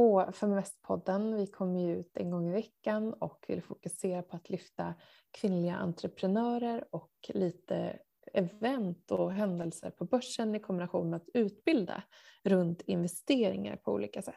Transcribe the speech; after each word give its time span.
på 0.00 0.24
Feminvest-podden. 0.32 1.36
Vi 1.36 1.46
kommer 1.46 1.80
ju 1.80 1.96
ut 1.96 2.16
en 2.16 2.30
gång 2.30 2.48
i 2.48 2.52
veckan 2.52 3.12
och 3.12 3.44
vill 3.48 3.62
fokusera 3.62 4.22
på 4.22 4.36
att 4.36 4.50
lyfta 4.50 4.94
kvinnliga 5.30 5.76
entreprenörer 5.76 6.84
och 6.90 7.10
lite 7.28 7.98
event 8.32 9.10
och 9.10 9.32
händelser 9.32 9.90
på 9.90 10.04
börsen 10.04 10.54
i 10.54 10.60
kombination 10.60 11.10
med 11.10 11.16
att 11.16 11.28
utbilda 11.34 12.02
runt 12.44 12.82
investeringar 12.82 13.76
på 13.76 13.92
olika 13.92 14.22
sätt. 14.22 14.34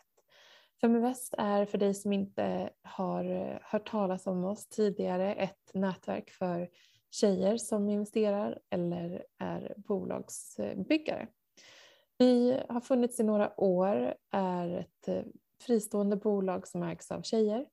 Feminvest 0.82 1.34
är 1.38 1.66
för 1.66 1.78
dig 1.78 1.94
som 1.94 2.14
inte 2.14 2.70
har 2.82 3.26
eh, 3.26 3.58
hört 3.62 3.90
talas 3.90 4.28
om 4.28 4.46
oss 4.46 4.68
tidigare 4.68 5.34
ett 5.36 5.72
nätverk 5.74 6.30
för 6.30 6.70
tjejer 7.12 7.58
som 7.58 7.90
investerar 7.90 8.60
eller 8.70 9.26
är 9.40 9.74
bolagsbyggare. 9.78 11.28
Vi 12.18 12.60
har 12.70 12.82
funnits 12.82 13.20
i 13.20 13.24
några 13.24 13.60
år, 13.62 14.16
är 14.32 14.70
ett 14.70 15.08
eh, 15.08 15.24
fristående 15.66 16.16
bolag 16.16 16.68
som 16.68 16.84
ägs 16.84 17.12
av 17.12 17.22
tjejer 17.22 17.66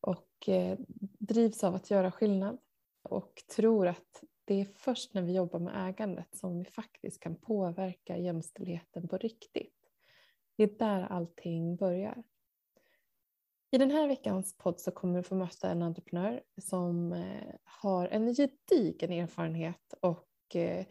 och 0.00 0.48
eh, 0.48 0.78
drivs 1.18 1.64
av 1.64 1.74
att 1.74 1.90
göra 1.90 2.12
skillnad 2.12 2.58
och 3.02 3.42
tror 3.56 3.86
att 3.86 4.24
det 4.44 4.60
är 4.60 4.64
först 4.64 5.14
när 5.14 5.22
vi 5.22 5.34
jobbar 5.34 5.58
med 5.58 5.88
ägandet 5.88 6.36
som 6.36 6.58
vi 6.58 6.64
faktiskt 6.64 7.20
kan 7.20 7.36
påverka 7.36 8.16
jämställdheten 8.16 9.08
på 9.08 9.18
riktigt. 9.18 9.76
Det 10.56 10.62
är 10.62 10.78
där 10.78 11.02
allting 11.02 11.76
börjar. 11.76 12.22
I 13.70 13.78
den 13.78 13.90
här 13.90 14.08
veckans 14.08 14.56
podd 14.56 14.80
så 14.80 14.90
kommer 14.90 15.16
du 15.16 15.22
få 15.22 15.34
möta 15.34 15.70
en 15.70 15.82
entreprenör 15.82 16.42
som 16.60 17.12
eh, 17.12 17.54
har 17.64 18.08
en 18.08 18.34
gedigen 18.34 19.12
erfarenhet 19.12 19.94
och 20.00 20.56
eh, 20.56 20.86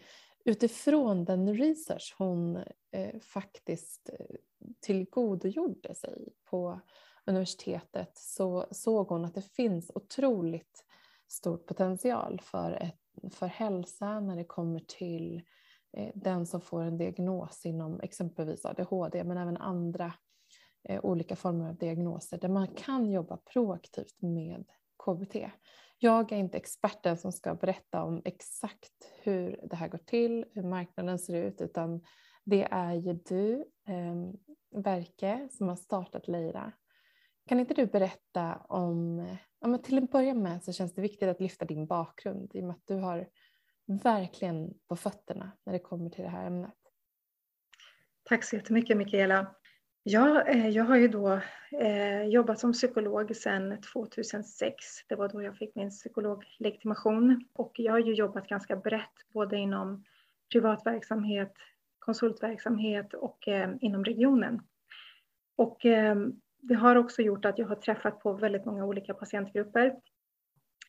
utifrån 0.45 1.25
den 1.25 1.53
research 1.57 2.15
hon 2.17 2.63
eh, 2.91 3.19
faktiskt 3.19 4.09
eh, 4.19 4.35
tillgodogjorde 4.81 5.95
sig 5.95 6.27
på 6.49 6.81
universitetet 7.25 8.11
så 8.17 8.67
såg 8.71 9.07
hon 9.07 9.25
att 9.25 9.35
det 9.35 9.41
finns 9.41 9.91
otroligt 9.95 10.85
stor 11.27 11.57
potential 11.57 12.41
för, 12.43 12.71
ett, 12.71 13.33
för 13.33 13.47
hälsa 13.47 14.19
när 14.19 14.35
det 14.35 14.43
kommer 14.43 14.79
till 14.79 15.41
eh, 15.97 16.11
den 16.15 16.45
som 16.45 16.61
får 16.61 16.81
en 16.81 16.97
diagnos 16.97 17.65
inom 17.65 17.99
exempelvis 17.99 18.65
ADHD 18.65 19.23
men 19.23 19.37
även 19.37 19.57
andra 19.57 20.13
eh, 20.83 21.05
olika 21.05 21.35
former 21.35 21.69
av 21.69 21.75
diagnoser 21.75 22.37
där 22.37 22.49
man 22.49 22.67
kan 22.67 23.11
jobba 23.11 23.37
proaktivt 23.37 24.21
med 24.21 24.65
KBT. 25.05 25.35
Jag 26.03 26.31
är 26.31 26.37
inte 26.37 26.57
experten 26.57 27.17
som 27.17 27.31
ska 27.31 27.55
berätta 27.55 28.03
om 28.03 28.21
exakt 28.25 29.11
hur 29.23 29.59
det 29.69 29.75
här 29.75 29.87
går 29.87 29.97
till, 29.97 30.45
hur 30.53 30.63
marknaden 30.63 31.19
ser 31.19 31.43
ut, 31.43 31.61
utan 31.61 32.01
det 32.43 32.63
är 32.71 32.93
ju 32.93 33.13
du, 33.13 33.65
eh, 33.87 34.15
Verke, 34.83 35.47
som 35.51 35.67
har 35.67 35.75
startat 35.75 36.27
Leira. 36.27 36.71
Kan 37.47 37.59
inte 37.59 37.73
du 37.73 37.85
berätta 37.85 38.55
om, 38.55 39.27
ja, 39.59 39.77
till 39.77 39.97
en 39.97 40.05
början 40.05 40.41
med 40.41 40.63
så 40.63 40.73
känns 40.73 40.93
det 40.93 41.01
viktigt 41.01 41.29
att 41.29 41.41
lyfta 41.41 41.65
din 41.65 41.87
bakgrund 41.87 42.51
i 42.53 42.61
och 42.61 42.63
med 42.63 42.75
att 42.75 42.87
du 42.87 42.95
har 42.95 43.29
verkligen 44.03 44.73
på 44.87 44.95
fötterna 44.95 45.51
när 45.65 45.73
det 45.73 45.79
kommer 45.79 46.09
till 46.09 46.23
det 46.23 46.29
här 46.29 46.47
ämnet. 46.47 46.77
Tack 48.23 48.43
så 48.43 48.55
jättemycket 48.55 48.97
Mikaela. 48.97 49.55
Ja, 50.03 50.41
eh, 50.41 50.69
jag 50.69 50.83
har 50.83 50.95
ju 50.95 51.07
då 51.07 51.41
eh, 51.79 52.23
jobbat 52.23 52.59
som 52.59 52.73
psykolog 52.73 53.35
sedan 53.35 53.81
2006. 53.93 54.85
Det 55.07 55.15
var 55.15 55.29
då 55.29 55.41
jag 55.41 55.57
fick 55.57 55.75
min 55.75 55.89
psykologlegitimation. 55.89 57.45
Och 57.53 57.71
jag 57.75 57.91
har 57.91 57.99
ju 57.99 58.13
jobbat 58.13 58.47
ganska 58.47 58.75
brett, 58.75 59.33
både 59.33 59.57
inom 59.57 60.03
privat 60.51 60.85
verksamhet, 60.85 61.53
konsultverksamhet 61.99 63.13
och 63.13 63.47
eh, 63.47 63.69
inom 63.81 64.05
regionen. 64.05 64.61
Och 65.55 65.85
eh, 65.85 66.15
det 66.61 66.75
har 66.75 66.95
också 66.95 67.21
gjort 67.21 67.45
att 67.45 67.57
jag 67.57 67.67
har 67.67 67.75
träffat 67.75 68.19
på 68.19 68.33
väldigt 68.33 68.65
många 68.65 68.85
olika 68.85 69.13
patientgrupper. 69.13 69.95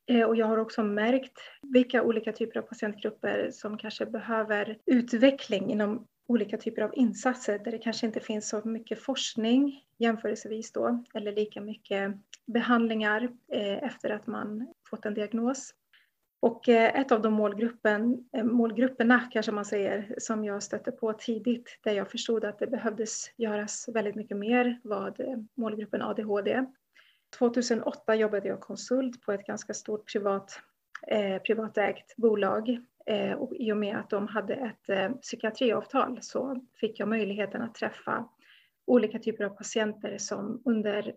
Eh, 0.07 0.25
och 0.25 0.37
jag 0.37 0.47
har 0.47 0.59
också 0.59 0.83
märkt 0.83 1.39
vilka 1.63 2.03
olika 2.03 2.33
typer 2.33 2.61
av 2.61 2.63
patientgrupper 2.63 3.51
som 3.53 3.79
kanske 3.79 4.07
behöver 4.07 4.79
utveckling 4.87 5.71
inom 5.71 6.07
olika 6.33 6.59
typer 6.59 6.83
av 6.83 6.91
insatser 6.95 7.59
där 7.59 7.73
det 7.73 7.79
kanske 7.79 8.07
inte 8.07 8.21
finns 8.21 8.49
så 8.49 8.69
mycket 8.69 9.03
forskning 9.03 9.85
jämförelsevis 9.99 10.73
då, 10.73 11.05
eller 11.15 11.33
lika 11.33 11.61
mycket 11.61 12.15
behandlingar 12.47 13.23
eh, 13.53 13.85
efter 13.85 14.11
att 14.11 14.27
man 14.27 14.75
fått 14.91 15.07
en 15.07 15.15
diagnos. 15.15 15.75
Och 16.41 16.69
eh, 16.69 17.01
ett 17.01 17.13
av 17.13 17.23
de 17.23 17.33
målgruppen, 17.33 18.29
eh, 18.33 18.45
målgrupperna 18.45 19.29
kanske 19.33 19.53
man 19.53 19.65
säger 19.65 20.15
som 20.19 20.45
jag 20.45 20.63
stötte 20.63 20.93
på 20.93 21.13
tidigt 21.13 21.79
där 21.83 21.93
jag 21.93 22.11
förstod 22.11 22.45
att 22.45 22.59
det 22.59 22.67
behövdes 22.67 23.31
göras 23.37 23.89
väldigt 23.89 24.15
mycket 24.15 24.37
mer 24.37 24.81
var 24.85 25.15
eh, 25.19 25.39
målgruppen 25.55 26.03
ADHD. 26.03 26.65
2008 27.39 28.15
jobbade 28.15 28.49
jag 28.49 28.61
konsult 28.61 29.23
på 29.23 29.33
ett 29.33 29.47
ganska 29.47 29.75
stort 29.75 30.13
privat, 30.13 30.61
eh, 31.09 31.39
privatägt 31.43 32.17
bolag 32.17 32.81
Eh, 33.07 33.33
och 33.33 33.53
I 33.57 33.73
och 33.73 33.77
med 33.77 33.97
att 33.97 34.11
de 34.11 34.29
hade 34.29 34.55
ett 34.55 34.89
eh, 34.89 35.11
psykiatriavtal 35.11 36.19
så 36.23 36.67
fick 36.81 37.01
jag 37.01 37.09
möjligheten 37.09 37.63
att 37.63 37.75
träffa 37.75 38.29
olika 38.87 39.19
typer 39.19 39.45
av 39.45 39.51
patienter 39.51 40.19
som 40.19 40.63
under 40.65 41.15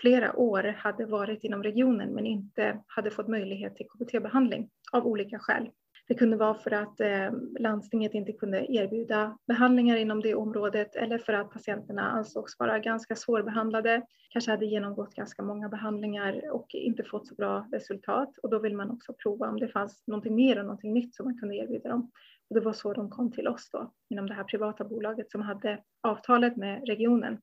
flera 0.00 0.36
år 0.36 0.62
hade 0.62 1.06
varit 1.06 1.44
inom 1.44 1.62
regionen 1.62 2.14
men 2.14 2.26
inte 2.26 2.80
hade 2.86 3.10
fått 3.10 3.28
möjlighet 3.28 3.76
till 3.76 3.86
KBT-behandling 3.86 4.70
av 4.92 5.06
olika 5.06 5.38
skäl. 5.38 5.70
Det 6.08 6.14
kunde 6.14 6.36
vara 6.36 6.54
för 6.54 6.70
att 6.70 7.00
eh, 7.00 7.30
landstinget 7.58 8.14
inte 8.14 8.32
kunde 8.32 8.72
erbjuda 8.72 9.38
behandlingar 9.46 9.96
inom 9.96 10.20
det 10.20 10.34
området 10.34 10.96
eller 10.96 11.18
för 11.18 11.32
att 11.32 11.50
patienterna 11.50 12.02
ansågs 12.02 12.58
vara 12.58 12.78
ganska 12.78 13.16
svårbehandlade, 13.16 14.02
kanske 14.30 14.50
hade 14.50 14.66
genomgått 14.66 15.14
ganska 15.14 15.42
många 15.42 15.68
behandlingar 15.68 16.50
och 16.52 16.74
inte 16.74 17.04
fått 17.04 17.26
så 17.26 17.34
bra 17.34 17.68
resultat. 17.72 18.38
Och 18.42 18.50
då 18.50 18.58
vill 18.58 18.76
man 18.76 18.90
också 18.90 19.14
prova 19.22 19.48
om 19.48 19.60
det 19.60 19.68
fanns 19.68 20.06
någonting 20.06 20.34
mer 20.34 20.58
och 20.58 20.64
någonting 20.64 20.92
nytt 20.92 21.14
som 21.14 21.26
man 21.26 21.38
kunde 21.38 21.54
erbjuda 21.54 21.88
dem. 21.88 22.10
Och 22.50 22.54
det 22.54 22.60
var 22.60 22.72
så 22.72 22.92
de 22.92 23.10
kom 23.10 23.32
till 23.32 23.48
oss 23.48 23.70
då, 23.72 23.92
inom 24.10 24.26
det 24.26 24.34
här 24.34 24.44
privata 24.44 24.84
bolaget 24.84 25.30
som 25.30 25.42
hade 25.42 25.82
avtalet 26.02 26.56
med 26.56 26.86
regionen. 26.86 27.38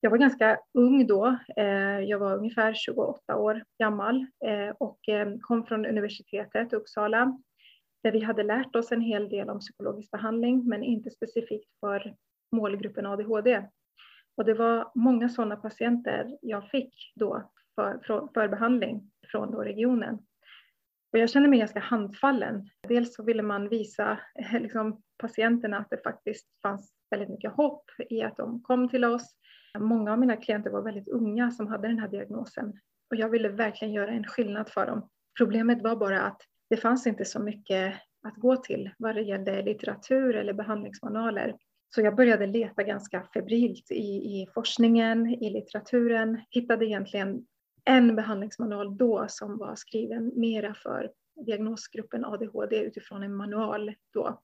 Jag 0.00 0.10
var 0.10 0.18
ganska 0.18 0.58
ung 0.74 1.06
då. 1.06 1.38
Eh, 1.56 2.00
jag 2.00 2.18
var 2.18 2.36
ungefär 2.36 2.74
28 2.74 3.36
år 3.36 3.64
gammal 3.78 4.26
eh, 4.46 4.74
och 4.78 5.08
eh, 5.08 5.28
kom 5.40 5.66
från 5.66 5.86
universitetet 5.86 6.72
Uppsala 6.72 7.38
där 8.06 8.12
vi 8.12 8.20
hade 8.20 8.42
lärt 8.42 8.76
oss 8.76 8.92
en 8.92 9.00
hel 9.00 9.28
del 9.28 9.50
om 9.50 9.58
psykologisk 9.58 10.10
behandling, 10.10 10.68
men 10.68 10.82
inte 10.82 11.10
specifikt 11.10 11.70
för 11.80 12.14
målgruppen 12.52 13.06
ADHD. 13.06 13.62
Och 14.36 14.44
det 14.44 14.54
var 14.54 14.92
många 14.94 15.28
sådana 15.28 15.56
patienter 15.56 16.38
jag 16.42 16.70
fick 16.70 17.12
då 17.14 17.50
för, 17.74 18.00
för, 18.06 18.28
för 18.34 18.48
behandling 18.48 19.10
från 19.30 19.50
då 19.50 19.62
regionen. 19.62 20.14
Och 21.12 21.18
jag 21.18 21.30
kände 21.30 21.48
mig 21.48 21.58
ganska 21.58 21.80
handfallen. 21.80 22.68
Dels 22.88 23.14
så 23.14 23.22
ville 23.22 23.42
man 23.42 23.68
visa 23.68 24.18
eh, 24.38 24.60
liksom, 24.60 25.02
patienterna 25.18 25.78
att 25.78 25.90
det 25.90 26.02
faktiskt 26.02 26.46
fanns 26.62 26.92
väldigt 27.10 27.28
mycket 27.28 27.52
hopp 27.52 27.90
i 28.10 28.22
att 28.22 28.36
de 28.36 28.62
kom 28.62 28.88
till 28.88 29.04
oss. 29.04 29.36
Många 29.78 30.12
av 30.12 30.18
mina 30.18 30.36
klienter 30.36 30.70
var 30.70 30.82
väldigt 30.82 31.08
unga 31.08 31.50
som 31.50 31.66
hade 31.66 31.88
den 31.88 31.98
här 31.98 32.08
diagnosen 32.08 32.72
och 33.10 33.16
jag 33.16 33.28
ville 33.28 33.48
verkligen 33.48 33.94
göra 33.94 34.10
en 34.10 34.24
skillnad 34.24 34.68
för 34.68 34.86
dem. 34.86 35.08
Problemet 35.38 35.82
var 35.82 35.96
bara 35.96 36.20
att 36.20 36.42
det 36.70 36.76
fanns 36.76 37.06
inte 37.06 37.24
så 37.24 37.40
mycket 37.40 37.94
att 38.22 38.36
gå 38.36 38.56
till 38.56 38.90
vad 38.98 39.14
det 39.14 39.22
gällde 39.22 39.62
litteratur 39.62 40.36
eller 40.36 40.52
behandlingsmanualer. 40.52 41.56
Så 41.94 42.00
jag 42.00 42.16
började 42.16 42.46
leta 42.46 42.82
ganska 42.82 43.28
febrilt 43.34 43.90
i, 43.90 44.40
i 44.40 44.46
forskningen, 44.54 45.26
i 45.26 45.50
litteraturen, 45.50 46.40
hittade 46.50 46.86
egentligen 46.86 47.46
en 47.84 48.16
behandlingsmanual 48.16 48.96
då 48.96 49.26
som 49.28 49.58
var 49.58 49.74
skriven 49.76 50.32
mera 50.34 50.74
för 50.74 51.10
diagnosgruppen 51.46 52.24
ADHD 52.24 52.76
utifrån 52.76 53.22
en 53.22 53.34
manual 53.34 53.94
då. 54.12 54.40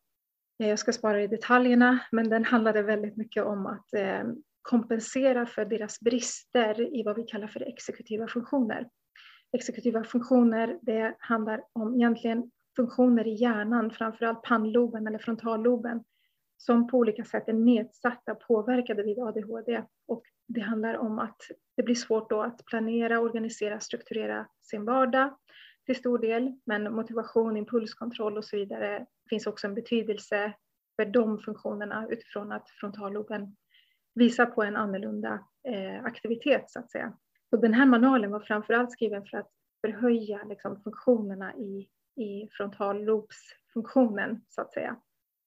Eh, 0.63 0.69
jag 0.69 0.79
ska 0.79 0.93
spara 0.93 1.23
i 1.23 1.27
detaljerna, 1.27 1.99
men 2.13 2.29
den 2.29 2.45
handlade 2.45 2.83
väldigt 2.83 3.17
mycket 3.17 3.45
om 3.45 3.67
att 3.67 3.95
eh, 3.95 4.23
kompensera 4.63 5.47
för 5.47 5.65
deras 5.65 6.01
brister 6.01 6.97
i 6.97 7.03
vad 7.03 7.17
vi 7.17 7.23
kallar 7.23 7.49
för 7.49 7.69
exekutiva 7.69 8.29
funktioner 8.29 8.89
exekutiva 9.53 10.05
funktioner, 10.05 10.79
det 10.83 11.17
handlar 11.19 11.65
om 11.73 11.95
egentligen 11.95 12.51
funktioner 12.77 13.27
i 13.27 13.35
hjärnan, 13.35 13.91
framförallt 13.91 14.43
pannloben 14.43 15.07
eller 15.07 15.19
frontalloben, 15.19 16.05
som 16.57 16.89
på 16.89 16.99
olika 16.99 17.25
sätt 17.25 17.49
är 17.49 17.53
nedsatta, 17.53 18.35
påverkade 18.35 19.03
vid 19.03 19.19
ADHD. 19.19 19.83
Och 20.07 20.23
det 20.49 20.61
handlar 20.61 20.95
om 20.95 21.19
att 21.19 21.37
det 21.77 21.83
blir 21.83 21.95
svårt 21.95 22.31
då 22.31 22.43
att 22.43 22.65
planera, 22.65 23.21
organisera, 23.21 23.81
strukturera 23.81 24.47
sin 24.63 24.85
vardag 24.85 25.37
till 25.87 25.97
stor 25.97 26.19
del, 26.19 26.61
men 26.65 26.95
motivation, 26.95 27.57
impulskontroll 27.57 28.39
och 28.39 28.45
så 28.45 28.57
vidare 28.57 29.07
finns 29.31 29.47
också 29.47 29.67
en 29.67 29.75
betydelse 29.75 30.55
för 30.97 31.05
de 31.05 31.39
funktionerna 31.39 32.07
utifrån 32.11 32.53
att 32.53 32.71
frontalloben 32.71 33.57
visar 34.15 34.47
på 34.47 34.63
en 34.63 34.77
annorlunda 34.77 35.47
eh, 35.69 36.05
aktivitet 36.05 36.71
så 36.71 36.79
att 36.79 36.91
säga. 36.91 37.13
Så 37.55 37.61
den 37.61 37.75
här 37.75 37.87
manualen 37.87 38.31
var 38.31 38.41
framförallt 38.41 38.93
skriven 38.93 39.27
för 39.27 39.39
att 39.39 39.51
förhöja 39.81 40.45
liksom, 40.45 40.83
funktionerna 40.83 41.55
i, 41.57 41.89
i 42.17 42.49
frontallobsfunktionen 42.51 44.41
så 44.49 44.61
att 44.61 44.73
säga. 44.73 44.97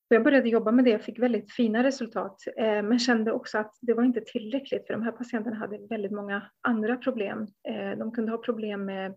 Så 0.08 0.14
jag 0.14 0.24
började 0.24 0.50
jobba 0.50 0.72
med 0.72 0.86
det 0.86 0.96
och 0.96 1.02
fick 1.02 1.20
väldigt 1.20 1.52
fina 1.52 1.84
resultat, 1.84 2.44
eh, 2.58 2.84
men 2.84 3.00
kände 3.00 3.32
också 3.32 3.58
att 3.58 3.78
det 3.82 3.94
var 3.94 4.04
inte 4.04 4.22
tillräckligt 4.22 4.88
för 4.88 4.94
de 4.94 5.04
här 5.04 5.12
patienterna 5.12 5.56
hade 5.56 5.88
väldigt 5.90 6.12
många 6.12 6.42
andra 6.62 6.98
problem. 6.98 7.48
Eh, 7.68 7.98
de 7.98 8.12
kunde 8.12 8.32
ha 8.32 8.38
problem 8.38 8.86
med 8.86 9.16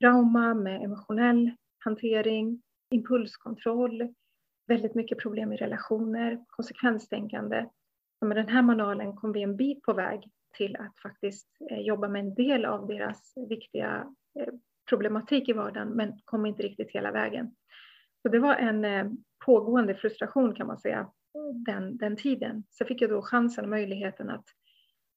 trauma, 0.00 0.54
med 0.54 0.82
emotionell 0.82 1.50
hantering, 1.78 2.62
impulskontroll, 2.90 4.14
väldigt 4.66 4.94
mycket 4.94 5.18
problem 5.18 5.52
i 5.52 5.56
relationer, 5.56 6.44
konsekvenstänkande. 6.46 7.66
Så 8.18 8.26
med 8.26 8.36
den 8.36 8.48
här 8.48 8.62
manualen 8.62 9.16
kom 9.16 9.32
vi 9.32 9.42
en 9.42 9.56
bit 9.56 9.82
på 9.82 9.92
väg 9.92 10.30
till 10.52 10.76
att 10.76 10.98
faktiskt 10.98 11.48
eh, 11.70 11.80
jobba 11.80 12.08
med 12.08 12.20
en 12.20 12.34
del 12.34 12.64
av 12.64 12.86
deras 12.86 13.32
viktiga 13.48 14.06
eh, 14.40 14.54
problematik 14.88 15.48
i 15.48 15.52
vardagen, 15.52 15.88
men 15.88 16.20
kom 16.24 16.46
inte 16.46 16.62
riktigt 16.62 16.90
hela 16.90 17.12
vägen. 17.12 17.54
Så 18.22 18.28
det 18.28 18.38
var 18.38 18.54
en 18.54 18.84
eh, 18.84 19.06
pågående 19.44 19.94
frustration 19.94 20.54
kan 20.54 20.66
man 20.66 20.78
säga, 20.78 21.10
den, 21.66 21.96
den 21.96 22.16
tiden. 22.16 22.64
Så 22.70 22.84
fick 22.84 23.02
jag 23.02 23.10
då 23.10 23.22
chansen 23.22 23.64
och 23.64 23.70
möjligheten 23.70 24.30
att 24.30 24.44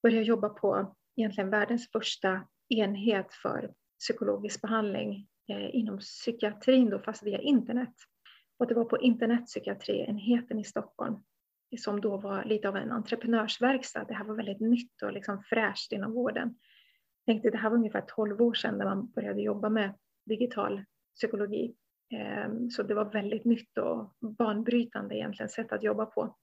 börja 0.04 0.22
jobba 0.22 0.50
på 0.50 0.96
egentligen 1.16 1.50
världens 1.50 1.92
första 1.92 2.42
enhet 2.70 3.34
för 3.34 3.74
psykologisk 4.00 4.62
behandling 4.62 5.28
inom 5.48 6.00
psykiatrin 6.00 6.90
då, 6.90 7.00
fast 7.00 7.24
via 7.24 7.40
internet. 7.40 7.94
Och 8.60 8.68
det 8.68 8.74
var 8.74 8.86
på 8.86 8.98
internetpsykiatrienheten 8.98 10.60
i 10.60 10.64
Stockholm 10.64 11.16
som 11.78 12.02
då 12.02 12.18
var 12.18 12.44
lite 12.44 12.70
av 12.70 12.76
en 12.76 12.92
entreprenörsverkstad. 12.92 14.04
Det 14.04 14.14
här 14.14 14.26
var 14.26 14.36
väldigt 14.36 14.60
nytt 14.60 15.02
och 15.02 15.14
liksom 15.14 15.44
fräscht 15.44 15.92
inom 15.92 16.14
vården. 16.14 16.56
Jag 17.26 17.34
tänkte 17.34 17.50
det 17.50 17.58
här 17.58 17.70
var 17.70 17.78
ungefär 17.78 18.04
12 18.08 18.42
år 18.42 18.54
sedan 18.54 18.78
när 18.78 18.86
man 18.86 19.12
började 19.12 19.42
jobba 19.42 19.70
med 19.70 19.94
digital 20.26 20.84
psykologi. 21.16 21.76
Ehm, 22.14 22.70
så 22.70 22.84
det 22.84 22.94
var 22.94 23.06
väldigt 23.06 23.46
nytt 23.46 23.78
och 23.78 24.14
banbrytande 24.38 25.16
egentligen 25.16 25.50
sätt 25.50 25.72
att 25.72 25.84
jobba 25.84 26.06
på. 26.06 26.36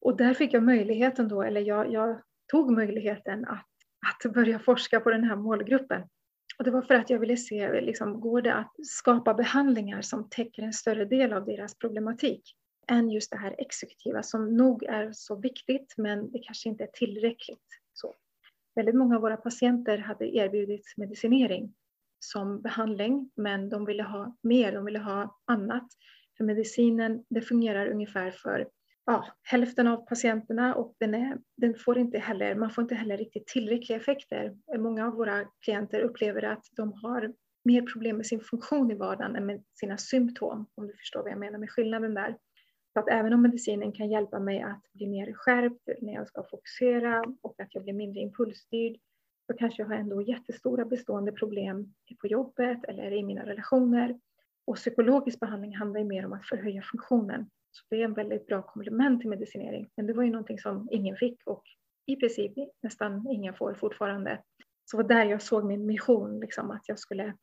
Och 0.00 0.16
där 0.16 0.34
fick 0.34 0.52
jag 0.52 0.62
möjligheten 0.62 1.28
då, 1.28 1.42
eller 1.42 1.60
jag, 1.60 1.92
jag 1.92 2.22
tog 2.50 2.72
möjligheten 2.72 3.44
att, 3.44 3.66
att 4.24 4.32
börja 4.32 4.58
forska 4.58 5.00
på 5.00 5.10
den 5.10 5.24
här 5.24 5.36
målgruppen. 5.36 6.02
Och 6.58 6.64
det 6.64 6.70
var 6.70 6.82
för 6.82 6.94
att 6.94 7.10
jag 7.10 7.18
ville 7.18 7.36
se, 7.36 7.80
liksom, 7.80 8.20
går 8.20 8.42
det 8.42 8.54
att 8.54 8.72
skapa 8.82 9.34
behandlingar 9.34 10.02
som 10.02 10.28
täcker 10.28 10.62
en 10.62 10.72
större 10.72 11.04
del 11.04 11.32
av 11.32 11.44
deras 11.44 11.78
problematik 11.78 12.56
än 12.90 13.10
just 13.10 13.30
det 13.30 13.36
här 13.36 13.54
exekutiva 13.58 14.22
som 14.22 14.56
nog 14.56 14.82
är 14.82 15.12
så 15.12 15.36
viktigt 15.36 15.94
men 15.96 16.30
det 16.30 16.38
kanske 16.38 16.68
inte 16.68 16.84
är 16.84 16.90
tillräckligt. 16.92 17.66
Så. 17.92 18.14
Väldigt 18.74 18.94
många 18.94 19.16
av 19.16 19.22
våra 19.22 19.36
patienter 19.36 19.98
hade 19.98 20.36
erbjudits 20.36 20.96
medicinering 20.96 21.74
som 22.18 22.62
behandling, 22.62 23.30
men 23.36 23.68
de 23.68 23.84
ville 23.84 24.02
ha 24.02 24.36
mer, 24.42 24.72
de 24.72 24.84
ville 24.84 24.98
ha 24.98 25.38
annat. 25.44 25.88
För 26.36 26.44
medicinen, 26.44 27.24
det 27.28 27.40
fungerar 27.40 27.86
ungefär 27.86 28.30
för 28.30 28.68
ja, 29.06 29.26
hälften 29.42 29.86
av 29.86 29.96
patienterna 29.96 30.74
och 30.74 30.94
den, 30.98 31.14
är, 31.14 31.38
den 31.56 31.74
får 31.74 31.98
inte 31.98 32.18
heller, 32.18 32.54
man 32.54 32.70
får 32.70 32.82
inte 32.82 32.94
heller 32.94 33.16
riktigt 33.16 33.46
tillräckliga 33.46 33.98
effekter. 33.98 34.56
Många 34.78 35.06
av 35.06 35.12
våra 35.12 35.44
klienter 35.64 36.00
upplever 36.00 36.42
att 36.42 36.64
de 36.72 36.92
har 36.92 37.32
mer 37.64 37.82
problem 37.82 38.16
med 38.16 38.26
sin 38.26 38.40
funktion 38.40 38.90
i 38.90 38.94
vardagen 38.94 39.36
än 39.36 39.46
med 39.46 39.64
sina 39.80 39.98
symptom, 39.98 40.66
om 40.74 40.86
du 40.86 40.92
förstår 40.92 41.22
vad 41.22 41.32
jag 41.32 41.38
menar 41.38 41.58
med 41.58 41.70
skillnaden 41.70 42.14
där. 42.14 42.36
Så 42.92 43.00
att 43.00 43.08
även 43.08 43.32
om 43.32 43.42
medicinen 43.42 43.92
kan 43.92 44.10
hjälpa 44.10 44.38
mig 44.38 44.62
att 44.62 44.82
bli 44.92 45.06
mer 45.06 45.32
skärpt 45.32 45.88
när 46.00 46.12
jag 46.12 46.28
ska 46.28 46.42
fokusera 46.42 47.24
och 47.42 47.60
att 47.60 47.74
jag 47.74 47.84
blir 47.84 47.94
mindre 47.94 48.20
impulsstyrd 48.20 48.96
så 49.46 49.56
kanske 49.56 49.82
jag 49.82 49.88
har 49.88 49.94
ändå 49.94 50.22
jättestora 50.22 50.84
bestående 50.84 51.32
problem 51.32 51.94
på 52.20 52.26
jobbet 52.26 52.84
eller 52.84 53.12
i 53.12 53.22
mina 53.22 53.46
relationer. 53.46 54.20
Och 54.64 54.76
psykologisk 54.76 55.40
behandling 55.40 55.76
handlar 55.76 56.00
ju 56.00 56.06
mer 56.06 56.26
om 56.26 56.32
att 56.32 56.46
förhöja 56.46 56.82
funktionen. 56.82 57.50
Så 57.70 57.84
det 57.90 58.00
är 58.00 58.04
en 58.04 58.14
väldigt 58.14 58.46
bra 58.46 58.62
komplement 58.62 59.20
till 59.20 59.30
medicinering. 59.30 59.90
Men 59.96 60.06
det 60.06 60.12
var 60.12 60.22
ju 60.22 60.30
någonting 60.30 60.58
som 60.58 60.88
ingen 60.90 61.16
fick 61.16 61.46
och 61.46 61.62
i 62.06 62.16
princip 62.16 62.52
nästan 62.82 63.26
ingen 63.30 63.54
får 63.54 63.74
fortfarande. 63.74 64.42
Så 64.84 64.96
det 64.96 65.02
var 65.02 65.08
där 65.08 65.24
jag 65.24 65.42
såg 65.42 65.64
min 65.64 65.86
mission, 65.86 66.40
liksom, 66.40 66.70
att 66.70 66.88
jag 66.88 66.98
skulle 66.98 67.34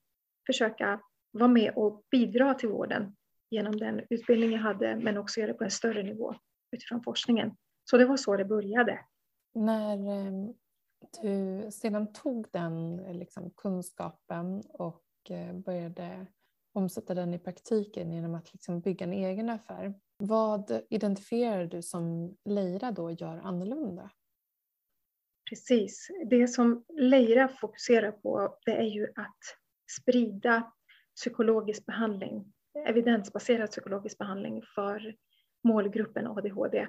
försöka 0.45 1.01
vara 1.31 1.47
med 1.47 1.73
och 1.75 2.03
bidra 2.11 2.53
till 2.53 2.69
vården 2.69 3.15
genom 3.49 3.77
den 3.77 4.01
utbildning 4.09 4.51
jag 4.51 4.59
hade, 4.59 4.95
men 4.95 5.17
också 5.17 5.39
göra 5.39 5.51
det 5.51 5.57
på 5.57 5.63
en 5.63 5.71
större 5.71 6.03
nivå 6.03 6.35
utifrån 6.71 7.03
forskningen. 7.03 7.55
Så 7.89 7.97
det 7.97 8.05
var 8.05 8.17
så 8.17 8.37
det 8.37 8.45
började. 8.45 8.99
När 9.53 10.27
ehm, 10.27 10.53
du 11.21 11.67
sedan 11.71 12.13
tog 12.13 12.47
den 12.51 12.95
liksom, 12.95 13.51
kunskapen 13.51 14.63
och 14.69 15.03
eh, 15.29 15.53
började 15.53 16.27
omsätta 16.73 17.13
den 17.13 17.33
i 17.33 17.39
praktiken 17.39 18.11
genom 18.11 18.35
att 18.35 18.53
liksom 18.53 18.79
bygga 18.79 19.05
en 19.05 19.13
egen 19.13 19.49
affär. 19.49 19.93
Vad 20.17 20.81
identifierar 20.89 21.65
du 21.65 21.81
som 21.81 22.35
Leira 22.45 22.91
då 22.91 23.11
gör 23.11 23.37
annorlunda? 23.37 24.09
Precis. 25.49 26.11
Det 26.25 26.47
som 26.47 26.85
Leira 26.89 27.47
fokuserar 27.47 28.11
på 28.11 28.57
det 28.65 28.71
är 28.71 28.87
ju 28.87 29.05
att 29.15 29.39
sprida 30.01 30.71
psykologisk 31.15 31.85
behandling, 31.85 32.53
evidensbaserad 32.85 33.71
psykologisk 33.71 34.17
behandling 34.17 34.61
för 34.75 35.15
målgruppen 35.63 36.27
ADHD. 36.27 36.87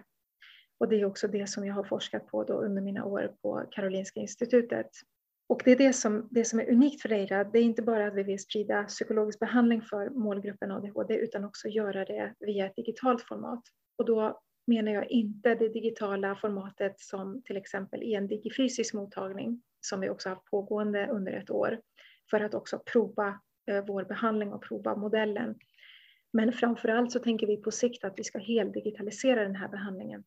Och 0.80 0.88
det 0.88 1.00
är 1.00 1.04
också 1.04 1.28
det 1.28 1.46
som 1.46 1.66
jag 1.66 1.74
har 1.74 1.84
forskat 1.84 2.26
på 2.26 2.44
då 2.44 2.54
under 2.54 2.82
mina 2.82 3.04
år 3.04 3.34
på 3.42 3.64
Karolinska 3.70 4.20
institutet. 4.20 4.90
Och 5.48 5.62
det 5.64 5.72
är 5.72 5.76
det 5.76 5.92
som, 5.92 6.28
det 6.30 6.44
som 6.44 6.60
är 6.60 6.70
unikt 6.70 7.02
för 7.02 7.12
Eira. 7.12 7.44
det 7.44 7.58
är 7.58 7.62
inte 7.62 7.82
bara 7.82 8.06
att 8.06 8.14
vi 8.14 8.22
vill 8.22 8.38
sprida 8.38 8.84
psykologisk 8.84 9.38
behandling 9.38 9.82
för 9.82 10.10
målgruppen 10.10 10.70
ADHD 10.70 11.14
utan 11.14 11.44
också 11.44 11.68
göra 11.68 12.04
det 12.04 12.34
via 12.40 12.66
ett 12.66 12.76
digitalt 12.76 13.22
format. 13.22 13.62
Och 13.98 14.04
då 14.04 14.40
menar 14.66 14.92
jag 14.92 15.10
inte 15.10 15.54
det 15.54 15.68
digitala 15.68 16.36
formatet 16.36 17.00
som 17.00 17.42
till 17.42 17.56
exempel 17.56 18.02
i 18.02 18.14
en 18.14 18.28
digifysisk 18.28 18.94
mottagning 18.94 19.62
som 19.80 20.00
vi 20.00 20.10
också 20.10 20.28
har 20.28 20.36
pågående 20.50 21.06
under 21.06 21.32
ett 21.32 21.50
år 21.50 21.80
för 22.30 22.40
att 22.40 22.54
också 22.54 22.82
prova 22.92 23.40
eh, 23.70 23.84
vår 23.86 24.04
behandling 24.04 24.52
och 24.52 24.62
prova 24.62 24.96
modellen. 24.96 25.54
Men 26.38 26.52
framför 26.52 26.88
allt 26.88 27.12
så 27.12 27.18
tänker 27.18 27.46
vi 27.46 27.56
på 27.56 27.70
sikt 27.70 28.04
att 28.04 28.18
vi 28.18 28.24
ska 28.24 28.38
helt 28.38 28.74
digitalisera 28.74 29.42
den 29.42 29.56
här 29.56 29.68
behandlingen 29.68 30.24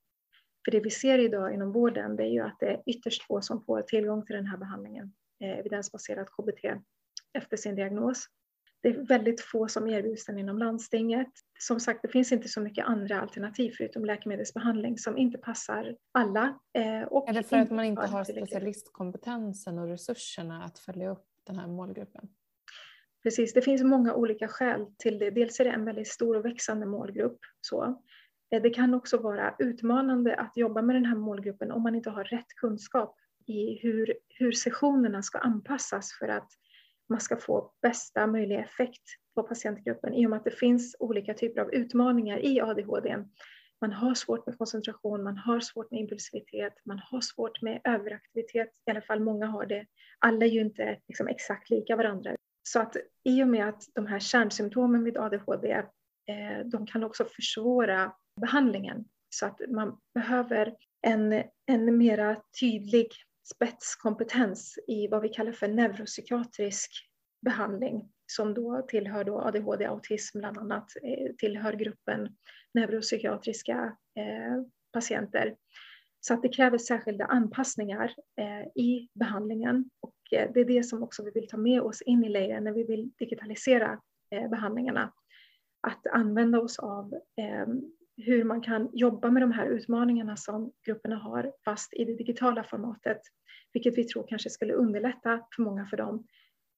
för 0.65 0.71
det 0.71 0.79
vi 0.79 0.89
ser 0.89 1.19
idag 1.19 1.53
inom 1.53 1.71
vården 1.71 2.15
det 2.15 2.23
är 2.23 2.31
ju 2.31 2.39
att 2.39 2.59
det 2.59 2.65
är 2.65 2.83
ytterst 2.85 3.23
få 3.23 3.41
som 3.41 3.63
får 3.63 3.81
tillgång 3.81 4.25
till 4.25 4.35
den 4.35 4.45
här 4.45 4.57
behandlingen, 4.57 5.13
eh, 5.43 5.59
evidensbaserat 5.59 6.27
KBT, 6.29 6.81
efter 7.33 7.57
sin 7.57 7.75
diagnos. 7.75 8.25
Det 8.83 8.89
är 8.89 9.07
väldigt 9.07 9.41
få 9.41 9.67
som 9.67 9.87
erbjuds 9.87 10.25
den 10.25 10.39
inom 10.39 10.57
landstinget. 10.57 11.27
Som 11.59 11.79
sagt, 11.79 12.01
det 12.01 12.07
finns 12.07 12.31
inte 12.31 12.47
så 12.47 12.61
mycket 12.61 12.85
andra 12.85 13.21
alternativ 13.21 13.73
förutom 13.77 14.05
läkemedelsbehandling 14.05 14.97
som 14.97 15.17
inte 15.17 15.37
passar 15.37 15.95
alla. 16.11 16.59
Eh, 16.73 17.01
och 17.01 17.29
är 17.29 17.33
det 17.33 17.43
för 17.43 17.57
att 17.57 17.71
man 17.71 17.85
inte 17.85 18.07
har 18.07 18.23
specialistkompetensen 18.23 19.79
och 19.79 19.87
resurserna 19.87 20.63
att 20.63 20.79
följa 20.79 21.09
upp 21.09 21.25
den 21.47 21.59
här 21.59 21.67
målgruppen? 21.67 22.29
Precis, 23.23 23.53
det 23.53 23.61
finns 23.61 23.83
många 23.83 24.13
olika 24.13 24.47
skäl 24.47 24.85
till 24.97 25.19
det. 25.19 25.29
Dels 25.29 25.59
är 25.59 25.63
det 25.63 25.71
en 25.71 25.85
väldigt 25.85 26.07
stor 26.07 26.37
och 26.37 26.45
växande 26.45 26.85
målgrupp. 26.85 27.39
Så. 27.61 28.01
Eh, 28.51 28.61
det 28.61 28.69
kan 28.69 28.93
också 28.93 29.17
vara 29.17 29.55
utmanande 29.59 30.35
att 30.35 30.57
jobba 30.57 30.81
med 30.81 30.95
den 30.95 31.05
här 31.05 31.15
målgruppen 31.15 31.71
om 31.71 31.83
man 31.83 31.95
inte 31.95 32.09
har 32.09 32.23
rätt 32.23 32.55
kunskap 32.55 33.15
i 33.47 33.79
hur, 33.81 34.13
hur 34.29 34.51
sessionerna 34.51 35.21
ska 35.21 35.37
anpassas 35.37 36.11
för 36.19 36.27
att 36.27 36.49
man 37.09 37.19
ska 37.19 37.37
få 37.37 37.71
bästa 37.81 38.27
möjliga 38.27 38.59
effekt 38.59 39.03
på 39.35 39.43
patientgruppen 39.43 40.13
i 40.13 40.25
och 40.25 40.29
med 40.29 40.37
att 40.37 40.45
det 40.45 40.51
finns 40.51 40.95
olika 40.99 41.33
typer 41.33 41.61
av 41.61 41.73
utmaningar 41.73 42.45
i 42.45 42.61
ADHD. 42.61 43.17
Man 43.81 43.93
har 43.93 44.15
svårt 44.15 44.45
med 44.45 44.57
koncentration, 44.57 45.23
man 45.23 45.37
har 45.37 45.59
svårt 45.59 45.91
med 45.91 45.99
impulsivitet, 45.99 46.73
man 46.85 46.99
har 46.99 47.21
svårt 47.21 47.61
med 47.61 47.81
överaktivitet, 47.83 48.69
i 48.87 48.91
alla 48.91 49.01
fall 49.01 49.19
många 49.19 49.45
har 49.45 49.65
det. 49.65 49.85
Alla 50.19 50.45
är 50.45 50.49
ju 50.49 50.61
inte 50.61 50.99
liksom 51.07 51.27
exakt 51.27 51.69
lika 51.69 51.95
varandra. 51.95 52.35
Så 52.63 52.79
att 52.79 52.95
i 53.23 53.43
och 53.43 53.47
med 53.47 53.69
att 53.69 53.83
de 53.93 54.07
här 54.07 54.19
kärnsymptomen 54.19 55.03
vid 55.03 55.17
ADHD, 55.17 55.71
eh, 55.71 56.65
de 56.65 56.87
kan 56.87 57.03
också 57.03 57.25
försvåra 57.25 58.13
behandlingen. 58.41 59.05
Så 59.29 59.45
att 59.45 59.61
man 59.69 59.97
behöver 60.13 60.75
en, 61.01 61.43
en 61.65 61.97
mera 61.97 62.41
tydlig 62.59 63.07
spetskompetens 63.53 64.79
i 64.87 65.07
vad 65.07 65.21
vi 65.21 65.29
kallar 65.29 65.51
för 65.51 65.67
neuropsykiatrisk 65.67 66.91
behandling 67.45 68.11
som 68.25 68.53
då 68.53 68.85
tillhör 68.87 69.23
då 69.23 69.41
ADHD, 69.41 69.85
autism 69.85 70.39
bland 70.39 70.57
annat, 70.57 70.91
eh, 71.03 71.35
tillhör 71.37 71.73
gruppen 71.73 72.35
neuropsykiatriska 72.73 73.97
eh, 74.15 74.63
patienter. 74.93 75.55
Så 76.19 76.33
att 76.33 76.41
det 76.41 76.49
kräver 76.49 76.77
särskilda 76.77 77.25
anpassningar 77.25 78.15
eh, 78.41 78.83
i 78.83 79.09
behandlingen 79.13 79.89
och 79.99 80.10
Eh, 80.31 80.51
det 80.53 80.59
är 80.59 80.65
det 80.65 80.83
som 80.83 81.03
också 81.03 81.23
vi 81.23 81.31
vill 81.31 81.47
ta 81.47 81.57
med 81.57 81.81
oss 81.81 82.01
in 82.01 82.23
i 82.23 82.29
Leira 82.29 82.59
när 82.59 82.71
vi 82.71 82.83
vill 82.83 83.11
digitalisera 83.19 83.99
eh, 84.31 84.49
behandlingarna. 84.49 85.13
Att 85.87 86.07
använda 86.07 86.59
oss 86.59 86.79
av 86.79 87.13
eh, 87.13 87.67
hur 88.17 88.43
man 88.43 88.61
kan 88.61 88.89
jobba 88.93 89.31
med 89.31 89.43
de 89.43 89.51
här 89.51 89.65
utmaningarna 89.67 90.37
som 90.37 90.71
grupperna 90.85 91.15
har 91.15 91.53
fast 91.65 91.93
i 91.93 92.05
det 92.05 92.15
digitala 92.15 92.63
formatet, 92.63 93.21
vilket 93.73 93.97
vi 93.97 94.03
tror 94.03 94.25
kanske 94.27 94.49
skulle 94.49 94.73
underlätta 94.73 95.41
för 95.55 95.63
många 95.63 95.85
för 95.85 95.97
dem 95.97 96.27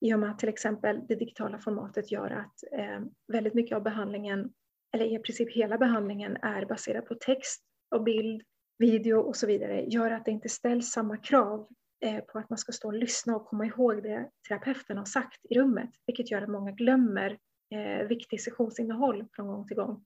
i 0.02 0.14
och 0.14 0.20
med 0.20 0.32
att 0.32 0.40
till 0.40 0.50
exempel 0.50 1.02
det 1.08 1.16
digitala 1.16 1.60
formatet 1.60 2.12
gör 2.12 2.30
att 2.30 2.80
eh, 2.80 3.02
väldigt 3.28 3.54
mycket 3.54 3.76
av 3.76 3.84
behandlingen 3.84 4.54
eller 4.94 5.06
i 5.06 5.20
princip 5.20 5.52
hela 5.52 5.78
behandlingen 5.78 6.38
är 6.42 6.66
baserad 6.66 7.06
på 7.06 7.16
text 7.16 7.64
och 7.96 8.04
bild, 8.04 8.42
video 8.80 9.20
och 9.20 9.36
så 9.36 9.48
vidare, 9.48 9.86
gör 9.86 10.12
att 10.12 10.26
det 10.26 10.32
inte 10.32 10.50
ställs 10.50 10.92
samma 10.92 11.18
krav 11.18 11.68
Eh, 12.04 12.20
på 12.20 12.40
att 12.40 12.50
man 12.50 12.58
ska 12.58 12.72
stå 12.72 12.88
och 12.88 12.94
lyssna 12.94 13.36
och 13.36 13.46
komma 13.46 13.66
ihåg 13.66 14.04
det 14.04 14.30
terapeuten 14.48 14.98
har 14.98 15.06
sagt 15.06 15.46
i 15.50 15.60
rummet, 15.60 15.90
vilket 16.06 16.32
gör 16.32 16.42
att 16.42 16.50
många 16.50 16.72
glömmer 16.72 17.38
eh, 17.70 18.08
viktigt 18.08 18.44
sessionsinnehåll 18.44 19.26
från 19.36 19.48
gång 19.48 19.68
till 19.68 19.78
gång. 19.78 20.06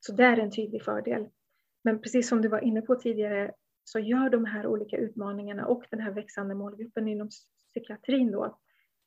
Så 0.00 0.12
det 0.12 0.24
är 0.24 0.36
en 0.36 0.50
tydlig 0.50 0.82
fördel. 0.84 1.28
Men 1.84 2.00
precis 2.02 2.28
som 2.28 2.42
du 2.42 2.48
var 2.48 2.60
inne 2.60 2.82
på 2.82 2.94
tidigare 2.94 3.52
så 3.84 3.98
gör 3.98 4.30
de 4.30 4.44
här 4.44 4.66
olika 4.66 4.96
utmaningarna 4.96 5.66
och 5.66 5.84
den 5.90 6.00
här 6.00 6.10
växande 6.10 6.54
målgruppen 6.54 7.08
inom 7.08 7.28
psykiatrin 7.72 8.32
då 8.32 8.44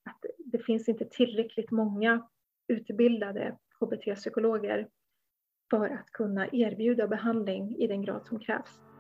att 0.06 0.26
det 0.38 0.60
finns 0.60 0.90
inte 0.90 1.06
tillräckligt 1.06 1.72
många 1.72 2.28
utbildade 2.68 3.58
HBT-psykologer, 3.80 4.88
för 5.70 5.90
att 5.90 6.10
kunna 6.12 6.48
erbjuda 6.52 7.08
behandling 7.08 7.76
i 7.76 7.88
den 7.88 8.02
grad 8.02 8.26
som 8.26 8.40
krävs. 8.40 8.93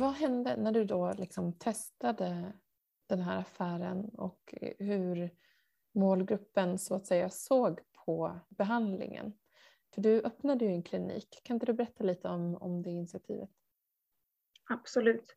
Vad 0.00 0.12
hände 0.12 0.56
när 0.56 0.72
du 0.72 0.84
då 0.84 1.12
liksom 1.18 1.52
testade 1.52 2.52
den 3.06 3.20
här 3.20 3.38
affären 3.38 4.08
och 4.08 4.54
hur 4.78 5.30
målgruppen 5.92 6.78
så 6.78 6.94
att 6.94 7.06
säga 7.06 7.30
såg 7.30 7.80
på 8.06 8.40
behandlingen? 8.48 9.32
För 9.94 10.00
du 10.00 10.20
öppnade 10.22 10.64
ju 10.64 10.70
en 10.70 10.82
klinik. 10.82 11.40
Kan 11.44 11.56
inte 11.56 11.66
du 11.66 11.72
berätta 11.72 12.04
lite 12.04 12.28
om, 12.28 12.54
om 12.54 12.82
det 12.82 12.90
initiativet? 12.90 13.50
Absolut. 14.68 15.36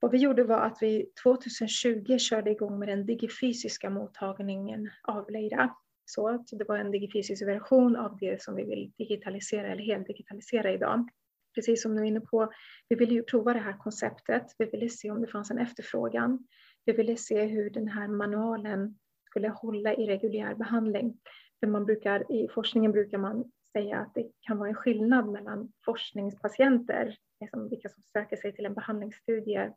Vad 0.00 0.10
vi 0.10 0.18
gjorde 0.18 0.44
var 0.44 0.60
att 0.60 0.78
vi 0.80 1.12
2020 1.22 2.18
körde 2.18 2.50
igång 2.50 2.78
med 2.78 2.88
den 2.88 3.06
digifysiska 3.06 3.90
mottagningen 3.90 4.90
av 5.02 5.30
Leira. 5.30 5.74
Så 6.04 6.28
att 6.28 6.46
det 6.52 6.64
var 6.64 6.76
en 6.76 6.90
digifysisk 6.90 7.46
version 7.46 7.96
av 7.96 8.16
det 8.16 8.42
som 8.42 8.54
vi 8.54 8.64
vill 8.64 8.92
digitalisera 8.98 9.72
eller 9.72 9.82
helt 9.82 10.06
digitalisera 10.06 10.72
idag. 10.72 11.08
Precis 11.54 11.82
som 11.82 11.94
du 11.94 12.02
är 12.02 12.06
inne 12.06 12.20
på, 12.20 12.52
vi 12.88 12.96
ville 12.96 13.14
ju 13.14 13.22
prova 13.22 13.52
det 13.52 13.60
här 13.60 13.78
konceptet. 13.78 14.46
Vi 14.58 14.64
ville 14.64 14.88
se 14.88 15.10
om 15.10 15.20
det 15.20 15.26
fanns 15.26 15.50
en 15.50 15.58
efterfrågan. 15.58 16.46
Vi 16.84 16.92
ville 16.92 17.16
se 17.16 17.44
hur 17.44 17.70
den 17.70 17.88
här 17.88 18.08
manualen 18.08 18.98
skulle 19.30 19.48
hålla 19.48 19.94
i 19.94 20.06
reguljär 20.06 20.54
behandling. 20.54 21.18
För 21.60 21.66
man 21.66 21.84
brukar, 21.84 22.32
I 22.32 22.48
forskningen 22.48 22.92
brukar 22.92 23.18
man 23.18 23.50
säga 23.72 23.98
att 23.98 24.14
det 24.14 24.30
kan 24.40 24.58
vara 24.58 24.68
en 24.68 24.74
skillnad 24.74 25.28
mellan 25.28 25.72
forskningspatienter, 25.84 27.16
liksom 27.40 27.68
vilka 27.68 27.88
som 27.88 28.02
söker 28.12 28.36
sig 28.36 28.52
till 28.52 28.66
en 28.66 28.74
behandlingsstudie 28.74 29.72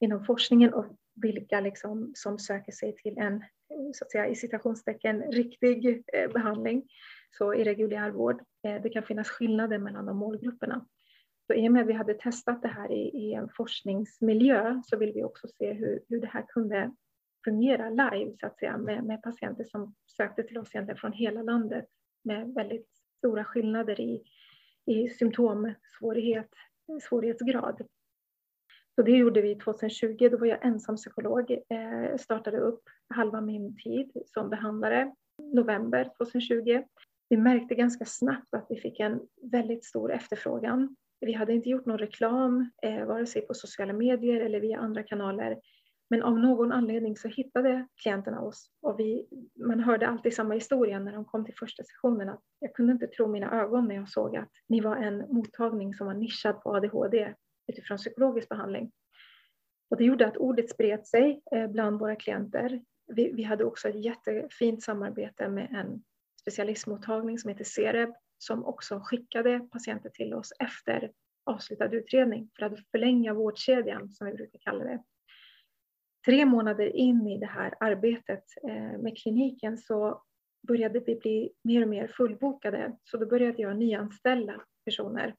inom 0.00 0.24
forskningen 0.24 0.74
och 0.74 0.86
vilka 1.22 1.60
liksom 1.60 2.12
som 2.14 2.38
söker 2.38 2.72
sig 2.72 2.96
till 2.96 3.18
en, 3.18 3.44
så 3.94 4.04
att 4.04 4.10
säga, 4.10 4.26
i 4.26 4.34
citationstecken, 4.34 5.32
riktig 5.32 6.04
eh, 6.12 6.32
behandling, 6.32 6.88
så 7.38 7.54
i 7.54 7.64
reguljär 7.64 8.10
vård. 8.10 8.42
Eh, 8.66 8.82
det 8.82 8.88
kan 8.90 9.02
finnas 9.02 9.28
skillnader 9.28 9.78
mellan 9.78 10.06
de 10.06 10.16
målgrupperna. 10.16 10.86
Så 11.46 11.54
i 11.54 11.68
och 11.68 11.72
med 11.72 11.82
att 11.82 11.88
vi 11.88 11.92
hade 11.92 12.14
testat 12.14 12.62
det 12.62 12.68
här 12.68 12.92
i, 12.92 13.08
i 13.08 13.34
en 13.34 13.48
forskningsmiljö 13.48 14.82
så 14.84 14.96
vill 14.96 15.12
vi 15.12 15.24
också 15.24 15.48
se 15.48 15.72
hur, 15.72 16.00
hur 16.08 16.20
det 16.20 16.26
här 16.26 16.44
kunde 16.48 16.92
fungera 17.44 17.90
live 17.90 18.36
så 18.40 18.46
att 18.46 18.58
säga 18.58 18.76
med, 18.76 19.04
med 19.04 19.22
patienter 19.22 19.64
som 19.64 19.94
sökte 20.16 20.42
till 20.42 20.58
oss 20.58 20.74
egentligen 20.74 20.98
från 20.98 21.12
hela 21.12 21.42
landet 21.42 21.86
med 22.24 22.54
väldigt 22.54 22.88
stora 23.18 23.44
skillnader 23.44 24.00
i, 24.00 24.22
i 24.86 25.08
symptomsvårighet, 25.08 26.50
svårighetsgrad. 27.02 27.86
Så 28.94 29.02
det 29.02 29.10
gjorde 29.10 29.40
vi 29.40 29.54
2020. 29.54 30.28
Då 30.30 30.36
var 30.36 30.46
jag 30.46 30.64
ensam 30.64 30.96
psykolog, 30.96 31.50
eh, 31.50 32.16
startade 32.18 32.58
upp 32.58 32.82
halva 33.14 33.40
min 33.40 33.76
tid 33.76 34.10
som 34.26 34.50
behandlare 34.50 35.14
november 35.54 36.10
2020. 36.18 36.82
Vi 37.28 37.36
märkte 37.36 37.74
ganska 37.74 38.04
snabbt 38.04 38.54
att 38.54 38.66
vi 38.68 38.80
fick 38.80 39.00
en 39.00 39.20
väldigt 39.42 39.84
stor 39.84 40.12
efterfrågan. 40.12 40.96
Vi 41.20 41.32
hade 41.32 41.52
inte 41.52 41.68
gjort 41.68 41.86
någon 41.86 41.98
reklam, 41.98 42.70
eh, 42.82 43.04
vare 43.04 43.26
sig 43.26 43.42
på 43.42 43.54
sociala 43.54 43.92
medier 43.92 44.40
eller 44.40 44.60
via 44.60 44.78
andra 44.78 45.02
kanaler. 45.02 45.60
Men 46.10 46.22
av 46.22 46.38
någon 46.38 46.72
anledning 46.72 47.16
så 47.16 47.28
hittade 47.28 47.88
klienterna 48.02 48.40
oss 48.40 48.70
och 48.82 49.00
vi, 49.00 49.26
man 49.68 49.80
hörde 49.80 50.08
alltid 50.08 50.34
samma 50.34 50.54
historia 50.54 50.98
när 50.98 51.12
de 51.12 51.24
kom 51.24 51.44
till 51.44 51.54
första 51.54 51.82
sessionen. 51.82 52.28
Att 52.28 52.40
jag 52.58 52.74
kunde 52.74 52.92
inte 52.92 53.06
tro 53.06 53.28
mina 53.28 53.60
ögon 53.60 53.88
när 53.88 53.94
jag 53.94 54.08
såg 54.08 54.36
att 54.36 54.50
ni 54.68 54.80
var 54.80 54.96
en 54.96 55.18
mottagning 55.18 55.94
som 55.94 56.06
var 56.06 56.14
nischad 56.14 56.62
på 56.62 56.76
ADHD 56.76 57.34
utifrån 57.72 57.98
psykologisk 57.98 58.48
behandling. 58.48 58.92
Och 59.90 59.96
det 59.96 60.04
gjorde 60.04 60.26
att 60.26 60.36
ordet 60.36 60.70
spred 60.70 61.06
sig 61.06 61.42
eh, 61.52 61.66
bland 61.66 62.00
våra 62.00 62.16
klienter. 62.16 62.82
Vi, 63.06 63.32
vi 63.32 63.42
hade 63.42 63.64
också 63.64 63.88
ett 63.88 64.04
jättefint 64.04 64.82
samarbete 64.82 65.48
med 65.48 65.68
en 65.72 66.02
specialistmottagning 66.40 67.38
som 67.38 67.48
heter 67.48 67.64
Cereb 67.64 68.14
som 68.38 68.64
också 68.64 69.00
skickade 69.04 69.60
patienter 69.60 70.10
till 70.10 70.34
oss 70.34 70.52
efter 70.58 71.12
avslutad 71.46 71.94
utredning 71.94 72.50
för 72.58 72.66
att 72.66 72.90
förlänga 72.90 73.34
vårdkedjan 73.34 74.12
som 74.12 74.26
vi 74.26 74.32
brukar 74.32 74.58
kalla 74.58 74.84
det 74.84 75.02
tre 76.24 76.44
månader 76.44 76.96
in 76.96 77.26
i 77.26 77.38
det 77.38 77.46
här 77.46 77.74
arbetet 77.80 78.44
eh, 78.68 78.98
med 78.98 79.18
kliniken 79.18 79.78
så 79.78 80.22
började 80.68 81.00
vi 81.00 81.16
bli 81.16 81.52
mer 81.64 81.82
och 81.82 81.88
mer 81.88 82.08
fullbokade. 82.08 82.96
Så 83.02 83.16
då 83.16 83.26
började 83.26 83.62
jag 83.62 83.76
nyanställa 83.76 84.64
personer 84.84 85.34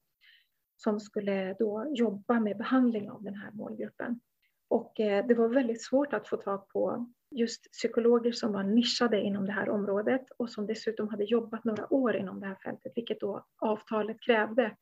som 0.76 1.00
skulle 1.00 1.54
då 1.58 1.92
jobba 1.94 2.40
med 2.40 2.56
behandling 2.56 3.10
av 3.10 3.22
den 3.22 3.34
här 3.34 3.50
målgruppen. 3.50 4.20
Och 4.68 5.00
eh, 5.00 5.26
det 5.26 5.34
var 5.34 5.48
väldigt 5.48 5.82
svårt 5.82 6.12
att 6.12 6.28
få 6.28 6.36
tag 6.36 6.68
på 6.68 7.06
just 7.30 7.72
psykologer 7.72 8.32
som 8.32 8.52
var 8.52 8.62
nischade 8.62 9.20
inom 9.20 9.46
det 9.46 9.52
här 9.52 9.68
området 9.68 10.26
och 10.36 10.50
som 10.50 10.66
dessutom 10.66 11.08
hade 11.08 11.24
jobbat 11.24 11.64
några 11.64 11.92
år 11.92 12.16
inom 12.16 12.40
det 12.40 12.46
här 12.46 12.54
fältet, 12.54 12.92
vilket 12.94 13.20
då 13.20 13.46
avtalet 13.60 14.20
krävde. 14.20 14.76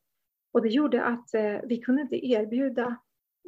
Och 0.53 0.63
det 0.63 0.69
gjorde 0.69 1.05
att 1.05 1.35
eh, 1.35 1.61
vi 1.65 1.77
kunde 1.77 2.03
inte 2.03 2.27
erbjuda 2.27 2.97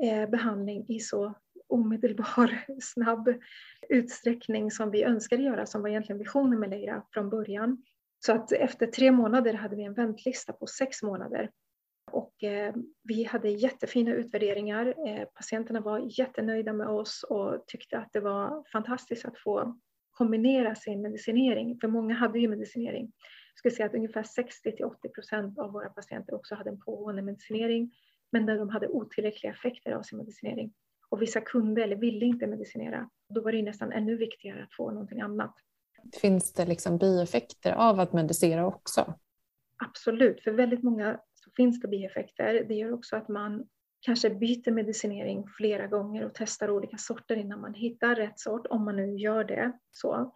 eh, 0.02 0.30
behandling 0.30 0.86
i 0.88 1.00
så 1.00 1.34
omedelbar, 1.68 2.64
snabb 2.80 3.34
utsträckning 3.88 4.70
som 4.70 4.90
vi 4.90 5.04
önskade 5.04 5.42
göra, 5.42 5.66
som 5.66 5.82
var 5.82 5.88
egentligen 5.88 6.18
visionen 6.18 6.60
med 6.60 6.70
Leira 6.70 7.02
från 7.12 7.30
början. 7.30 7.82
Så 8.18 8.32
att 8.32 8.52
efter 8.52 8.86
tre 8.86 9.12
månader 9.12 9.52
hade 9.52 9.76
vi 9.76 9.82
en 9.82 9.94
väntlista 9.94 10.52
på 10.52 10.66
sex 10.66 11.02
månader. 11.02 11.50
Och 12.10 12.44
eh, 12.44 12.74
vi 13.02 13.24
hade 13.24 13.48
jättefina 13.48 14.14
utvärderingar. 14.14 15.08
Eh, 15.08 15.24
patienterna 15.24 15.80
var 15.80 16.18
jättenöjda 16.18 16.72
med 16.72 16.88
oss 16.88 17.24
och 17.28 17.66
tyckte 17.66 17.98
att 17.98 18.12
det 18.12 18.20
var 18.20 18.64
fantastiskt 18.72 19.24
att 19.24 19.38
få 19.38 19.78
kombinera 20.10 20.74
sin 20.74 21.02
medicinering, 21.02 21.78
för 21.80 21.88
många 21.88 22.14
hade 22.14 22.38
ju 22.38 22.48
medicinering. 22.48 23.12
Jag 23.52 23.58
skulle 23.58 23.74
säga 23.74 23.86
att 23.86 23.94
ungefär 23.94 24.22
60 24.22 24.76
till 24.76 24.84
80 24.84 25.08
procent 25.08 25.58
av 25.58 25.72
våra 25.72 25.88
patienter 25.88 26.34
också 26.34 26.54
hade 26.54 26.70
en 26.70 26.80
pågående 26.80 27.22
medicinering, 27.22 27.92
men 28.32 28.46
där 28.46 28.58
de 28.58 28.68
hade 28.68 28.88
otillräckliga 28.88 29.52
effekter 29.52 29.92
av 29.92 30.02
sin 30.02 30.18
medicinering 30.18 30.72
och 31.08 31.22
vissa 31.22 31.40
kunde 31.40 31.82
eller 31.82 31.96
ville 31.96 32.26
inte 32.26 32.46
medicinera. 32.46 33.10
Då 33.34 33.42
var 33.42 33.52
det 33.52 33.62
nästan 33.62 33.92
ännu 33.92 34.16
viktigare 34.16 34.62
att 34.62 34.74
få 34.74 34.90
någonting 34.90 35.20
annat. 35.20 35.54
Finns 36.20 36.52
det 36.52 36.66
liksom 36.66 36.98
bieffekter 36.98 37.72
av 37.72 38.00
att 38.00 38.12
medicera 38.12 38.66
också? 38.66 39.14
Absolut, 39.84 40.40
för 40.40 40.50
väldigt 40.50 40.82
många 40.82 41.20
finns 41.56 41.80
det 41.80 41.88
bieffekter. 41.88 42.64
Det 42.68 42.74
gör 42.74 42.92
också 42.92 43.16
att 43.16 43.28
man 43.28 43.68
kanske 44.00 44.30
byter 44.30 44.70
medicinering 44.70 45.48
flera 45.56 45.86
gånger 45.86 46.24
och 46.24 46.34
testar 46.34 46.70
olika 46.70 46.96
sorter 46.96 47.36
innan 47.36 47.60
man 47.60 47.74
hittar 47.74 48.14
rätt 48.14 48.38
sort, 48.38 48.66
om 48.66 48.84
man 48.84 48.96
nu 48.96 49.16
gör 49.16 49.44
det. 49.44 49.72
Så. 49.90 50.34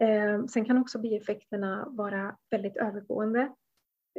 Eh, 0.00 0.44
sen 0.44 0.64
kan 0.64 0.78
också 0.78 0.98
bieffekterna 0.98 1.88
vara 1.88 2.36
väldigt 2.50 2.76
övergående. 2.76 3.54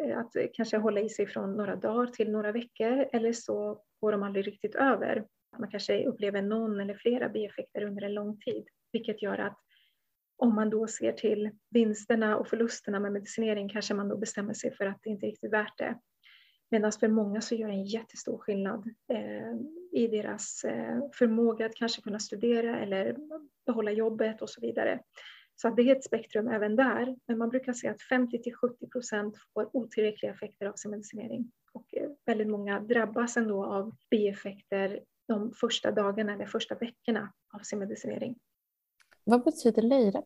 Eh, 0.01 0.17
att 0.17 0.31
kanske 0.53 0.77
hålla 0.77 1.01
i 1.01 1.09
sig 1.09 1.27
från 1.27 1.57
några 1.57 1.75
dagar 1.75 2.07
till 2.07 2.31
några 2.31 2.51
veckor 2.51 3.09
eller 3.13 3.33
så 3.33 3.81
går 4.01 4.11
de 4.11 4.23
aldrig 4.23 4.47
riktigt 4.47 4.75
över 4.75 5.25
man 5.59 5.69
kanske 5.71 6.05
upplever 6.05 6.41
någon 6.41 6.79
eller 6.79 6.93
flera 6.93 7.29
bieffekter 7.29 7.83
under 7.83 8.01
en 8.01 8.13
lång 8.13 8.39
tid, 8.39 8.67
vilket 8.91 9.21
gör 9.21 9.37
att 9.37 9.59
om 10.37 10.55
man 10.55 10.69
då 10.69 10.87
ser 10.87 11.11
till 11.11 11.49
vinsterna 11.69 12.37
och 12.37 12.47
förlusterna 12.47 12.99
med 12.99 13.11
medicinering 13.11 13.69
kanske 13.69 13.93
man 13.93 14.09
då 14.09 14.17
bestämmer 14.17 14.53
sig 14.53 14.75
för 14.75 14.85
att 14.85 14.99
det 15.03 15.09
inte 15.09 15.25
är 15.25 15.31
riktigt 15.31 15.53
värt 15.53 15.77
det. 15.77 15.99
Medan 16.71 16.91
för 16.91 17.07
många 17.07 17.41
så 17.41 17.55
gör 17.55 17.67
det 17.67 17.73
en 17.73 17.85
jättestor 17.85 18.37
skillnad 18.37 18.89
eh, 19.13 19.55
i 19.91 20.07
deras 20.07 20.63
eh, 20.63 20.99
förmåga 21.13 21.65
att 21.65 21.75
kanske 21.75 22.01
kunna 22.01 22.19
studera 22.19 22.79
eller 22.79 23.15
behålla 23.65 23.91
jobbet 23.91 24.41
och 24.41 24.49
så 24.49 24.61
vidare. 24.61 24.99
Så 25.55 25.69
det 25.69 25.81
är 25.81 25.95
ett 25.95 26.03
spektrum 26.03 26.47
även 26.47 26.75
där. 26.75 27.15
Men 27.25 27.37
man 27.37 27.49
brukar 27.49 27.73
säga 27.73 27.91
att 27.91 28.01
50 28.01 28.41
till 28.43 28.55
70 28.55 28.87
procent 28.87 29.37
får 29.53 29.69
otillräckliga 29.73 30.31
effekter 30.31 30.65
av 30.65 30.73
sin 30.73 30.91
medicinering. 30.91 31.51
Och 31.71 31.95
eh, 31.95 32.09
väldigt 32.25 32.47
många 32.47 32.79
drabbas 32.79 33.37
ändå 33.37 33.65
av 33.65 33.95
bieffekter 34.09 34.99
de 35.27 35.51
första 35.51 35.91
dagarna 35.91 36.33
eller 36.33 36.45
första 36.45 36.75
veckorna 36.75 37.33
av 37.53 37.59
sin 37.59 37.79
medicinering. 37.79 38.35
Vad 39.23 39.43
betyder 39.43 39.81
Leira? 39.81 40.23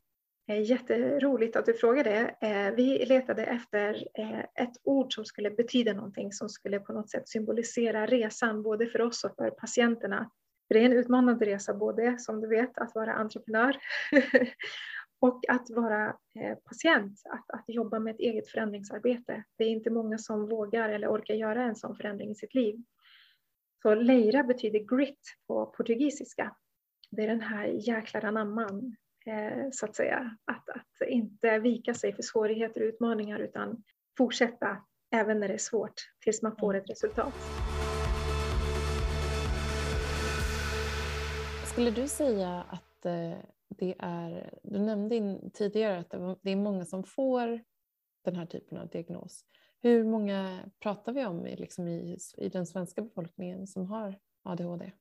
Eh, 0.49 0.61
jätteroligt 0.61 1.55
att 1.55 1.65
du 1.65 1.73
frågade. 1.73 2.35
Eh, 2.41 2.75
vi 2.75 3.05
letade 3.05 3.43
efter 3.43 4.07
eh, 4.13 4.39
ett 4.39 4.77
ord 4.83 5.13
som 5.13 5.25
skulle 5.25 5.51
betyda 5.51 5.93
någonting 5.93 6.31
som 6.31 6.49
skulle 6.49 6.79
på 6.79 6.93
något 6.93 7.09
sätt 7.09 7.29
symbolisera 7.29 8.05
resan 8.05 8.63
både 8.63 8.87
för 8.87 9.01
oss 9.01 9.23
och 9.23 9.35
för 9.35 9.49
patienterna. 9.49 10.31
Det 10.69 10.79
är 10.79 10.85
en 10.85 10.93
utmanande 10.93 11.45
resa 11.45 11.73
både 11.73 12.19
som 12.19 12.41
du 12.41 12.47
vet 12.47 12.77
att 12.77 12.95
vara 12.95 13.13
entreprenör 13.13 13.77
och 15.19 15.41
att 15.47 15.69
vara 15.69 16.15
patient, 16.63 17.21
att, 17.29 17.59
att 17.59 17.65
jobba 17.67 17.99
med 17.99 18.13
ett 18.13 18.19
eget 18.19 18.47
förändringsarbete. 18.47 19.43
Det 19.57 19.63
är 19.63 19.69
inte 19.69 19.89
många 19.89 20.17
som 20.17 20.49
vågar 20.49 20.89
eller 20.89 21.07
orkar 21.07 21.33
göra 21.33 21.63
en 21.63 21.75
sån 21.75 21.95
förändring 21.95 22.31
i 22.31 22.35
sitt 22.35 22.53
liv. 22.53 22.75
Så 23.81 23.95
leira 23.95 24.43
betyder 24.43 24.97
grit 24.97 25.37
på 25.47 25.65
portugisiska. 25.65 26.55
Det 27.11 27.23
är 27.23 27.27
den 27.27 27.41
här 27.41 27.65
jäklar 27.65 28.25
anamman, 28.25 28.95
så 29.71 29.85
att 29.85 29.95
säga. 29.95 30.37
Att, 30.45 30.69
att 30.69 31.07
inte 31.07 31.59
vika 31.59 31.93
sig 31.93 32.13
för 32.13 32.23
svårigheter 32.23 32.81
och 32.81 32.87
utmaningar 32.87 33.39
utan 33.39 33.83
fortsätta 34.17 34.77
även 35.11 35.39
när 35.39 35.47
det 35.47 35.53
är 35.53 35.57
svårt 35.57 35.93
tills 36.19 36.41
man 36.41 36.55
får 36.55 36.73
ett 36.73 36.89
resultat. 36.89 37.33
Skulle 41.65 41.91
du 41.91 42.07
säga 42.07 42.63
att 42.69 43.05
eh, 43.05 43.37
det 43.67 43.95
är, 43.99 44.59
du 44.63 44.79
nämnde 44.79 45.39
tidigare 45.53 45.99
att 45.99 46.09
det 46.41 46.51
är 46.51 46.55
många 46.55 46.85
som 46.85 47.03
får 47.03 47.63
den 48.25 48.35
här 48.35 48.45
typen 48.45 48.77
av 48.77 48.87
diagnos. 48.87 49.45
Hur 49.81 50.03
många 50.03 50.59
pratar 50.79 51.13
vi 51.13 51.25
om 51.25 51.45
liksom 51.45 51.87
i, 51.87 52.17
i 52.37 52.49
den 52.49 52.65
svenska 52.65 53.01
befolkningen 53.01 53.67
som 53.67 53.85
har 53.85 54.19
ADHD? 54.43 54.91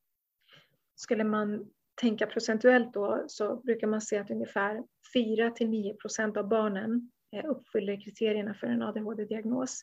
Skulle 0.95 1.25
man 1.25 1.71
tänka 2.01 2.27
procentuellt 2.27 2.95
då 2.95 3.25
så 3.29 3.57
brukar 3.57 3.87
man 3.87 4.01
se 4.01 4.19
att 4.19 4.31
ungefär 4.31 4.85
4 5.15 5.51
till 5.51 5.69
9 5.69 5.95
procent 5.95 6.37
av 6.37 6.49
barnen 6.49 7.11
eh, 7.37 7.51
uppfyller 7.51 8.05
kriterierna 8.05 8.55
för 8.55 8.67
en 8.67 8.83
ADHD-diagnos. 8.83 9.83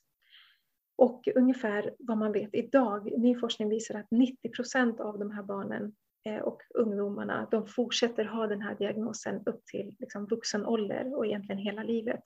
Och 0.97 1.27
ungefär 1.35 1.95
vad 1.99 2.17
man 2.17 2.31
vet 2.31 2.49
idag, 2.55 3.19
ny 3.19 3.39
forskning 3.39 3.69
visar 3.69 3.99
att 3.99 4.11
90 4.11 4.49
procent 4.49 4.99
av 4.99 5.19
de 5.19 5.31
här 5.31 5.43
barnen 5.43 5.95
eh, 6.29 6.41
och 6.41 6.61
ungdomarna, 6.73 7.47
de 7.51 7.67
fortsätter 7.67 8.25
ha 8.25 8.47
den 8.47 8.61
här 8.61 8.75
diagnosen 8.75 9.43
upp 9.45 9.65
till 9.65 9.95
liksom 9.99 10.25
vuxen 10.25 10.65
ålder 10.65 11.15
och 11.17 11.25
egentligen 11.25 11.59
hela 11.59 11.83
livet. 11.83 12.21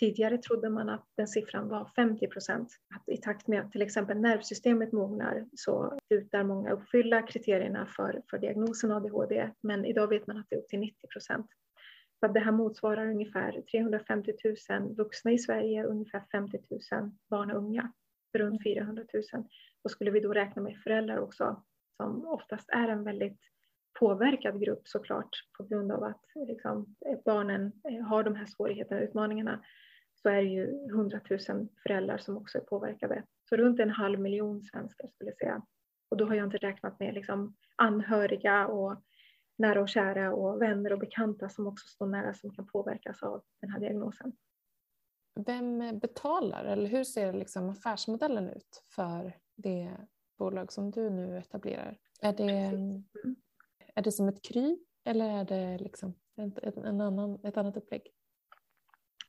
Tidigare 0.00 0.38
trodde 0.38 0.70
man 0.70 0.88
att 0.88 1.06
den 1.16 1.28
siffran 1.28 1.68
var 1.68 1.90
50 1.96 2.26
procent. 2.26 2.68
I 3.06 3.16
takt 3.16 3.48
med 3.48 3.60
att 3.60 3.72
till 3.72 3.82
exempel 3.82 4.20
nervsystemet 4.20 4.92
mognar 4.92 5.46
så 5.56 5.98
slutar 6.06 6.44
många 6.44 6.72
uppfylla 6.72 7.22
kriterierna 7.22 7.86
för, 7.86 8.22
för 8.30 8.38
diagnosen 8.38 8.92
ADHD. 8.92 9.50
Men 9.60 9.84
idag 9.84 10.08
vet 10.08 10.26
man 10.26 10.36
att 10.36 10.46
det 10.50 10.56
är 10.56 10.60
upp 10.60 10.68
till 10.68 10.80
90 10.80 11.06
procent. 11.06 11.46
Så 12.20 12.28
det 12.28 12.40
här 12.40 12.52
motsvarar 12.52 13.06
ungefär 13.06 13.62
350 13.70 14.32
000 14.70 14.94
vuxna 14.94 15.32
i 15.32 15.38
Sverige, 15.38 15.84
ungefär 15.84 16.24
50 16.32 16.58
000 16.92 17.10
barn 17.30 17.50
och 17.50 17.58
unga, 17.58 17.92
runt 18.38 18.62
400 18.62 19.04
000. 19.32 19.44
Och 19.84 19.90
skulle 19.90 20.10
vi 20.10 20.20
då 20.20 20.32
räkna 20.32 20.62
med 20.62 20.76
föräldrar 20.84 21.18
också, 21.18 21.62
som 21.96 22.26
oftast 22.26 22.68
är 22.68 22.88
en 22.88 23.04
väldigt 23.04 23.40
påverkad 24.00 24.60
grupp 24.60 24.88
såklart 24.88 25.30
på 25.56 25.64
grund 25.64 25.92
av 25.92 26.04
att 26.04 26.22
liksom, 26.34 26.94
barnen 27.24 27.72
har 28.08 28.22
de 28.22 28.34
här 28.34 28.46
svårigheterna 28.46 29.00
och 29.00 29.04
utmaningarna 29.04 29.64
så 30.22 30.28
är 30.28 30.36
det 30.42 30.48
ju 30.48 30.90
hundratusen 30.92 31.68
föräldrar 31.82 32.18
som 32.18 32.36
också 32.36 32.58
är 32.58 32.62
påverkade. 32.62 33.24
Så 33.48 33.56
runt 33.56 33.80
en 33.80 33.90
halv 33.90 34.20
miljon 34.20 34.62
svenskar 34.62 35.08
skulle 35.08 35.30
jag 35.30 35.38
säga. 35.38 35.62
Och 36.10 36.16
då 36.16 36.26
har 36.26 36.34
jag 36.34 36.46
inte 36.46 36.56
räknat 36.56 37.00
med 37.00 37.14
liksom 37.14 37.56
anhöriga 37.76 38.66
och 38.66 39.02
nära 39.58 39.80
och 39.80 39.88
kära 39.88 40.34
och 40.34 40.62
vänner 40.62 40.92
och 40.92 40.98
bekanta 40.98 41.48
som 41.48 41.66
också 41.66 41.86
står 41.88 42.06
nära 42.06 42.34
som 42.34 42.54
kan 42.54 42.66
påverkas 42.66 43.22
av 43.22 43.42
den 43.60 43.70
här 43.70 43.80
diagnosen. 43.80 44.32
Vem 45.46 45.98
betalar 45.98 46.64
eller 46.64 46.86
hur 46.86 47.04
ser 47.04 47.32
liksom 47.32 47.68
affärsmodellen 47.68 48.48
ut 48.48 48.82
för 48.94 49.36
det 49.56 49.96
bolag 50.38 50.72
som 50.72 50.90
du 50.90 51.10
nu 51.10 51.38
etablerar? 51.38 51.98
Är 52.22 52.32
det, 52.32 52.52
mm 52.52 53.04
är 53.94 54.02
det 54.02 54.12
som 54.12 54.28
ett 54.28 54.42
Kry 54.42 54.76
eller 55.04 55.24
är 55.24 55.44
det 55.44 55.78
liksom 55.78 56.14
en, 56.36 56.52
en 56.84 57.00
annan, 57.00 57.38
ett 57.44 57.56
annat 57.56 57.76
upplägg? 57.76 58.02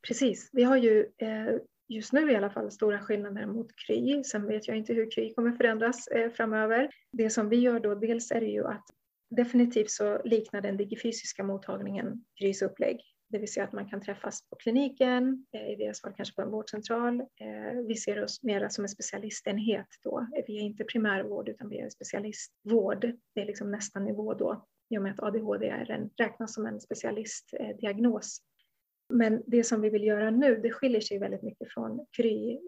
Precis, 0.08 0.50
vi 0.52 0.62
har 0.62 0.76
ju 0.76 1.06
eh, 1.18 1.56
just 1.88 2.12
nu 2.12 2.32
i 2.32 2.36
alla 2.36 2.50
fall 2.50 2.70
stora 2.70 3.00
skillnader 3.00 3.46
mot 3.46 3.76
Kry. 3.86 4.24
Sen 4.24 4.46
vet 4.46 4.68
jag 4.68 4.76
inte 4.76 4.92
hur 4.92 5.10
Kry 5.10 5.34
kommer 5.34 5.52
förändras 5.52 6.06
eh, 6.06 6.30
framöver. 6.30 6.90
Det 7.12 7.30
som 7.30 7.48
vi 7.48 7.56
gör 7.56 7.80
då, 7.80 7.94
dels 7.94 8.30
är 8.30 8.40
det 8.40 8.46
ju 8.46 8.66
att 8.66 8.84
definitivt 9.30 9.90
så 9.90 10.22
liknar 10.24 10.60
den 10.60 10.76
digifysiska 10.76 11.44
mottagningen 11.44 12.24
Krys 12.40 12.62
upplägg. 12.62 13.00
Det 13.34 13.38
vill 13.38 13.52
säga 13.52 13.64
att 13.64 13.72
man 13.72 13.88
kan 13.88 14.00
träffas 14.00 14.48
på 14.50 14.56
kliniken, 14.56 15.46
eh, 15.52 15.72
i 15.72 15.76
deras 15.76 16.00
fall 16.00 16.12
kanske 16.16 16.34
på 16.34 16.42
en 16.42 16.50
vårdcentral. 16.50 17.20
Eh, 17.20 17.80
vi 17.86 17.94
ser 17.94 18.24
oss 18.24 18.42
mera 18.42 18.70
som 18.70 18.84
en 18.84 18.88
specialistenhet 18.88 19.86
då. 20.02 20.26
Vi 20.46 20.56
är 20.56 20.60
inte 20.60 20.84
primärvård 20.84 21.48
utan 21.48 21.68
vi 21.68 21.78
är 21.78 21.90
specialistvård. 21.90 23.00
Det 23.34 23.40
är 23.40 23.46
liksom 23.46 23.70
nästa 23.70 24.00
nivå 24.00 24.34
då 24.34 24.66
i 24.88 24.98
och 24.98 25.02
med 25.02 25.12
att 25.12 25.20
ADHD 25.20 25.68
är 25.68 25.90
en, 25.90 26.10
räknas 26.16 26.54
som 26.54 26.66
en 26.66 26.80
specialistdiagnos. 26.80 28.38
Eh, 28.40 29.16
Men 29.16 29.42
det 29.46 29.64
som 29.64 29.80
vi 29.80 29.90
vill 29.90 30.04
göra 30.04 30.30
nu, 30.30 30.56
det 30.56 30.70
skiljer 30.70 31.00
sig 31.00 31.18
väldigt 31.18 31.42
mycket 31.42 31.72
från 31.72 32.06
Kry. 32.16 32.58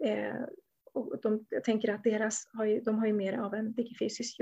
Och 0.93 1.21
de, 1.21 1.45
jag 1.49 1.63
tänker 1.63 1.93
att 1.93 2.03
deras 2.03 2.49
har 2.53 2.65
ju, 2.65 2.79
de 2.79 2.99
har 2.99 3.07
ju 3.07 3.13
mer 3.13 3.37
av 3.37 3.53
en 3.53 3.73
digifysisk 3.73 4.39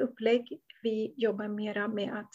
upplägg. 0.00 0.60
Vi 0.82 1.14
jobbar 1.16 1.48
mera 1.48 1.88
med 1.88 2.18
att 2.18 2.30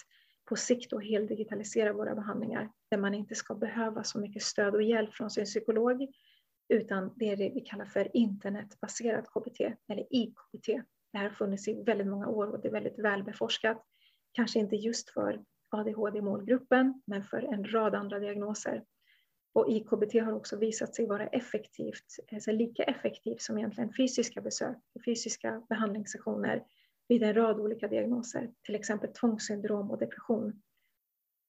på 0.46 0.56
sikt 0.56 0.90
då 0.90 1.00
heldigitalisera 1.00 1.94
våra 1.94 2.16
behandlingar 2.16 2.72
där 2.92 2.98
man 2.98 3.14
inte 3.14 3.36
ska 3.36 3.56
behöva 3.56 4.04
så 4.04 4.20
mycket 4.20 4.44
stöd 4.44 4.76
och 4.76 4.84
hjälp 4.84 5.14
från 5.14 5.30
sin 5.30 5.46
psykolog 5.46 6.08
utan 6.70 7.14
det 7.16 7.30
är 7.30 7.38
det 7.38 7.50
vi 7.50 7.62
kallar 7.62 7.86
för 7.86 8.18
internetbaserat 8.18 9.26
KBT 9.28 9.62
eller 9.88 10.08
IKBT. 10.10 10.68
Det 11.12 11.18
här 11.18 11.24
har 11.24 11.36
funnits 11.36 11.68
i 11.68 11.84
väldigt 11.84 12.08
många 12.08 12.28
år 12.28 12.48
och 12.48 12.62
det 12.62 12.68
är 12.68 12.72
väldigt 12.72 13.00
välbeforskat. 13.00 13.84
Kanske 14.32 14.60
inte 14.60 14.76
just 14.76 15.10
för 15.10 15.44
ADHD-målgruppen 15.70 17.02
men 17.06 17.24
för 17.24 17.54
en 17.54 17.72
rad 17.72 17.96
andra 17.96 18.20
diagnoser. 18.20 18.84
Och 19.54 19.70
IKBT 19.70 20.14
har 20.14 20.34
också 20.34 20.58
visat 20.58 20.96
sig 20.96 21.08
vara 21.08 21.28
effektivt, 21.28 22.06
alltså 22.32 22.52
lika 22.52 22.84
effektivt 22.84 23.42
som 23.42 23.58
egentligen 23.58 23.94
fysiska 23.94 24.42
besök, 24.42 24.78
fysiska 25.06 25.64
behandlingssessioner 25.70 26.64
vid 27.08 27.24
en 27.24 27.34
rad 27.34 27.60
olika 27.60 27.88
diagnoser, 27.88 28.52
till 28.66 28.76
exempel 28.76 29.14
tvångssyndrom 29.14 29.92
och 29.92 30.00
depression. 30.00 30.62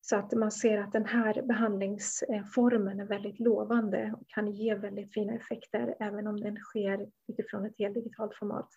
Så 0.00 0.16
att 0.16 0.32
man 0.32 0.52
ser 0.52 0.78
att 0.78 0.92
den 0.92 1.04
här 1.04 1.42
behandlingsformen 1.42 3.00
är 3.00 3.04
väldigt 3.04 3.40
lovande 3.40 4.14
och 4.20 4.28
kan 4.28 4.52
ge 4.52 4.74
väldigt 4.74 5.14
fina 5.14 5.34
effekter 5.34 5.94
även 6.00 6.26
om 6.26 6.40
den 6.40 6.56
sker 6.56 7.10
utifrån 7.28 7.66
ett 7.66 7.78
helt 7.78 7.94
digitalt 7.94 8.34
format. 8.34 8.68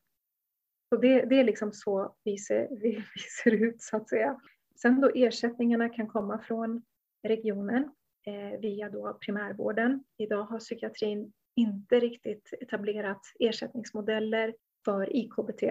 Så 0.89 0.97
det, 1.01 1.21
det 1.25 1.39
är 1.39 1.43
liksom 1.43 1.73
så 1.73 2.15
vi 2.23 2.37
ser, 2.37 2.67
vi, 2.71 2.95
vi 3.15 3.21
ser 3.43 3.51
ut 3.51 3.81
så 3.81 3.97
att 3.97 4.09
säga. 4.09 4.39
Sen 4.81 5.01
då 5.01 5.11
ersättningarna 5.15 5.89
kan 5.89 6.07
komma 6.07 6.39
från 6.39 6.81
regionen 7.23 7.91
Eh, 8.27 8.59
via 8.59 8.89
då 8.89 9.17
primärvården. 9.21 10.03
Idag 10.17 10.43
har 10.43 10.59
psykiatrin 10.59 11.33
inte 11.55 11.99
riktigt 11.99 12.53
etablerat 12.61 13.21
ersättningsmodeller 13.39 14.55
för 14.85 15.15
IKBT. 15.15 15.63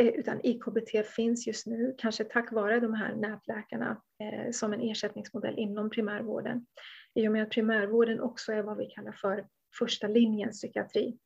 Eh, 0.00 0.06
utan 0.06 0.40
IKBT 0.42 1.06
finns 1.06 1.46
just 1.46 1.66
nu, 1.66 1.94
kanske 1.98 2.24
tack 2.24 2.52
vare 2.52 2.80
de 2.80 2.94
här 2.94 3.14
nätläkarna, 3.14 4.02
eh, 4.18 4.50
som 4.50 4.72
en 4.72 4.80
ersättningsmodell 4.80 5.58
inom 5.58 5.90
primärvården. 5.90 6.66
I 7.14 7.28
och 7.28 7.32
med 7.32 7.42
att 7.42 7.50
primärvården 7.50 8.20
också 8.20 8.52
är 8.52 8.62
vad 8.62 8.76
vi 8.76 8.86
kallar 8.86 9.12
för 9.12 9.46
första 9.78 10.08
linjens 10.08 10.60
psykiatri. 10.60 11.18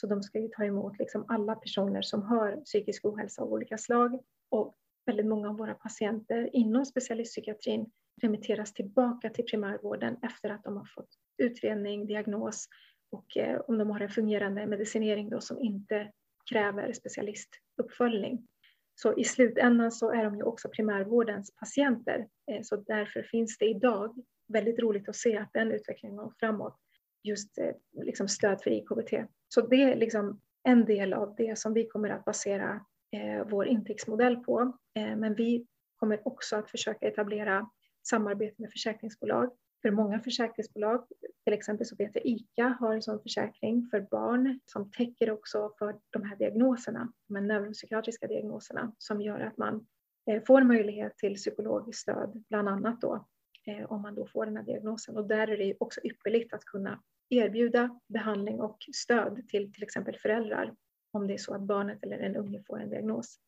Så 0.00 0.06
de 0.06 0.22
ska 0.22 0.38
ju 0.38 0.48
ta 0.48 0.64
emot 0.64 0.98
liksom 0.98 1.24
alla 1.28 1.54
personer 1.54 2.02
som 2.02 2.22
har 2.22 2.56
psykisk 2.64 3.04
ohälsa 3.04 3.42
av 3.42 3.52
olika 3.52 3.78
slag. 3.78 4.20
Och 4.50 4.74
väldigt 5.06 5.26
många 5.26 5.48
av 5.48 5.56
våra 5.56 5.74
patienter 5.74 6.50
inom 6.52 6.86
specialistpsykiatrin 6.86 7.90
remitteras 8.22 8.74
tillbaka 8.74 9.30
till 9.30 9.44
primärvården 9.44 10.16
efter 10.22 10.50
att 10.50 10.64
de 10.64 10.76
har 10.76 10.88
fått 10.94 11.10
utredning, 11.38 12.06
diagnos 12.06 12.68
och 13.10 13.36
eh, 13.36 13.60
om 13.60 13.78
de 13.78 13.90
har 13.90 14.00
en 14.00 14.08
fungerande 14.08 14.66
medicinering 14.66 15.30
då 15.30 15.40
som 15.40 15.60
inte 15.60 16.12
kräver 16.50 16.92
specialistuppföljning. 16.92 18.46
Så 18.94 19.18
i 19.18 19.24
slutändan 19.24 19.92
så 19.92 20.10
är 20.10 20.24
de 20.24 20.36
ju 20.36 20.42
också 20.42 20.68
primärvårdens 20.68 21.54
patienter. 21.56 22.28
Eh, 22.50 22.62
så 22.62 22.76
därför 22.76 23.22
finns 23.22 23.58
det 23.58 23.66
idag 23.66 24.24
väldigt 24.48 24.78
roligt 24.78 25.08
att 25.08 25.16
se 25.16 25.36
att 25.36 25.52
den 25.52 25.72
utvecklingen 25.72 26.16
går 26.16 26.32
framåt. 26.40 26.76
Just 27.22 27.58
eh, 27.58 27.70
liksom 28.04 28.28
stöd 28.28 28.62
för 28.62 28.70
IKBT. 28.70 29.12
Så 29.48 29.60
det 29.60 29.82
är 29.82 29.96
liksom 29.96 30.40
en 30.62 30.84
del 30.84 31.12
av 31.12 31.34
det 31.36 31.58
som 31.58 31.74
vi 31.74 31.86
kommer 31.86 32.08
att 32.10 32.24
basera 32.24 32.86
eh, 33.12 33.46
vår 33.48 33.66
intäktsmodell 33.66 34.36
på. 34.36 34.78
Men 34.94 35.34
vi 35.34 35.66
kommer 35.96 36.28
också 36.28 36.56
att 36.56 36.70
försöka 36.70 37.08
etablera 37.08 37.70
samarbete 38.08 38.54
med 38.58 38.70
försäkringsbolag. 38.70 39.50
För 39.82 39.90
många 39.90 40.20
försäkringsbolag, 40.20 41.06
till 41.44 41.52
exempel 41.52 41.86
så 41.86 41.96
vet 41.96 42.14
jag 42.14 42.26
ICA 42.26 42.76
har 42.80 42.94
en 42.94 43.02
sån 43.02 43.22
försäkring 43.22 43.88
för 43.90 44.00
barn 44.00 44.60
som 44.64 44.90
täcker 44.90 45.30
också 45.30 45.72
för 45.78 45.98
de 46.10 46.22
här 46.22 46.36
diagnoserna, 46.36 47.12
de 47.28 47.36
här 47.36 47.42
neuropsykiatriska 47.42 48.26
diagnoserna 48.26 48.92
som 48.98 49.20
gör 49.20 49.40
att 49.40 49.56
man 49.56 49.86
eh, 50.30 50.42
får 50.46 50.62
möjlighet 50.62 51.18
till 51.18 51.34
psykologiskt 51.34 52.02
stöd, 52.02 52.44
bland 52.48 52.68
annat 52.68 53.00
då 53.00 53.26
eh, 53.66 53.92
om 53.92 54.02
man 54.02 54.14
då 54.14 54.26
får 54.26 54.46
den 54.46 54.56
här 54.56 54.64
diagnosen. 54.64 55.16
Och 55.16 55.28
där 55.28 55.48
är 55.48 55.56
det 55.56 55.74
också 55.80 56.00
ypperligt 56.04 56.54
att 56.54 56.64
kunna 56.64 57.02
erbjuda 57.28 58.00
behandling 58.08 58.60
och 58.60 58.78
stöd 58.94 59.48
till 59.48 59.72
till 59.72 59.82
exempel 59.82 60.16
föräldrar 60.18 60.74
om 61.12 61.26
det 61.26 61.34
är 61.34 61.38
så 61.38 61.54
att 61.54 61.62
barnet 61.62 61.98
eller 62.02 62.18
en 62.18 62.36
unge 62.36 62.62
får 62.66 62.80
en 62.80 62.90
diagnos. 62.90 63.38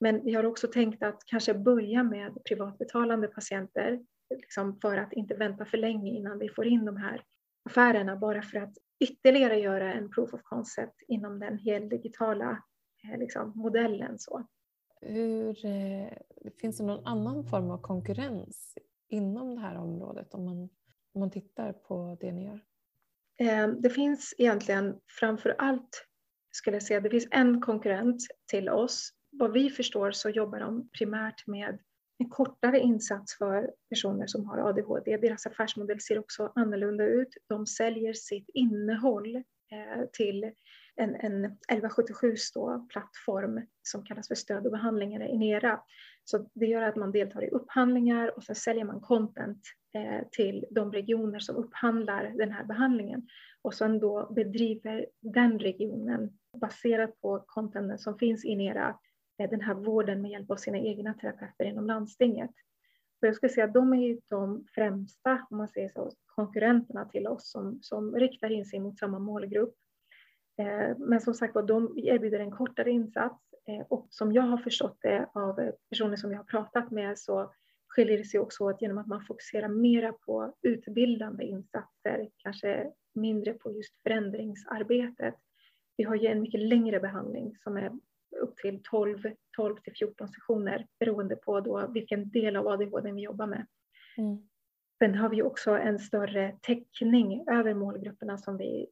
Men 0.00 0.24
vi 0.24 0.34
har 0.34 0.44
också 0.44 0.68
tänkt 0.68 1.02
att 1.02 1.24
kanske 1.26 1.54
börja 1.54 2.02
med 2.02 2.44
privatbetalande 2.44 3.28
patienter 3.28 4.04
liksom 4.30 4.80
för 4.80 4.96
att 4.96 5.12
inte 5.12 5.34
vänta 5.34 5.64
för 5.64 5.78
länge 5.78 6.10
innan 6.10 6.38
vi 6.38 6.48
får 6.48 6.66
in 6.66 6.84
de 6.84 6.96
här 6.96 7.22
affärerna 7.64 8.16
bara 8.16 8.42
för 8.42 8.58
att 8.58 8.78
ytterligare 9.00 9.60
göra 9.60 9.92
en 9.92 10.10
proof 10.10 10.34
of 10.34 10.42
concept 10.42 11.02
inom 11.08 11.38
den 11.38 11.58
heldigitala 11.58 12.62
eh, 13.04 13.18
liksom, 13.18 13.52
modellen. 13.54 14.18
Så. 14.18 14.46
Hur, 15.00 15.66
eh, 15.66 16.12
finns 16.60 16.78
det 16.78 16.84
någon 16.84 17.06
annan 17.06 17.44
form 17.44 17.70
av 17.70 17.78
konkurrens 17.78 18.78
inom 19.08 19.54
det 19.54 19.60
här 19.60 19.76
området 19.76 20.34
om 20.34 20.44
man, 20.44 20.62
om 21.12 21.20
man 21.20 21.30
tittar 21.30 21.72
på 21.72 22.16
det 22.20 22.32
ni 22.32 22.44
gör? 22.44 22.60
Eh, 23.38 23.68
det 23.68 23.90
finns 23.90 24.34
egentligen 24.38 25.00
framför 25.20 25.54
allt, 25.58 26.06
skulle 26.50 26.76
jag 26.76 26.82
säga, 26.82 27.00
det 27.00 27.10
finns 27.10 27.28
en 27.30 27.60
konkurrent 27.60 28.22
till 28.46 28.68
oss. 28.68 29.10
Vad 29.30 29.52
vi 29.52 29.70
förstår 29.70 30.10
så 30.10 30.30
jobbar 30.30 30.60
de 30.60 30.88
primärt 30.88 31.46
med 31.46 31.78
en 32.18 32.28
kortare 32.28 32.80
insats 32.80 33.38
för 33.38 33.70
personer 33.88 34.26
som 34.26 34.46
har 34.46 34.58
ADHD. 34.58 35.16
Deras 35.16 35.46
affärsmodell 35.46 36.00
ser 36.00 36.18
också 36.18 36.52
annorlunda 36.54 37.04
ut. 37.04 37.36
De 37.48 37.66
säljer 37.66 38.12
sitt 38.12 38.50
innehåll 38.54 39.36
eh, 39.36 40.04
till 40.12 40.44
en, 40.96 41.14
en 41.14 41.44
1177 41.44 42.34
plattform 42.88 43.60
som 43.82 44.04
kallas 44.04 44.28
för 44.28 44.34
stöd 44.34 44.66
och 44.66 44.72
behandlingar 44.72 45.22
i 45.22 45.28
Inera. 45.28 45.80
Så 46.24 46.50
det 46.54 46.66
gör 46.66 46.82
att 46.82 46.96
man 46.96 47.12
deltar 47.12 47.44
i 47.44 47.48
upphandlingar 47.48 48.36
och 48.36 48.42
sen 48.42 48.54
säljer 48.54 48.84
man 48.84 49.00
content 49.00 49.60
eh, 49.94 50.28
till 50.30 50.64
de 50.70 50.92
regioner 50.92 51.38
som 51.38 51.56
upphandlar 51.56 52.32
den 52.38 52.52
här 52.52 52.64
behandlingen 52.64 53.28
och 53.62 53.74
sen 53.74 54.00
då 54.00 54.32
bedriver 54.34 55.06
den 55.20 55.58
regionen 55.58 56.38
baserat 56.60 57.20
på 57.20 57.44
contenten 57.46 57.98
som 57.98 58.18
finns 58.18 58.44
i 58.44 58.48
Inera 58.48 58.98
Eh, 59.38 59.50
den 59.50 59.60
här 59.60 59.74
vården 59.74 60.22
med 60.22 60.30
hjälp 60.30 60.50
av 60.50 60.56
sina 60.56 60.78
egna 60.78 61.14
terapeuter 61.14 61.64
inom 61.64 61.86
landstinget. 61.86 62.50
Så 63.20 63.26
jag 63.26 63.34
skulle 63.34 63.52
säga 63.52 63.64
att 63.64 63.74
de 63.74 63.92
är 63.92 64.06
ju 64.06 64.20
de 64.28 64.66
främsta, 64.74 65.46
om 65.50 65.56
man 65.56 65.68
säger 65.68 65.88
så, 65.88 66.12
konkurrenterna 66.26 67.04
till 67.04 67.26
oss 67.26 67.50
som, 67.50 67.78
som 67.82 68.14
riktar 68.14 68.50
in 68.50 68.66
sig 68.66 68.80
mot 68.80 68.98
samma 68.98 69.18
målgrupp. 69.18 69.74
Eh, 70.58 70.98
men 70.98 71.20
som 71.20 71.34
sagt 71.34 71.54
de 71.54 71.98
erbjuder 71.98 72.40
en 72.40 72.50
kortare 72.50 72.90
insats 72.90 73.40
eh, 73.68 73.86
och 73.88 74.06
som 74.10 74.32
jag 74.32 74.42
har 74.42 74.58
förstått 74.58 74.98
det 75.00 75.28
av 75.34 75.70
personer 75.90 76.16
som 76.16 76.30
jag 76.30 76.38
har 76.38 76.44
pratat 76.44 76.90
med 76.90 77.18
så 77.18 77.52
skiljer 77.88 78.18
det 78.18 78.24
sig 78.24 78.40
också 78.40 78.64
åt 78.64 78.82
genom 78.82 78.98
att 78.98 79.06
man 79.06 79.24
fokuserar 79.24 79.68
mera 79.68 80.12
på 80.12 80.54
utbildande 80.62 81.44
insatser, 81.44 82.28
kanske 82.36 82.92
mindre 83.14 83.52
på 83.52 83.72
just 83.72 84.02
förändringsarbetet. 84.02 85.34
Vi 85.96 86.04
har 86.04 86.14
ju 86.14 86.26
en 86.26 86.40
mycket 86.40 86.60
längre 86.60 87.00
behandling 87.00 87.56
som 87.56 87.76
är 87.76 87.92
till 88.56 88.80
12, 88.82 89.18
12 89.56 89.76
till 89.76 89.92
14 89.92 90.28
sessioner 90.28 90.86
beroende 90.98 91.36
på 91.36 91.60
då 91.60 91.86
vilken 91.86 92.30
del 92.30 92.56
av 92.56 92.68
ADHD 92.68 93.12
vi 93.12 93.22
jobbar 93.22 93.46
med. 93.46 93.66
Mm. 94.16 94.48
Sen 94.98 95.14
har 95.14 95.28
vi 95.28 95.42
också 95.42 95.70
en 95.70 95.98
större 95.98 96.58
täckning 96.62 97.44
över 97.48 97.74
målgrupperna 97.74 98.38
som 98.38 98.56
vi 98.56 98.86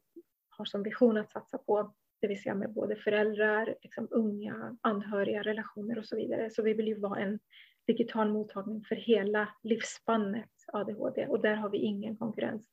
har 0.49 0.65
som 0.65 0.83
vision 0.83 1.17
att 1.17 1.31
satsa 1.31 1.59
på, 1.59 1.95
det 2.21 2.29
vill 2.29 2.43
säga 2.43 2.55
med 2.55 2.73
både 2.73 2.97
föräldrar, 2.97 3.77
liksom 3.83 4.09
unga, 4.11 4.77
anhöriga, 4.81 5.43
relationer 5.43 5.99
och 5.99 6.07
så 6.07 6.17
vidare. 6.17 6.51
Så 6.51 6.63
vi 6.63 6.75
vill 6.75 6.87
ju 6.87 7.01
vara 7.01 7.21
en 7.21 7.39
digital 7.87 8.33
mottagning 8.33 8.85
för 8.85 8.97
hela 8.97 9.49
livsspannet 9.63 10.51
ADHD 10.73 11.27
och 11.27 11.41
där 11.41 11.55
har 11.55 11.69
vi 11.69 11.79
ingen 11.79 12.17
konkurrens. 12.17 12.69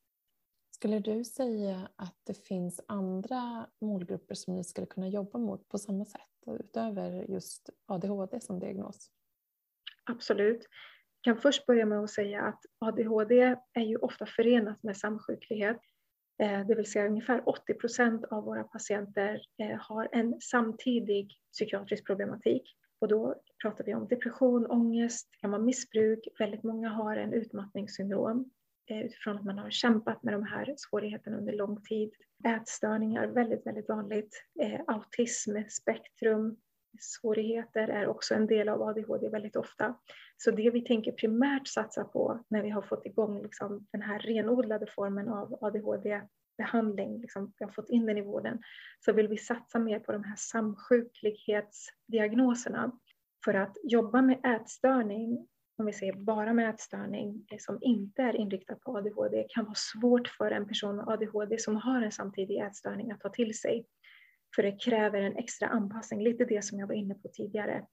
Skulle 0.72 1.00
du 1.00 1.24
säga 1.24 1.90
att 1.96 2.22
det 2.24 2.48
finns 2.48 2.82
andra 2.88 3.68
målgrupper 3.82 4.36
som 4.36 4.56
ni 4.56 4.64
skulle 4.64 4.88
kunna 4.88 5.08
jobba 5.08 5.40
mot 5.40 5.70
på 5.70 5.78
samma 5.78 6.06
sätt 6.06 6.29
utöver 6.48 7.26
just 7.32 7.70
ADHD 7.86 8.42
som 8.42 8.60
diagnos? 8.60 9.12
Absolut. 10.04 10.68
Jag 11.22 11.36
kan 11.36 11.42
först 11.42 11.66
börja 11.66 11.86
med 11.86 12.00
att 12.00 12.10
säga 12.10 12.42
att 12.42 12.60
ADHD 12.80 13.56
är 13.74 13.82
ju 13.82 13.98
ofta 13.98 14.26
förenat 14.26 14.84
med 14.84 14.98
samsjuklighet. 14.98 15.80
Eh, 16.44 16.68
det 16.68 16.76
vill 16.76 16.92
säga 16.92 17.08
ungefär 17.08 17.50
80 17.50 17.74
procent 17.74 18.26
av 18.26 18.44
våra 18.44 18.64
patienter 18.64 19.42
eh, 19.58 19.78
har 19.80 20.10
en 20.12 20.42
samtidig 20.42 21.32
psykiatrisk 21.52 22.06
problematik. 22.06 22.64
Och 23.00 23.08
då 23.08 23.36
pratar 23.62 23.84
vi 23.84 23.94
om 23.94 24.08
depression, 24.08 24.66
ångest, 24.66 25.30
det 25.32 25.38
kan 25.38 25.52
vara 25.52 25.62
missbruk. 25.62 26.28
Väldigt 26.40 26.64
många 26.64 26.90
har 26.90 27.16
en 27.16 27.34
utmattningssyndrom. 27.34 28.52
Eh, 28.90 29.06
utifrån 29.06 29.38
att 29.38 29.46
man 29.46 29.58
har 29.58 29.70
kämpat 29.70 30.24
med 30.24 30.34
de 30.34 30.44
här 30.44 30.74
svårigheterna 30.78 31.38
under 31.38 31.54
lång 31.54 31.82
tid. 31.82 32.14
Ätstörningar, 32.46 33.28
väldigt, 33.28 33.66
väldigt 33.66 33.90
vanligt. 33.90 34.44
Eh, 34.62 34.82
autism, 34.88 35.58
spektrum, 35.70 36.58
svårigheter 37.00 37.88
är 37.88 38.08
också 38.08 38.36
en 38.36 38.48
del 38.48 38.70
av 38.70 38.82
ADHD 38.82 39.30
väldigt 39.30 39.56
ofta. 39.56 39.98
Så 40.38 40.52
det 40.52 40.70
vi 40.70 40.82
tänker 40.82 41.12
primärt 41.12 41.68
satsa 41.68 42.04
på 42.04 42.44
när 42.48 42.62
vi 42.62 42.70
har 42.70 42.82
fått 42.82 43.06
igång 43.06 43.42
liksom 43.42 43.88
den 43.92 44.02
här 44.02 44.20
renodlade 44.20 44.88
formen 44.88 45.30
av 45.30 45.58
ADHD-behandling, 45.62 47.22
liksom 47.22 47.54
vi 47.60 47.66
har 47.66 47.72
fått 47.72 47.90
in 47.90 48.06
den 48.06 48.18
i 48.18 48.22
vården, 48.22 48.62
så 49.06 49.14
vill 49.14 49.28
vi 49.28 49.38
satsa 49.38 49.80
mer 49.80 50.00
på 50.00 50.12
de 50.12 50.24
här 50.24 50.36
samsjuklighetsdiagnoserna. 50.38 52.92
För 53.46 53.54
att 53.54 53.78
jobba 53.84 54.22
med 54.22 54.46
ätstörning 54.46 55.48
om 55.80 55.86
vi 55.86 55.94
ser 55.94 56.14
bara 56.14 56.54
med 56.54 56.70
ätstörning 56.70 57.46
eh, 57.52 57.58
som 57.60 57.80
inte 57.82 58.22
är 58.22 58.36
inriktad 58.36 58.76
på 58.76 58.98
ADHD 58.98 59.46
kan 59.50 59.66
vara 59.66 59.76
svårt 59.76 60.28
för 60.28 60.52
en 60.52 60.68
person 60.68 60.96
med 60.96 61.08
ADHD 61.08 61.58
som 61.58 61.76
har 61.76 62.02
en 62.02 62.12
samtidig 62.12 62.58
ätstörning 62.58 63.12
att 63.12 63.22
ta 63.22 63.30
till 63.30 63.60
sig. 63.60 63.86
För 64.56 64.64
det 64.64 64.84
kräver 64.84 65.22
en 65.22 65.38
extra 65.38 65.68
anpassning, 65.68 66.24
lite 66.24 66.46
det 66.46 66.66
som 66.66 66.80
jag 66.80 66.88
var 66.88 66.96
inne 66.96 67.16
på 67.16 67.28
tidigare. 67.28 67.86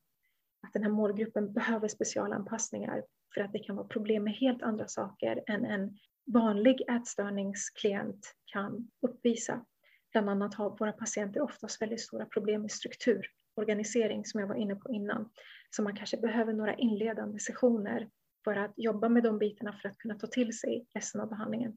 Att 0.66 0.72
den 0.72 0.82
här 0.82 0.90
målgruppen 0.90 1.52
behöver 1.52 1.88
specialanpassningar 1.88 3.04
för 3.34 3.40
att 3.40 3.52
det 3.52 3.58
kan 3.58 3.76
vara 3.76 3.86
problem 3.86 4.24
med 4.24 4.34
helt 4.34 4.62
andra 4.62 4.88
saker 4.88 5.42
än 5.46 5.64
en 5.64 5.98
vanlig 6.32 6.82
ätstörningsklient 6.88 8.34
kan 8.44 8.90
uppvisa. 9.02 9.64
Bland 10.12 10.30
annat 10.30 10.54
har 10.54 10.76
våra 10.78 10.92
patienter 10.92 11.42
oftast 11.42 11.82
väldigt 11.82 12.00
stora 12.00 12.24
problem 12.24 12.62
med 12.62 12.70
struktur, 12.70 13.26
organisering 13.56 14.24
som 14.24 14.40
jag 14.40 14.46
var 14.46 14.54
inne 14.54 14.76
på 14.76 14.92
innan. 14.92 15.28
Så 15.70 15.82
man 15.82 15.96
kanske 15.96 16.16
behöver 16.16 16.52
några 16.52 16.74
inledande 16.74 17.38
sessioner 17.38 18.08
för 18.44 18.56
att 18.56 18.72
jobba 18.76 19.08
med 19.08 19.22
de 19.22 19.38
bitarna 19.38 19.72
för 19.72 19.88
att 19.88 19.98
kunna 19.98 20.14
ta 20.14 20.26
till 20.26 20.58
sig 20.58 20.86
resten 20.94 21.20
av 21.20 21.28
behandlingen. 21.28 21.76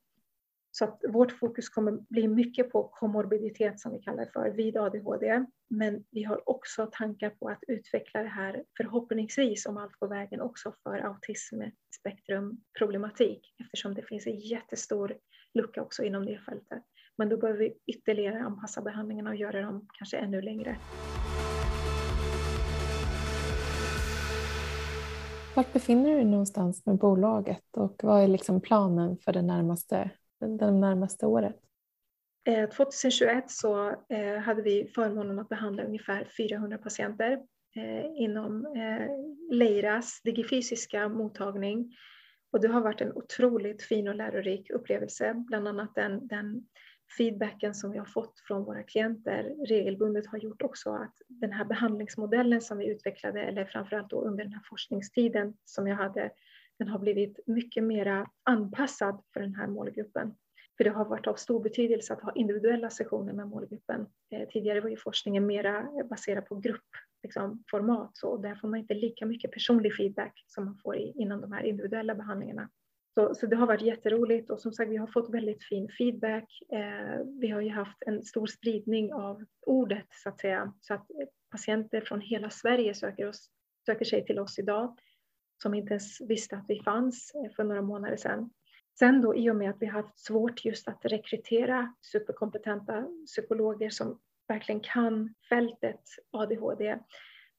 Så 0.71 0.85
att 0.85 1.01
vårt 1.09 1.31
fokus 1.31 1.69
kommer 1.69 1.91
bli 1.91 2.27
mycket 2.27 2.71
på 2.71 2.83
komorbiditet 2.83 3.79
som 3.79 3.91
vi 3.91 3.99
kallar 3.99 4.25
det 4.25 4.31
för 4.31 4.49
vid 4.49 4.77
ADHD. 4.77 5.45
Men 5.69 6.03
vi 6.11 6.23
har 6.23 6.49
också 6.49 6.89
tankar 6.91 7.29
på 7.29 7.49
att 7.49 7.63
utveckla 7.67 8.23
det 8.23 8.29
här 8.29 8.63
förhoppningsvis 8.77 9.65
om 9.65 9.77
allt 9.77 9.95
går 9.95 10.07
vägen 10.07 10.41
också 10.41 10.73
för 10.83 10.97
autismspektrumproblematik 10.97 13.55
eftersom 13.59 13.93
det 13.93 14.03
finns 14.03 14.27
en 14.27 14.39
jättestor 14.39 15.17
lucka 15.53 15.81
också 15.81 16.03
inom 16.03 16.25
det 16.25 16.39
fältet. 16.39 16.83
Men 17.17 17.29
då 17.29 17.37
behöver 17.37 17.59
vi 17.59 17.77
ytterligare 17.87 18.39
anpassa 18.39 18.81
behandlingarna 18.81 19.29
och 19.29 19.35
göra 19.35 19.61
dem 19.61 19.87
kanske 19.93 20.17
ännu 20.17 20.41
längre. 20.41 20.79
Vart 25.59 25.73
befinner 25.73 26.09
du 26.09 26.15
dig 26.15 26.25
någonstans 26.25 26.85
med 26.85 26.97
bolaget 26.97 27.77
och 27.77 27.99
vad 28.03 28.23
är 28.23 28.27
liksom 28.27 28.61
planen 28.61 29.17
för 29.17 29.33
det 29.33 29.41
närmaste, 29.41 30.11
det 30.59 30.71
närmaste 30.71 31.25
året? 31.25 31.55
Eh, 32.47 32.69
2021 32.69 33.51
så 33.51 33.89
eh, 33.89 34.37
hade 34.37 34.61
vi 34.61 34.91
förmånen 34.95 35.39
att 35.39 35.49
behandla 35.49 35.83
ungefär 35.83 36.27
400 36.37 36.77
patienter 36.77 37.31
eh, 37.75 38.05
inom 38.15 38.75
Leiras 39.51 40.21
digifysiska 40.23 41.09
mottagning. 41.09 41.95
Och 42.51 42.61
det 42.61 42.67
har 42.67 42.81
varit 42.81 43.01
en 43.01 43.13
otroligt 43.13 43.83
fin 43.83 44.07
och 44.07 44.15
lärorik 44.15 44.69
upplevelse, 44.69 45.33
bland 45.33 45.67
annat 45.67 45.95
den, 45.95 46.27
den 46.27 46.67
feedbacken 47.17 47.75
som 47.75 47.91
vi 47.91 47.97
har 47.97 48.05
fått 48.05 48.39
från 48.47 48.63
våra 48.63 48.83
klienter 48.83 49.55
regelbundet 49.67 50.27
har 50.27 50.37
gjort 50.37 50.61
också 50.61 50.91
att 50.91 51.13
den 51.27 51.51
här 51.51 51.65
behandlingsmodellen 51.65 52.61
som 52.61 52.77
vi 52.77 52.85
utvecklade, 52.85 53.41
eller 53.41 53.65
framförallt 53.65 54.09
då 54.09 54.21
under 54.21 54.43
den 54.43 54.53
här 54.53 54.63
forskningstiden 54.69 55.53
som 55.65 55.87
jag 55.87 55.95
hade, 55.95 56.31
den 56.79 56.87
har 56.87 56.99
blivit 56.99 57.39
mycket 57.47 57.83
mera 57.83 58.27
anpassad 58.43 59.23
för 59.33 59.39
den 59.39 59.55
här 59.55 59.67
målgruppen. 59.67 60.33
För 60.77 60.83
det 60.83 60.89
har 60.89 61.05
varit 61.05 61.27
av 61.27 61.35
stor 61.35 61.63
betydelse 61.63 62.13
att 62.13 62.21
ha 62.21 62.31
individuella 62.35 62.89
sessioner 62.89 63.33
med 63.33 63.47
målgruppen. 63.47 64.07
Eh, 64.31 64.47
tidigare 64.49 64.81
var 64.81 64.89
ju 64.89 64.97
forskningen 64.97 65.45
mera 65.45 65.87
baserad 66.09 66.45
på 66.45 66.55
gruppformat, 66.55 68.09
liksom, 68.11 68.11
så 68.13 68.37
där 68.37 68.55
får 68.55 68.67
man 68.67 68.79
inte 68.79 68.93
lika 68.93 69.25
mycket 69.25 69.51
personlig 69.51 69.95
feedback 69.95 70.43
som 70.47 70.65
man 70.65 70.77
får 70.83 70.97
i, 70.97 71.13
inom 71.15 71.41
de 71.41 71.51
här 71.51 71.63
individuella 71.63 72.15
behandlingarna. 72.15 72.69
Så, 73.19 73.35
så, 73.35 73.45
det 73.45 73.55
har 73.55 73.67
varit 73.67 73.81
jätteroligt 73.81 74.49
och 74.49 74.59
som 74.59 74.73
sagt 74.73 74.91
vi 74.91 74.97
har 74.97 75.07
fått 75.07 75.33
väldigt 75.33 75.63
fin 75.63 75.89
feedback. 75.97 76.61
Eh, 76.71 77.25
vi 77.39 77.49
har 77.49 77.61
ju 77.61 77.69
haft 77.69 78.03
en 78.05 78.23
stor 78.23 78.47
spridning 78.47 79.13
av 79.13 79.43
ordet 79.65 80.05
så 80.09 80.29
att 80.29 80.39
säga 80.39 80.73
så 80.81 80.93
att 80.93 81.11
eh, 81.11 81.27
patienter 81.51 82.01
från 82.01 82.21
hela 82.21 82.49
Sverige 82.49 82.93
söker, 82.93 83.27
oss, 83.29 83.49
söker 83.85 84.05
sig 84.05 84.25
till 84.25 84.39
oss 84.39 84.59
idag. 84.59 84.97
som 85.61 85.73
inte 85.73 85.93
ens 85.93 86.21
visste 86.21 86.57
att 86.57 86.65
vi 86.67 86.81
fanns 86.83 87.31
eh, 87.35 87.55
för 87.55 87.63
några 87.63 87.81
månader 87.81 88.17
sedan. 88.17 88.49
Sen 88.99 89.21
då 89.21 89.35
i 89.35 89.49
och 89.49 89.55
med 89.55 89.69
att 89.69 89.81
vi 89.81 89.85
har 89.85 90.01
haft 90.01 90.19
svårt 90.19 90.65
just 90.65 90.87
att 90.87 91.05
rekrytera 91.05 91.93
superkompetenta 92.01 93.07
psykologer 93.25 93.89
som 93.89 94.19
verkligen 94.47 94.81
kan 94.81 95.33
fältet 95.49 96.01
ADHD 96.31 96.97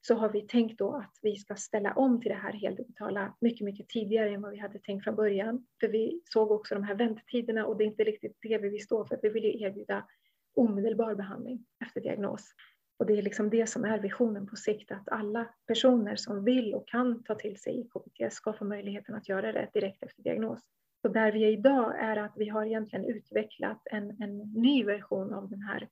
så 0.01 0.15
har 0.15 0.29
vi 0.29 0.41
tänkt 0.41 0.77
då 0.79 0.95
att 0.95 1.19
vi 1.21 1.35
ska 1.35 1.55
ställa 1.55 1.93
om 1.93 2.21
till 2.21 2.29
det 2.29 2.37
här 2.37 2.53
heldigitala 2.53 3.35
mycket, 3.41 3.65
mycket 3.65 3.89
tidigare 3.89 4.29
än 4.29 4.41
vad 4.41 4.51
vi 4.51 4.57
hade 4.57 4.79
tänkt 4.79 5.03
från 5.03 5.15
början. 5.15 5.65
För 5.79 5.87
vi 5.87 6.21
såg 6.25 6.51
också 6.51 6.75
de 6.75 6.83
här 6.83 6.95
väntetiderna 6.95 7.65
och 7.65 7.77
det 7.77 7.83
är 7.83 7.85
inte 7.85 8.03
riktigt 8.03 8.37
det 8.41 8.57
vi 8.57 8.69
vill 8.69 8.83
stå 8.83 9.05
för. 9.05 9.19
Vi 9.21 9.29
vill 9.29 9.43
ju 9.43 9.61
erbjuda 9.61 10.07
omedelbar 10.55 11.15
behandling 11.15 11.65
efter 11.85 12.01
diagnos. 12.01 12.53
Och 12.99 13.05
det 13.05 13.17
är 13.17 13.21
liksom 13.21 13.49
det 13.49 13.67
som 13.67 13.85
är 13.85 13.99
visionen 13.99 14.47
på 14.47 14.55
sikt, 14.55 14.91
att 14.91 15.09
alla 15.09 15.47
personer 15.67 16.15
som 16.15 16.43
vill 16.43 16.73
och 16.73 16.87
kan 16.87 17.23
ta 17.23 17.35
till 17.35 17.57
sig 17.57 17.87
KBT 17.93 18.33
ska 18.33 18.53
få 18.53 18.65
möjligheten 18.65 19.15
att 19.15 19.29
göra 19.29 19.51
det 19.51 19.69
direkt 19.73 20.03
efter 20.03 20.23
diagnos. 20.23 20.59
Så 21.01 21.07
där 21.07 21.31
vi 21.31 21.43
är 21.43 21.51
idag 21.51 21.99
är 21.99 22.17
att 22.17 22.33
vi 22.35 22.49
har 22.49 22.65
egentligen 22.65 23.05
utvecklat 23.05 23.81
en, 23.85 24.21
en 24.21 24.37
ny 24.37 24.83
version 24.83 25.33
av 25.33 25.49
den 25.49 25.61
här 25.61 25.87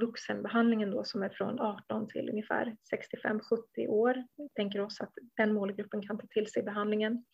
vuxenbehandlingen 0.00 0.90
då 0.90 1.04
som 1.04 1.22
är 1.22 1.28
från 1.28 1.60
18 1.60 2.08
till 2.08 2.30
ungefär 2.30 2.76
65-70 3.22 3.88
år. 3.88 4.24
Vi 4.36 4.48
tänker 4.48 4.80
oss 4.80 5.00
att 5.00 5.12
den 5.36 5.54
målgruppen 5.54 6.02
kan 6.06 6.18
ta 6.18 6.26
till 6.26 6.46
sig 6.46 6.62
behandlingen. 6.62 7.24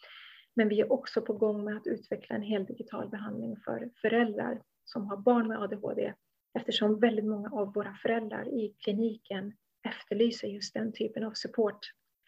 Men 0.55 0.69
vi 0.69 0.81
är 0.81 0.93
också 0.93 1.23
på 1.23 1.33
gång 1.33 1.65
med 1.65 1.77
att 1.77 1.87
utveckla 1.87 2.37
en 2.37 2.43
hel 2.43 2.65
digital 2.65 3.09
behandling 3.09 3.57
för 3.65 3.91
föräldrar 4.01 4.63
som 4.85 5.07
har 5.07 5.17
barn 5.17 5.49
med 5.49 5.63
ADHD 5.63 6.15
eftersom 6.59 7.01
väldigt 7.01 7.25
många 7.25 7.51
av 7.51 7.75
våra 7.75 7.95
föräldrar 7.95 8.49
i 8.49 8.75
kliniken 8.79 9.53
efterlyser 9.89 10.49
just 10.49 10.75
den 10.75 10.93
typen 10.93 11.25
av 11.25 11.33
support 11.33 11.79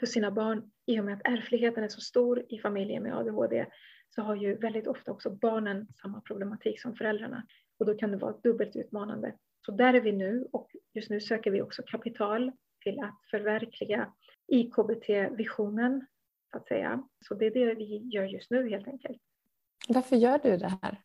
för 0.01 0.07
sina 0.07 0.31
barn. 0.31 0.71
I 0.87 1.01
och 1.01 1.05
med 1.05 1.15
att 1.15 1.27
ärftligheten 1.39 1.85
är 1.85 1.89
så 1.89 2.01
stor 2.01 2.45
i 2.49 2.59
familjer 2.59 3.01
med 3.01 3.17
ADHD 3.17 3.67
så 4.15 4.23
har 4.23 4.37
ju 4.37 4.55
väldigt 4.55 4.87
ofta 4.87 5.13
också 5.13 5.31
barnen 5.31 5.87
samma 6.03 6.21
problematik 6.21 6.81
som 6.81 6.97
föräldrarna 6.97 7.47
och 7.79 7.87
då 7.87 7.95
kan 7.95 8.11
det 8.11 8.17
vara 8.17 8.37
dubbelt 8.43 8.77
utmanande. 8.77 9.35
Så 9.67 9.73
där 9.73 9.95
är 9.95 10.01
vi 10.01 10.13
nu 10.13 10.49
och 10.53 10.71
just 10.95 11.11
nu 11.11 11.21
söker 11.21 11.51
vi 11.51 11.63
också 11.63 11.83
kapital 11.87 12.53
till 12.83 13.01
att 13.01 13.21
förverkliga 13.31 14.13
IKBT-visionen, 14.47 16.07
så 16.51 16.59
att 16.59 16.67
säga. 16.67 17.03
Så 17.29 17.35
det 17.35 17.47
är 17.47 17.51
det 17.51 17.75
vi 17.75 18.09
gör 18.13 18.25
just 18.25 18.51
nu 18.51 18.71
helt 18.71 18.89
enkelt. 18.89 19.23
Varför 19.89 20.17
gör 20.17 20.39
du 20.39 20.57
det 20.57 20.79
här? 20.83 21.03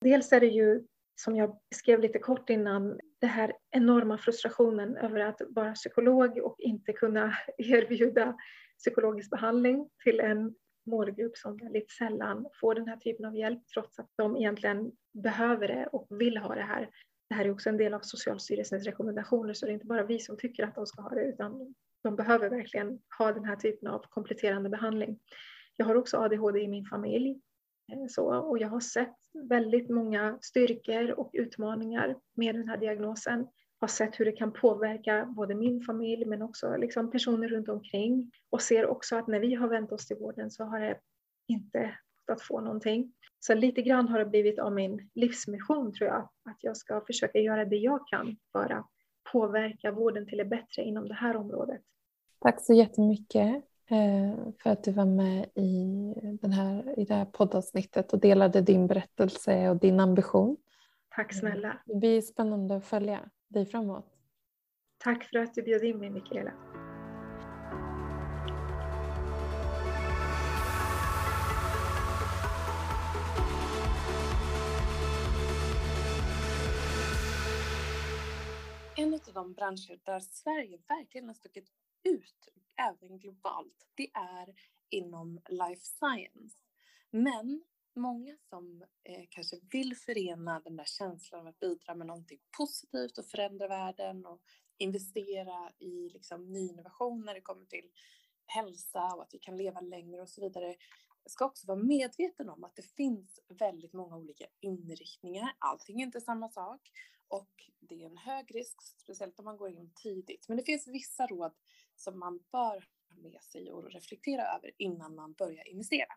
Dels 0.00 0.32
är 0.32 0.40
det 0.40 0.46
ju, 0.46 0.84
som 1.14 1.36
jag 1.36 1.58
skrev 1.74 2.00
lite 2.00 2.18
kort 2.18 2.50
innan, 2.50 3.00
det 3.20 3.26
här 3.26 3.52
enorma 3.70 4.18
frustrationen 4.18 4.96
över 4.96 5.20
att 5.20 5.40
vara 5.48 5.72
psykolog 5.72 6.38
och 6.38 6.56
inte 6.58 6.92
kunna 6.92 7.34
erbjuda 7.58 8.36
psykologisk 8.78 9.30
behandling 9.30 9.88
till 10.04 10.20
en 10.20 10.54
målgrupp 10.86 11.36
som 11.36 11.56
väldigt 11.56 11.90
sällan 11.90 12.46
får 12.60 12.74
den 12.74 12.88
här 12.88 12.96
typen 12.96 13.24
av 13.24 13.36
hjälp 13.36 13.68
trots 13.74 13.98
att 13.98 14.10
de 14.16 14.36
egentligen 14.36 14.92
behöver 15.12 15.68
det 15.68 15.86
och 15.86 16.06
vill 16.20 16.36
ha 16.36 16.54
det 16.54 16.62
här. 16.62 16.90
Det 17.34 17.38
här 17.38 17.44
är 17.44 17.50
också 17.50 17.68
en 17.68 17.76
del 17.76 17.94
av 17.94 18.00
Socialstyrelsens 18.00 18.84
rekommendationer 18.84 19.54
så 19.54 19.66
det 19.66 19.72
är 19.72 19.74
inte 19.74 19.86
bara 19.86 20.02
vi 20.02 20.18
som 20.18 20.36
tycker 20.36 20.64
att 20.64 20.74
de 20.74 20.86
ska 20.86 21.02
ha 21.02 21.10
det 21.10 21.24
utan 21.24 21.74
de 22.02 22.16
behöver 22.16 22.50
verkligen 22.50 22.98
ha 23.18 23.32
den 23.32 23.44
här 23.44 23.56
typen 23.56 23.88
av 23.88 23.98
kompletterande 24.08 24.70
behandling. 24.70 25.18
Jag 25.76 25.86
har 25.86 25.94
också 25.94 26.16
ADHD 26.16 26.60
i 26.60 26.68
min 26.68 26.86
familj 26.86 27.30
eh, 27.92 28.06
så, 28.08 28.24
och 28.24 28.58
jag 28.58 28.68
har 28.68 28.80
sett 28.80 29.14
väldigt 29.48 29.90
många 29.90 30.38
styrkor 30.40 31.10
och 31.10 31.30
utmaningar 31.32 32.16
med 32.34 32.54
den 32.54 32.68
här 32.68 32.76
diagnosen. 32.76 33.46
Har 33.80 33.88
sett 33.88 34.20
hur 34.20 34.24
det 34.24 34.32
kan 34.32 34.52
påverka 34.52 35.24
både 35.24 35.54
min 35.54 35.80
familj 35.80 36.24
men 36.24 36.42
också 36.42 36.76
liksom 36.76 37.10
personer 37.10 37.48
runt 37.48 37.68
omkring 37.68 38.30
och 38.50 38.62
ser 38.62 38.86
också 38.86 39.16
att 39.16 39.26
när 39.26 39.40
vi 39.40 39.54
har 39.54 39.68
vänt 39.68 39.92
oss 39.92 40.06
till 40.06 40.16
vården 40.16 40.50
så 40.50 40.64
har 40.64 40.80
det 40.80 40.98
inte 41.48 41.98
att 42.30 42.42
få 42.42 42.60
någonting. 42.60 43.12
Så 43.38 43.54
lite 43.54 43.82
grann 43.82 44.08
har 44.08 44.18
det 44.18 44.26
blivit 44.26 44.58
av 44.58 44.72
min 44.72 45.10
livsmission 45.14 45.92
tror 45.92 46.08
jag, 46.08 46.28
att 46.44 46.56
jag 46.60 46.76
ska 46.76 47.00
försöka 47.00 47.38
göra 47.38 47.64
det 47.64 47.76
jag 47.76 48.06
kan 48.06 48.36
för 48.52 48.72
att 48.72 48.86
påverka 49.32 49.92
vården 49.92 50.26
till 50.26 50.38
det 50.38 50.44
bättre 50.44 50.82
inom 50.82 51.08
det 51.08 51.14
här 51.14 51.36
området. 51.36 51.80
Tack 52.40 52.60
så 52.60 52.74
jättemycket 52.74 53.64
eh, 53.90 54.52
för 54.62 54.70
att 54.70 54.84
du 54.84 54.92
var 54.92 55.04
med 55.04 55.46
i, 55.54 56.14
den 56.42 56.52
här, 56.52 56.98
i 56.98 57.04
det 57.04 57.14
här 57.14 57.24
poddavsnittet 57.24 58.12
och 58.12 58.20
delade 58.20 58.60
din 58.60 58.86
berättelse 58.86 59.70
och 59.70 59.76
din 59.76 60.00
ambition. 60.00 60.56
Tack 61.16 61.34
snälla. 61.34 61.82
Det 61.86 61.94
blir 61.94 62.20
spännande 62.20 62.76
att 62.76 62.84
följa 62.84 63.30
dig 63.48 63.66
framåt. 63.66 64.06
Tack 64.98 65.24
för 65.24 65.38
att 65.38 65.54
du 65.54 65.62
bjöd 65.62 65.84
in 65.84 65.98
mig 65.98 66.10
Mikaela. 66.10 66.52
En 79.04 79.14
av 79.14 79.34
de 79.34 79.52
branscher 79.52 80.00
där 80.04 80.20
Sverige 80.20 80.78
verkligen 80.88 81.26
har 81.26 81.34
stuckit 81.34 81.68
ut, 82.04 82.48
även 82.76 83.18
globalt, 83.18 83.86
det 83.94 84.10
är 84.14 84.54
inom 84.90 85.40
life 85.48 85.82
science. 85.82 86.58
Men 87.10 87.64
många 87.94 88.36
som 88.48 88.84
eh, 89.04 89.24
kanske 89.30 89.56
vill 89.70 89.96
förena 89.96 90.60
den 90.60 90.76
där 90.76 90.84
känslan 90.84 91.40
av 91.40 91.46
att 91.46 91.60
bidra 91.60 91.94
med 91.94 92.06
någonting 92.06 92.38
positivt 92.58 93.18
och 93.18 93.26
förändra 93.26 93.68
världen 93.68 94.26
och 94.26 94.40
investera 94.78 95.72
i 95.78 96.08
liksom, 96.08 96.52
ny 96.52 96.68
innovation 96.68 97.24
när 97.24 97.34
det 97.34 97.40
kommer 97.40 97.66
till 97.66 97.90
hälsa 98.46 99.14
och 99.14 99.22
att 99.22 99.34
vi 99.34 99.38
kan 99.38 99.56
leva 99.56 99.80
längre 99.80 100.22
och 100.22 100.28
så 100.28 100.40
vidare 100.40 100.76
ska 101.26 101.44
också 101.44 101.66
vara 101.66 101.78
medveten 101.78 102.48
om 102.48 102.64
att 102.64 102.76
det 102.76 102.94
finns 102.96 103.40
väldigt 103.48 103.92
många 103.92 104.16
olika 104.16 104.46
inriktningar. 104.60 105.56
Allting 105.58 106.00
är 106.00 106.06
inte 106.06 106.20
samma 106.20 106.48
sak 106.48 106.80
och 107.28 107.70
det 107.80 108.02
är 108.02 108.06
en 108.06 108.16
hög 108.16 108.54
risk, 108.54 108.82
speciellt 108.82 109.38
om 109.38 109.44
man 109.44 109.56
går 109.56 109.70
in 109.70 109.90
tidigt. 109.94 110.48
Men 110.48 110.56
det 110.56 110.62
finns 110.62 110.88
vissa 110.88 111.26
råd 111.26 111.52
som 111.96 112.18
man 112.18 112.38
bör 112.52 112.88
ha 113.08 113.16
med 113.16 113.42
sig 113.42 113.72
och 113.72 113.92
reflektera 113.92 114.42
över 114.42 114.70
innan 114.78 115.14
man 115.14 115.32
börjar 115.32 115.68
investera. 115.68 116.12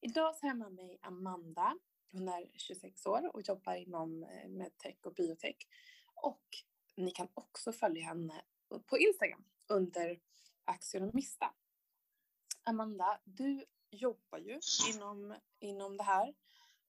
Idag 0.00 0.36
så 0.36 0.46
har 0.46 0.48
jag 0.48 0.58
med 0.58 0.72
mig 0.72 0.98
Amanda. 1.02 1.76
Hon 2.12 2.28
är 2.28 2.50
26 2.54 3.06
år 3.06 3.30
och 3.34 3.42
jobbar 3.48 3.74
inom 3.74 4.22
eh, 4.22 4.48
medtech 4.48 4.96
och 5.06 5.14
biotech. 5.14 5.56
Och 6.14 6.44
ni 6.96 7.10
kan 7.10 7.28
också 7.34 7.72
följa 7.72 8.04
henne 8.04 8.44
på 8.86 8.98
Instagram 8.98 9.44
under 9.66 10.20
Axionomista. 10.64 11.54
Amanda, 12.62 13.20
du 13.24 13.64
jobbar 13.90 14.38
ju 14.38 14.60
inom, 14.94 15.36
inom 15.58 15.96
det 15.96 16.02
här 16.02 16.34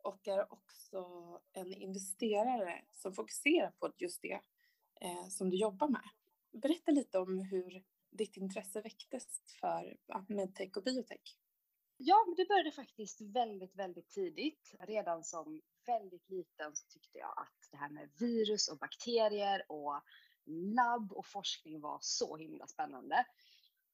och 0.04 0.28
är 0.28 0.54
också 0.54 1.06
en 1.54 1.74
investerare 1.74 2.86
som 2.92 3.14
fokuserar 3.14 3.72
på 3.80 3.92
just 3.98 4.22
det 4.22 4.40
eh, 5.02 5.28
som 5.30 5.50
du 5.50 5.58
jobbar 5.58 5.88
med. 5.88 6.10
Berätta 6.62 6.92
lite 6.92 7.20
om 7.20 7.40
hur 7.40 7.84
ditt 8.12 8.38
intresse 8.38 8.82
väcktes 8.82 9.28
för 9.60 9.98
medtech 10.28 10.78
och 10.78 10.84
biotech. 10.84 11.38
Ja, 11.98 12.26
det 12.38 12.48
började 12.48 12.72
faktiskt 12.72 13.22
väldigt, 13.22 13.76
väldigt 13.76 14.10
tidigt. 14.10 14.76
Redan 14.80 15.24
som 15.24 15.62
väldigt 15.86 16.30
liten 16.30 16.76
så 16.76 16.88
tyckte 16.88 17.18
jag 17.18 17.34
att 17.38 17.70
det 17.72 17.78
här 17.78 17.90
med 17.90 18.10
virus 18.20 18.68
och 18.68 18.78
bakterier 18.78 19.66
och 19.68 20.02
labb 20.76 21.12
och 21.14 21.26
forskning 21.26 21.82
var 21.82 21.98
så 22.02 22.38
himla 22.38 22.68
spännande. 22.68 23.26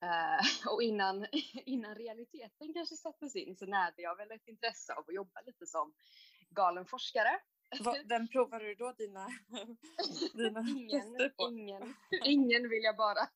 Uh, 0.04 0.70
och 0.74 0.84
innan, 0.84 1.26
innan 1.66 1.96
realiteten 1.96 2.74
kanske 2.74 2.96
sattes 2.96 3.36
in 3.36 3.56
så 3.58 3.66
närde 3.66 4.02
jag 4.02 4.18
väl 4.18 4.32
ett 4.32 4.48
intresse 4.48 4.94
av 4.94 5.04
att 5.08 5.16
jobba 5.16 5.42
lite 5.46 5.66
som 5.66 5.94
galen 6.50 6.86
forskare. 6.86 7.40
vem 8.06 8.28
provade 8.28 8.66
du 8.66 8.76
då 8.76 8.94
dina, 8.98 9.28
dina 10.34 10.60
ingen, 10.60 11.32
på? 11.38 11.50
Ingen, 11.50 11.96
ingen 12.24 12.70
vill 12.70 12.84
jag 12.84 12.98
bara 12.98 13.30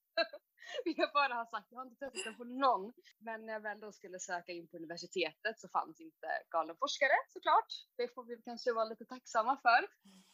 vill 0.85 0.95
jag 0.97 1.13
bara 1.13 1.33
ha 1.33 1.45
sagt. 1.45 1.67
Jag 1.69 1.79
har 1.79 1.85
inte 1.85 1.99
testat 1.99 2.23
den 2.23 2.35
på 2.35 2.43
någon. 2.43 2.93
Men 3.19 3.45
när 3.45 3.53
jag 3.53 3.59
väl 3.59 3.79
då 3.79 3.91
skulle 3.91 4.19
söka 4.19 4.51
in 4.51 4.67
på 4.67 4.77
universitetet 4.77 5.59
så 5.59 5.67
fanns 5.67 6.01
inte 6.01 6.27
galen 6.49 6.75
forskare 6.79 7.17
såklart. 7.33 7.71
Det 7.97 8.15
får 8.15 8.23
vi 8.23 8.41
kanske 8.41 8.73
vara 8.73 8.85
lite 8.85 9.05
tacksamma 9.05 9.57
för. 9.61 9.87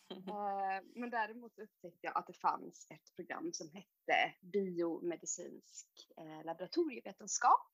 Mm. 0.10 0.30
Eh, 0.30 0.84
men 0.96 1.10
däremot 1.10 1.60
upptäckte 1.60 2.00
jag 2.02 2.18
att 2.18 2.28
det 2.28 2.34
fanns 2.34 2.88
ett 2.90 3.16
program 3.16 3.54
som 3.54 3.70
hette 3.70 4.36
biomedicinsk 4.42 5.88
eh, 6.18 6.46
laboratorievetenskap. 6.46 7.68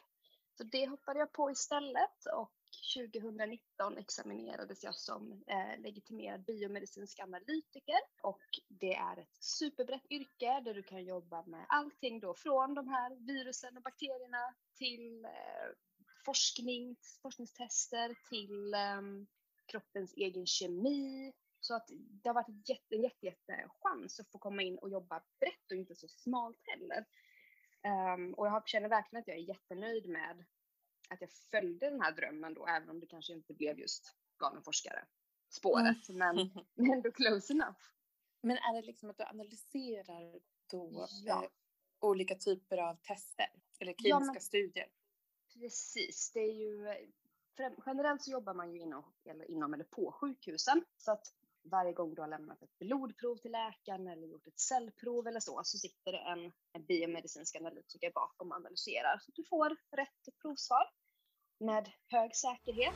Så 0.58 0.64
det 0.64 0.88
hoppade 0.88 1.20
jag 1.20 1.32
på 1.32 1.52
istället 1.52 2.26
och 2.36 2.52
2019 2.96 3.98
examinerades 3.98 4.84
jag 4.84 4.96
som 4.96 5.44
eh, 5.48 5.82
legitimerad 5.82 6.44
biomedicinsk 6.44 7.20
analytiker 7.20 8.00
och 8.22 8.42
det 8.68 8.94
är 8.94 9.20
ett 9.20 9.44
superbrett 9.44 10.12
yrke 10.12 10.62
där 10.66 10.74
du 10.74 10.84
kan 10.84 11.06
jobba 11.06 11.44
med 11.46 11.66
allting 11.70 12.20
då 12.20 12.34
från 12.34 12.74
de 12.74 12.88
här 12.88 13.16
virusen 13.16 13.78
och 13.78 13.84
bakterierna 13.84 14.54
till 14.78 15.28
forskning, 16.26 16.96
forskningstester 17.22 18.16
till 18.30 18.74
ehm, 18.74 19.28
kroppens 19.66 20.14
egen 20.14 20.46
kemi, 20.46 21.34
så 21.66 21.76
att 21.76 21.90
det 21.94 22.30
har 22.30 22.34
varit 22.34 22.48
en 22.48 22.64
jätte, 22.66 22.96
jätte, 22.96 23.26
jätte 23.26 23.70
chans 23.82 24.20
att 24.20 24.32
få 24.32 24.38
komma 24.38 24.62
in 24.62 24.78
och 24.78 24.90
jobba 24.90 25.24
brett 25.40 25.72
och 25.72 25.78
inte 25.78 25.96
så 25.96 26.08
smalt 26.08 26.62
heller. 26.64 27.06
Um, 28.14 28.34
och 28.34 28.48
jag 28.48 28.68
känner 28.68 28.90
verkligen 28.90 29.22
att 29.22 29.28
jag 29.28 29.38
är 29.38 29.42
jättenöjd 29.42 30.10
med 30.10 30.46
att 31.10 31.22
jag 31.22 31.32
följde 31.32 31.90
den 31.90 32.02
här 32.02 32.12
drömmen 32.12 32.54
då, 32.54 32.68
även 32.68 32.90
om 32.90 33.00
det 33.00 33.08
kanske 33.08 33.34
inte 33.34 33.54
blev 33.54 33.80
just 33.80 34.16
galen 34.38 34.64
forskare 34.64 35.06
spåret, 35.50 36.10
mm. 36.10 36.36
men, 36.36 36.50
men 36.74 36.92
ändå 36.92 37.12
close 37.12 37.54
enough. 37.54 37.80
Men 38.42 38.58
är 38.58 38.74
det 38.74 38.82
liksom 38.82 39.10
att 39.10 39.18
du 39.18 39.24
analyserar 39.24 40.40
då 40.72 41.08
ja. 41.26 41.44
eh, 41.44 41.50
olika 42.00 42.36
typer 42.36 42.78
av 42.78 42.96
tester 42.96 43.50
eller 43.80 43.94
kliniska 43.94 44.26
ja, 44.26 44.34
men, 44.34 44.42
studier? 44.42 44.88
Precis, 45.54 46.32
det 46.34 46.40
är 46.40 46.54
ju 46.54 46.88
generellt 47.86 48.22
så 48.24 48.32
jobbar 48.32 48.54
man 48.54 48.74
ju 48.74 48.80
inom 48.80 49.04
eller, 49.26 49.52
inom 49.52 49.74
eller 49.74 49.84
på 49.84 50.12
sjukhusen 50.12 50.86
så 50.98 51.12
att 51.12 51.34
varje 51.64 51.94
gång 51.94 52.16
du 52.16 52.22
har 52.22 52.28
lämnat 52.28 52.62
ett 52.64 52.80
blodprov 52.80 53.38
till 53.38 53.52
läkaren 53.52 54.08
eller 54.08 54.28
gjort 54.28 54.48
ett 54.48 54.60
cellprov 54.60 55.28
eller 55.28 55.40
så, 55.40 55.62
så 55.64 55.78
sitter 55.78 56.12
det 56.12 56.18
en, 56.18 56.52
en 56.74 56.86
biomedicinsk 56.86 57.56
analytiker 57.56 58.12
bakom 58.12 58.52
och 58.52 58.58
analyserar 58.58 59.18
så 59.18 59.32
att 59.32 59.36
du 59.36 59.44
får 59.44 59.70
rätt 59.70 60.42
provsvar 60.42 60.90
med 61.60 61.92
hög 62.08 62.36
säkerhet. 62.36 62.96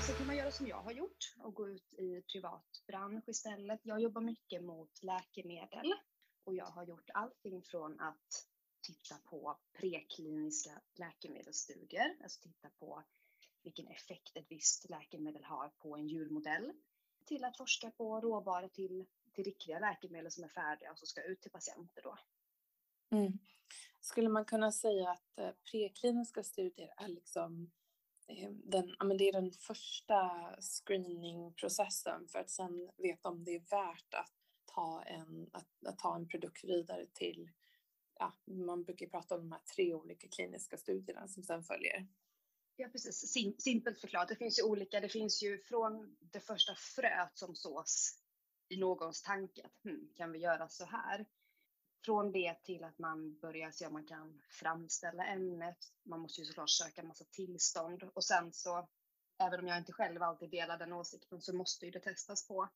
Så 0.00 0.14
kan 0.14 0.26
man 0.26 0.36
göra 0.36 0.50
som 0.50 0.66
jag 0.66 0.82
har 0.82 0.92
gjort 0.92 1.34
och 1.38 1.54
gå 1.54 1.68
ut 1.68 1.92
i 1.92 2.22
privat 2.32 2.82
bransch 2.86 3.28
istället. 3.28 3.80
Jag 3.82 4.00
jobbar 4.00 4.20
mycket 4.20 4.62
mot 4.62 5.02
läkemedel 5.02 5.94
och 6.44 6.54
jag 6.54 6.66
har 6.66 6.84
gjort 6.84 7.10
allting 7.14 7.62
från 7.62 8.00
att 8.00 8.46
titta 8.86 9.14
på 9.30 9.58
prekliniska 9.72 10.80
läkemedelsstudier, 10.94 12.16
alltså 12.22 12.40
titta 12.40 12.70
på 12.78 13.04
vilken 13.66 13.88
effekt 13.88 14.36
ett 14.36 14.46
visst 14.48 14.90
läkemedel 14.90 15.44
har 15.44 15.68
på 15.68 15.96
en 15.96 16.08
djurmodell, 16.08 16.72
till 17.24 17.44
att 17.44 17.56
forska 17.56 17.90
på 17.90 18.20
råvaror 18.20 18.68
till, 18.68 19.06
till 19.32 19.44
riktiga 19.44 19.78
läkemedel 19.78 20.30
som 20.30 20.44
är 20.44 20.48
färdiga 20.48 20.92
och 20.92 20.98
som 20.98 21.06
ska 21.06 21.22
ut 21.22 21.40
till 21.40 21.50
patienter 21.50 22.02
då. 22.02 22.18
Mm. 23.16 23.38
Skulle 24.00 24.28
man 24.28 24.44
kunna 24.44 24.72
säga 24.72 25.10
att 25.10 25.38
eh, 25.38 25.50
prekliniska 25.70 26.42
studier 26.42 26.94
är 26.96 27.08
liksom 27.08 27.70
eh, 28.26 28.50
den, 28.50 28.96
men 29.04 29.16
det 29.16 29.28
är 29.28 29.32
den 29.32 29.52
första 29.52 30.50
screeningprocessen 30.60 32.28
för 32.28 32.38
att 32.38 32.50
sen 32.50 32.90
veta 32.96 33.28
om 33.28 33.44
det 33.44 33.54
är 33.54 33.70
värt 33.70 34.14
att 34.14 34.32
ta 34.64 35.02
en, 35.02 35.50
att, 35.52 35.86
att 35.86 35.98
ta 35.98 36.16
en 36.16 36.28
produkt 36.28 36.64
vidare 36.64 37.06
till, 37.06 37.50
ja, 38.18 38.32
man 38.44 38.82
brukar 38.82 39.06
prata 39.06 39.34
om 39.34 39.40
de 39.40 39.52
här 39.52 39.62
tre 39.74 39.94
olika 39.94 40.28
kliniska 40.28 40.76
studierna 40.76 41.28
som 41.28 41.42
sen 41.42 41.62
följer. 41.62 42.06
Ja, 42.78 42.88
precis. 42.88 43.32
Sim 43.32 43.54
simpelt 43.58 44.00
förklarat. 44.00 44.28
Det 44.28 44.36
finns 44.36 44.58
ju 44.58 44.62
olika. 44.62 45.00
Det 45.00 45.08
finns 45.08 45.42
ju 45.42 45.58
från 45.58 46.16
det 46.20 46.40
första 46.40 46.74
fröet 46.74 47.38
som 47.38 47.54
sås 47.54 48.22
i 48.68 48.76
någons 48.76 49.22
tanke 49.22 49.62
att 49.64 49.84
hm, 49.84 50.12
kan 50.14 50.32
vi 50.32 50.38
göra 50.38 50.68
så 50.68 50.84
här? 50.84 51.26
Från 52.04 52.32
det 52.32 52.64
till 52.64 52.84
att 52.84 52.98
man 52.98 53.38
börjar 53.38 53.70
se 53.70 53.86
om 53.86 53.92
man 53.92 54.06
kan 54.06 54.42
framställa 54.48 55.26
ämnet. 55.26 55.78
Man 56.02 56.20
måste 56.20 56.40
ju 56.40 56.44
såklart 56.44 56.70
söka 56.70 57.00
en 57.00 57.08
massa 57.08 57.24
tillstånd 57.24 58.02
och 58.14 58.24
sen 58.24 58.52
så, 58.52 58.88
även 59.38 59.60
om 59.60 59.66
jag 59.66 59.78
inte 59.78 59.92
själv 59.92 60.22
alltid 60.22 60.50
delar 60.50 60.78
den 60.78 60.92
åsikten, 60.92 61.40
så 61.40 61.56
måste 61.56 61.86
ju 61.86 61.90
det 61.90 62.00
testas 62.00 62.48
på, 62.48 62.68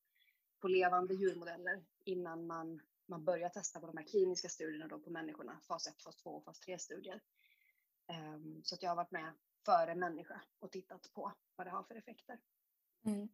på 0.59 0.67
levande 0.67 1.13
djurmodeller 1.13 1.83
innan 2.05 2.47
man, 2.47 2.81
man 3.05 3.25
börjar 3.25 3.49
testa 3.49 3.79
på 3.79 3.87
de 3.87 3.97
här 3.97 4.07
kliniska 4.07 4.49
studierna 4.49 4.87
då 4.87 4.99
på 4.99 5.09
människorna, 5.09 5.59
fas 5.67 5.87
1, 5.87 6.03
fas 6.03 6.15
2 6.15 6.29
och 6.29 6.43
fas 6.43 6.59
3 6.59 6.79
studier. 6.79 7.21
Um, 8.09 8.15
ehm, 8.15 8.63
så 8.63 8.75
att 8.75 8.83
jag 8.83 8.89
har 8.89 8.95
varit 8.95 9.11
med 9.11 9.33
för 9.65 9.87
en 9.87 9.99
människa 9.99 10.41
och 10.59 10.71
tittat 10.71 11.13
på 11.13 11.33
vad 11.55 11.67
det 11.67 11.71
har 11.71 11.83
för 11.83 11.95
effekter. 11.95 12.39
Mm. 13.05 13.29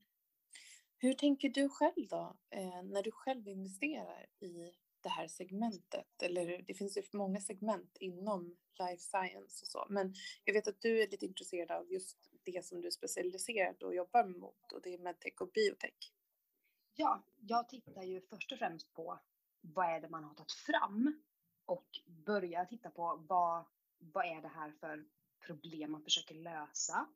Hur 0.98 1.14
tänker 1.14 1.50
du 1.50 1.70
själv 1.70 2.08
då, 2.10 2.38
eh, 2.50 2.84
när 2.84 3.04
du 3.04 3.12
själv 3.12 3.48
investerar 3.48 4.26
i 4.40 4.72
det 5.02 5.10
här 5.10 5.28
segmentet? 5.28 6.22
Eller 6.22 6.62
det 6.62 6.74
finns 6.74 6.98
ju 6.98 7.04
många 7.14 7.40
segment 7.40 7.98
inom 8.00 8.58
life 8.80 9.04
science 9.04 9.64
och 9.64 9.68
så, 9.68 9.86
men 9.90 10.14
jag 10.44 10.54
vet 10.54 10.68
att 10.68 10.82
du 10.82 11.04
är 11.04 11.08
lite 11.08 11.26
intresserad 11.26 11.72
av 11.72 11.92
just 11.92 12.30
det 12.44 12.66
som 12.66 12.82
du 12.82 12.88
är 12.88 12.92
specialiserad 12.92 13.84
och 13.84 13.96
jobbar 13.96 14.26
mot 14.26 14.72
och 14.74 14.82
det 14.82 14.94
är 14.94 14.98
medtech 14.98 15.42
och 15.42 15.52
biotech. 15.52 16.14
Ja, 16.96 17.24
jag 17.36 17.70
tittar 17.70 18.04
ju 18.04 18.22
först 18.22 18.52
och 18.52 18.58
främst 18.58 18.94
på 18.94 19.20
vad 19.62 19.86
är 19.86 20.02
det 20.02 20.10
man 20.10 20.24
har 20.24 20.34
tagit 20.34 20.52
fram 20.52 21.24
och 21.66 21.88
börjar 22.06 22.66
titta 22.66 22.90
på 22.90 23.26
vad, 23.28 23.66
vad 24.00 24.26
är 24.26 24.42
det 24.42 24.48
här 24.48 24.72
för 24.72 25.06
problem 25.40 25.92
man 25.92 26.04
försöker 26.04 26.36
lösa. 26.36 27.08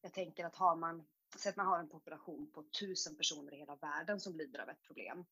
Jag 0.00 0.12
tänker 0.12 0.44
att 0.44 0.56
har 0.56 0.76
man, 0.76 1.06
så 1.36 1.48
att 1.48 1.56
man 1.56 1.66
har 1.66 1.78
en 1.78 1.88
population 1.88 2.50
på 2.52 2.62
tusen 2.62 3.16
personer 3.16 3.54
i 3.54 3.58
hela 3.58 3.76
världen 3.76 4.20
som 4.20 4.36
lider 4.36 4.58
av 4.58 4.68
ett 4.68 4.82
problem, 4.82 5.24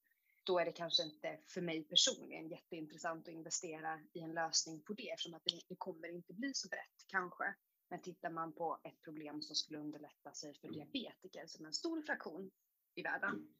då 0.45 0.59
är 0.59 0.65
det 0.65 0.73
kanske 0.73 1.03
inte 1.03 1.39
för 1.47 1.61
mig 1.61 1.85
personligen 1.85 2.49
jätteintressant 2.49 3.29
att 3.29 3.35
investera 3.35 4.01
i 4.13 4.21
en 4.21 4.33
lösning 4.35 4.81
på 4.81 4.93
det 4.93 5.11
eftersom 5.11 5.35
att 5.35 5.45
det, 5.45 5.61
det 5.69 5.77
kommer 5.79 6.09
inte 6.09 6.33
bli 6.33 6.55
så 6.55 6.69
brett 6.69 7.05
kanske. 7.07 7.55
Men 7.89 8.03
tittar 8.03 8.31
man 8.31 8.53
på 8.53 8.81
ett 8.85 9.03
problem 9.03 9.43
som 9.43 9.57
skulle 9.57 9.79
underlätta 9.79 10.33
sig 10.33 10.55
för 10.55 10.69
diabetiker 10.69 11.47
som 11.47 11.67
en 11.67 11.73
stor 11.73 12.03
fraktion 12.03 12.51
i 12.95 13.03
världen 13.03 13.55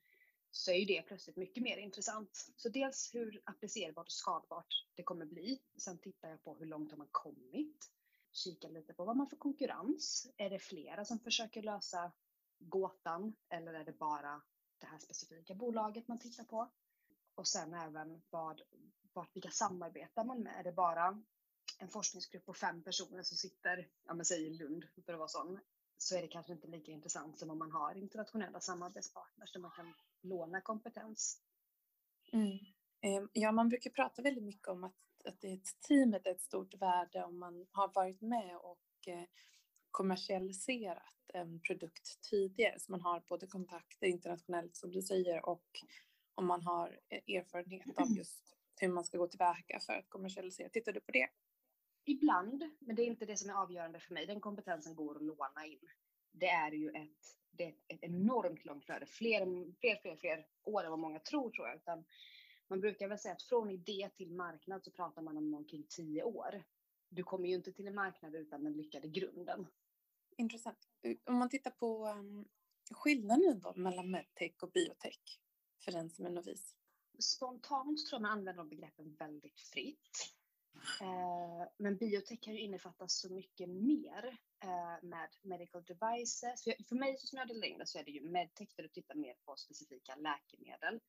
så 0.53 0.71
är 0.71 0.77
ju 0.77 0.85
det 0.85 1.03
plötsligt 1.03 1.37
mycket 1.37 1.63
mer 1.63 1.77
intressant. 1.77 2.53
Så 2.57 2.69
dels 2.69 3.15
hur 3.15 3.43
applicerbart 3.45 4.07
och 4.07 4.13
skadbart 4.13 4.87
det 4.95 5.03
kommer 5.03 5.27
bli. 5.27 5.61
Sen 5.77 5.99
tittar 5.99 6.29
jag 6.29 6.45
på 6.45 6.55
hur 6.55 6.67
långt 6.67 6.91
har 6.91 6.99
man 6.99 7.09
kommit? 7.11 7.91
Kika 8.33 8.69
lite 8.69 8.95
på 8.95 9.05
vad 9.05 9.17
man 9.17 9.31
får 9.31 9.37
konkurrens. 9.37 10.33
Är 10.37 10.51
det 10.51 10.59
flera 10.59 11.05
som 11.05 11.19
försöker 11.19 11.63
lösa 11.63 12.13
gåtan 12.59 13.37
eller 13.49 13.75
är 13.75 13.85
det 13.85 13.99
bara 13.99 14.43
det 14.79 14.87
här 14.87 14.99
specifika 14.99 15.55
bolaget 15.55 16.09
man 16.09 16.19
tittar 16.19 16.45
på? 16.45 16.71
Och 17.35 17.49
sen 17.49 17.75
även 17.75 18.23
vad, 18.31 18.63
vad, 19.13 19.27
vilka 19.33 19.51
samarbetar 19.51 20.25
man 20.25 20.43
med? 20.43 20.61
Är 20.61 20.65
det 20.65 20.73
bara 20.73 21.23
en 21.79 21.89
forskningsgrupp 21.89 22.47
på 22.47 22.55
fem 22.55 22.83
personer 22.83 23.23
som 23.23 23.37
sitter, 23.37 23.89
ja 24.05 24.15
men 24.15 24.25
säg 24.25 24.47
i 24.47 24.51
Lund 24.51 24.85
för 25.05 25.13
att 25.13 25.19
vara 25.19 25.29
sån, 25.29 25.61
så 25.99 26.17
är 26.17 26.23
det 26.23 26.29
kanske 26.29 26.53
inte 26.53 26.69
lika 26.69 26.93
intressant 26.93 27.39
som 27.39 27.51
om 27.51 27.59
man 27.59 27.73
har 27.73 27.95
internationella 27.95 28.61
samarbetspartners 28.61 29.53
där 29.53 29.61
man 29.61 29.71
kan 29.71 29.95
låna 30.21 30.61
kompetens. 30.61 31.43
Mm. 32.33 32.59
Ehm, 33.01 33.29
ja, 33.33 33.53
man 33.53 33.69
brukar 33.69 33.91
prata 33.91 34.23
väldigt 34.23 34.45
mycket 34.45 34.69
om 34.69 34.85
att 34.85 34.97
att 35.27 35.41
det 35.41 35.49
är 35.49 35.55
ett 35.55 35.81
teamet 35.89 36.27
är 36.27 36.31
ett 36.31 36.41
stort 36.41 36.75
värde 36.75 37.25
om 37.25 37.39
man 37.39 37.67
har 37.71 37.93
varit 37.95 38.21
med 38.21 38.57
och 38.57 39.09
eh, 39.09 39.25
kommersialiserat 39.91 41.13
en 41.35 41.61
produkt 41.61 42.23
tidigare 42.31 42.79
så 42.79 42.93
man 42.93 43.01
har 43.01 43.23
både 43.29 43.47
kontakter 43.47 44.07
internationellt 44.07 44.77
som 44.77 44.93
du 44.93 45.03
säger 45.03 45.49
och 45.49 45.67
om 46.35 46.47
man 46.47 46.63
har 46.63 46.99
eh, 47.09 47.37
erfarenhet 47.37 47.99
av 47.99 48.07
just 48.17 48.57
hur 48.81 48.89
man 48.89 49.05
ska 49.05 49.19
gå 49.19 49.27
tillväga 49.27 49.81
för 49.87 49.93
att 49.93 50.09
kommersialisera. 50.09 50.69
Tittar 50.69 50.93
du 50.93 51.01
på 51.01 51.13
det? 51.13 51.29
Ibland, 52.05 52.65
men 52.79 52.97
det 52.97 53.03
är 53.03 53.07
inte 53.07 53.27
det 53.27 53.37
som 53.37 53.51
är 53.51 53.55
avgörande 53.55 54.01
för 54.01 54.15
mig. 54.15 54.27
Den 54.27 54.41
kompetensen 54.41 54.95
går 54.95 55.17
att 55.17 55.23
låna 55.23 55.67
in. 55.67 55.89
Det 56.33 56.49
är 56.49 56.73
ju 56.73 56.91
ett, 56.91 57.37
det 57.51 57.65
är 57.65 57.75
ett 57.89 58.03
enormt 58.03 58.65
långt 58.65 58.85
flöde, 58.85 59.07
fler, 59.07 59.45
fler, 59.81 60.01
fler, 60.03 60.17
fler 60.17 60.47
år 60.65 60.85
än 60.85 60.91
vad 60.91 60.99
många 60.99 61.19
tror 61.19 61.51
tror 61.51 61.69
jag. 61.69 61.77
Utan 61.77 62.05
man 62.73 62.81
brukar 62.81 63.09
väl 63.09 63.19
säga 63.19 63.35
att 63.35 63.43
från 63.43 63.71
idé 63.71 64.11
till 64.17 64.33
marknad 64.33 64.85
så 64.85 64.91
pratar 64.91 65.23
man 65.23 65.37
om 65.37 65.55
omkring 65.55 65.87
tio 65.89 66.23
år. 66.23 66.65
Du 67.09 67.23
kommer 67.23 67.49
ju 67.49 67.55
inte 67.55 67.73
till 67.73 67.87
en 67.87 67.95
marknad 67.95 68.35
utan 68.35 68.65
den 68.65 68.73
lyckade 68.73 69.09
grunden. 69.09 69.67
Intressant. 70.37 70.79
Om 71.25 71.37
man 71.37 71.49
tittar 71.49 71.71
på 71.71 72.09
um, 72.09 72.49
skillnaden 72.91 73.61
då 73.61 73.75
mellan 73.77 74.11
medtech 74.11 74.63
och 74.63 74.71
biotech 74.71 75.41
för 75.85 75.93
den 75.93 76.11
som 76.11 76.27
är 76.27 76.31
novis? 76.31 76.77
Spontant 77.19 78.07
tror 78.07 78.17
jag 78.17 78.23
man 78.23 78.31
använder 78.31 78.63
de 78.63 78.69
begreppen 78.69 79.15
väldigt 79.19 79.61
fritt. 79.61 80.35
Eh, 81.01 81.69
men 81.77 81.97
biotech 81.97 82.41
kan 82.41 82.55
ju 82.55 82.61
innefatta 82.61 83.09
så 83.09 83.33
mycket 83.33 83.69
mer 83.69 84.39
eh, 84.65 85.09
med 85.09 85.29
medical 85.43 85.85
devices. 85.85 86.65
För, 86.65 86.85
för 86.89 86.97
mig 86.97 87.17
som 87.19 87.39
jag 87.39 87.49
det 87.49 87.87
så 87.87 87.99
är 87.99 88.05
det 88.05 88.11
ju 88.11 88.21
medtech 88.21 88.69
där 88.77 88.83
du 88.83 88.89
tittar 88.89 89.15
mer 89.15 89.35
på 89.45 89.57
specifika 89.57 90.17
läkemedel. 90.17 91.01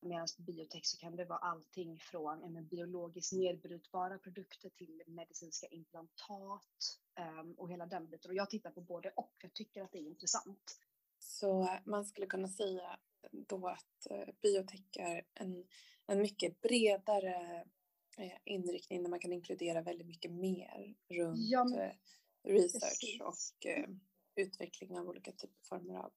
Medan 0.00 0.28
biotech 0.38 0.86
så 0.86 0.98
kan 0.98 1.16
det 1.16 1.24
vara 1.24 1.38
allting 1.38 1.98
från 1.98 2.54
ja, 2.54 2.62
biologiskt 2.62 3.32
nedbrytbara 3.32 4.18
produkter 4.18 4.68
till 4.68 5.02
medicinska 5.06 5.66
implantat 5.66 6.98
um, 7.40 7.54
och 7.54 7.70
hela 7.70 7.86
den 7.86 8.10
biten. 8.10 8.30
Och 8.30 8.36
jag 8.36 8.50
tittar 8.50 8.70
på 8.70 8.80
både 8.80 9.10
och. 9.10 9.34
Jag 9.42 9.54
tycker 9.54 9.82
att 9.82 9.92
det 9.92 9.98
är 9.98 10.06
intressant. 10.06 10.80
Så 11.18 11.68
man 11.84 12.04
skulle 12.04 12.26
kunna 12.26 12.48
säga 12.48 12.98
då 13.30 13.68
att 13.68 14.06
uh, 14.10 14.34
biotech 14.42 14.96
är 14.98 15.26
en, 15.34 15.66
en 16.06 16.18
mycket 16.18 16.60
bredare 16.60 17.64
uh, 18.18 18.32
inriktning 18.44 19.02
där 19.02 19.10
man 19.10 19.20
kan 19.20 19.32
inkludera 19.32 19.82
väldigt 19.82 20.06
mycket 20.06 20.30
mer 20.30 20.94
runt 21.08 21.38
ja, 21.38 21.64
men, 21.64 21.80
uh, 21.80 21.92
research 22.44 23.00
precis. 23.00 23.20
och 23.20 23.66
utveckling 24.36 24.98
av 24.98 25.08
olika 25.08 25.32
typer 25.32 25.62
former 25.62 25.94
av 25.94 26.12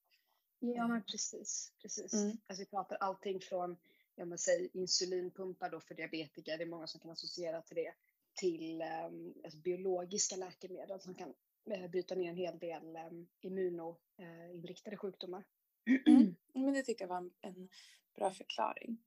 Ja, 0.61 0.87
men 0.87 1.03
precis. 1.03 1.73
precis. 1.81 2.13
Mm. 2.13 2.37
Alltså, 2.47 2.61
vi 2.61 2.65
pratar 2.65 2.95
allting 2.95 3.39
från 3.39 3.77
ja, 4.15 4.25
men 4.25 4.37
säg, 4.37 4.69
insulinpumpar 4.73 5.69
då 5.69 5.79
för 5.79 5.95
diabetiker, 5.95 6.57
det 6.57 6.63
är 6.63 6.67
många 6.67 6.87
som 6.87 7.01
kan 7.01 7.11
associera 7.11 7.61
till 7.61 7.75
det, 7.75 7.93
till 8.33 8.81
um, 8.81 9.33
alltså, 9.43 9.59
biologiska 9.59 10.35
läkemedel 10.35 10.99
som 10.99 11.15
kan 11.15 11.33
uh, 11.77 11.87
bryta 11.87 12.15
ner 12.15 12.29
en 12.29 12.35
hel 12.35 12.59
del 12.59 12.97
um, 13.11 13.27
immunoinriktade 13.41 14.95
uh, 14.95 14.99
sjukdomar. 14.99 15.43
Mm. 16.07 16.35
Men 16.53 16.73
det 16.73 16.83
tycker 16.83 17.03
jag 17.03 17.09
var 17.09 17.17
en, 17.17 17.31
en 17.41 17.69
bra 18.15 18.31
förklaring. 18.31 18.97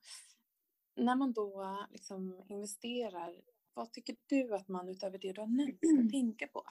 När 0.97 1.17
man 1.17 1.33
då 1.33 1.87
liksom 1.91 2.45
investerar 2.49 3.43
vad 3.75 3.93
tycker 3.93 4.17
du 4.27 4.55
att 4.55 4.69
man 4.69 4.89
utöver 4.89 5.19
det 5.19 5.33
du 5.33 5.41
har 5.41 5.49
nämnt 5.49 5.79
ska 5.79 6.11
tänka 6.19 6.47
på? 6.47 6.65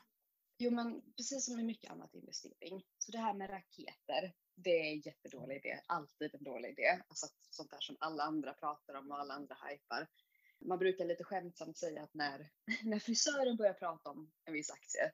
Jo, 0.57 0.71
men 0.71 1.01
precis 1.17 1.45
som 1.45 1.55
med 1.55 1.65
mycket 1.65 1.91
annat 1.91 2.13
investering. 2.13 2.85
Så 2.97 3.11
det 3.11 3.17
här 3.17 3.33
med 3.33 3.49
raketer, 3.49 4.33
det 4.55 4.69
är 4.69 4.91
en 4.91 5.01
jättedålig 5.01 5.55
idé. 5.55 5.79
Alltid 5.85 6.35
en 6.35 6.43
dålig 6.43 6.69
idé. 6.69 7.01
Alltså 7.07 7.27
sånt 7.49 7.71
där 7.71 7.81
som 7.81 7.97
alla 7.99 8.23
andra 8.23 8.53
pratar 8.53 8.93
om 8.93 9.11
och 9.11 9.19
alla 9.19 9.33
andra 9.33 9.57
hypar. 9.69 10.07
Man 10.59 10.79
brukar 10.79 11.05
lite 11.05 11.23
skämtsamt 11.23 11.77
säga 11.77 12.03
att 12.03 12.13
när, 12.13 12.49
när 12.83 12.99
frisören 12.99 13.57
börjar 13.57 13.73
prata 13.73 14.09
om 14.09 14.31
en 14.45 14.53
viss 14.53 14.71
aktie, 14.71 15.11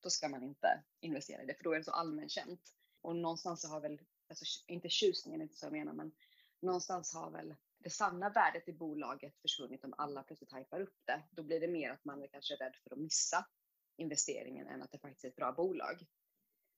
då 0.00 0.10
ska 0.10 0.28
man 0.28 0.42
inte 0.42 0.84
investera 1.00 1.42
i 1.42 1.46
det, 1.46 1.54
för 1.54 1.64
då 1.64 1.72
är 1.72 1.78
det 1.78 1.84
så 1.84 1.92
allmänkänt. 1.92 2.60
Och 3.00 3.16
någonstans 3.16 3.62
så 3.62 3.68
har 3.68 3.80
väl, 3.80 4.00
alltså 4.28 4.44
inte 4.66 4.88
tjusningen, 4.88 5.42
inte 5.42 5.56
så 5.56 5.66
jag 5.66 5.72
menar, 5.72 5.92
men 5.92 6.12
någonstans 6.60 7.14
har 7.14 7.30
väl 7.30 7.54
det 7.78 7.90
sanna 7.90 8.30
värdet 8.30 8.68
i 8.68 8.72
bolaget 8.72 9.40
försvunnit 9.42 9.84
om 9.84 9.94
alla 9.98 10.22
plötsligt 10.22 10.54
hypar 10.54 10.80
upp 10.80 10.96
det. 11.04 11.22
Då 11.30 11.42
blir 11.42 11.60
det 11.60 11.68
mer 11.68 11.90
att 11.90 12.04
man 12.04 12.22
är 12.22 12.28
kanske 12.28 12.54
rädd 12.54 12.76
för 12.82 12.92
att 12.92 12.98
missa 12.98 13.46
investeringen 13.96 14.68
än 14.68 14.82
att 14.82 14.92
det 14.92 14.98
faktiskt 14.98 15.24
är 15.24 15.28
ett 15.28 15.36
bra 15.36 15.52
bolag. 15.52 16.06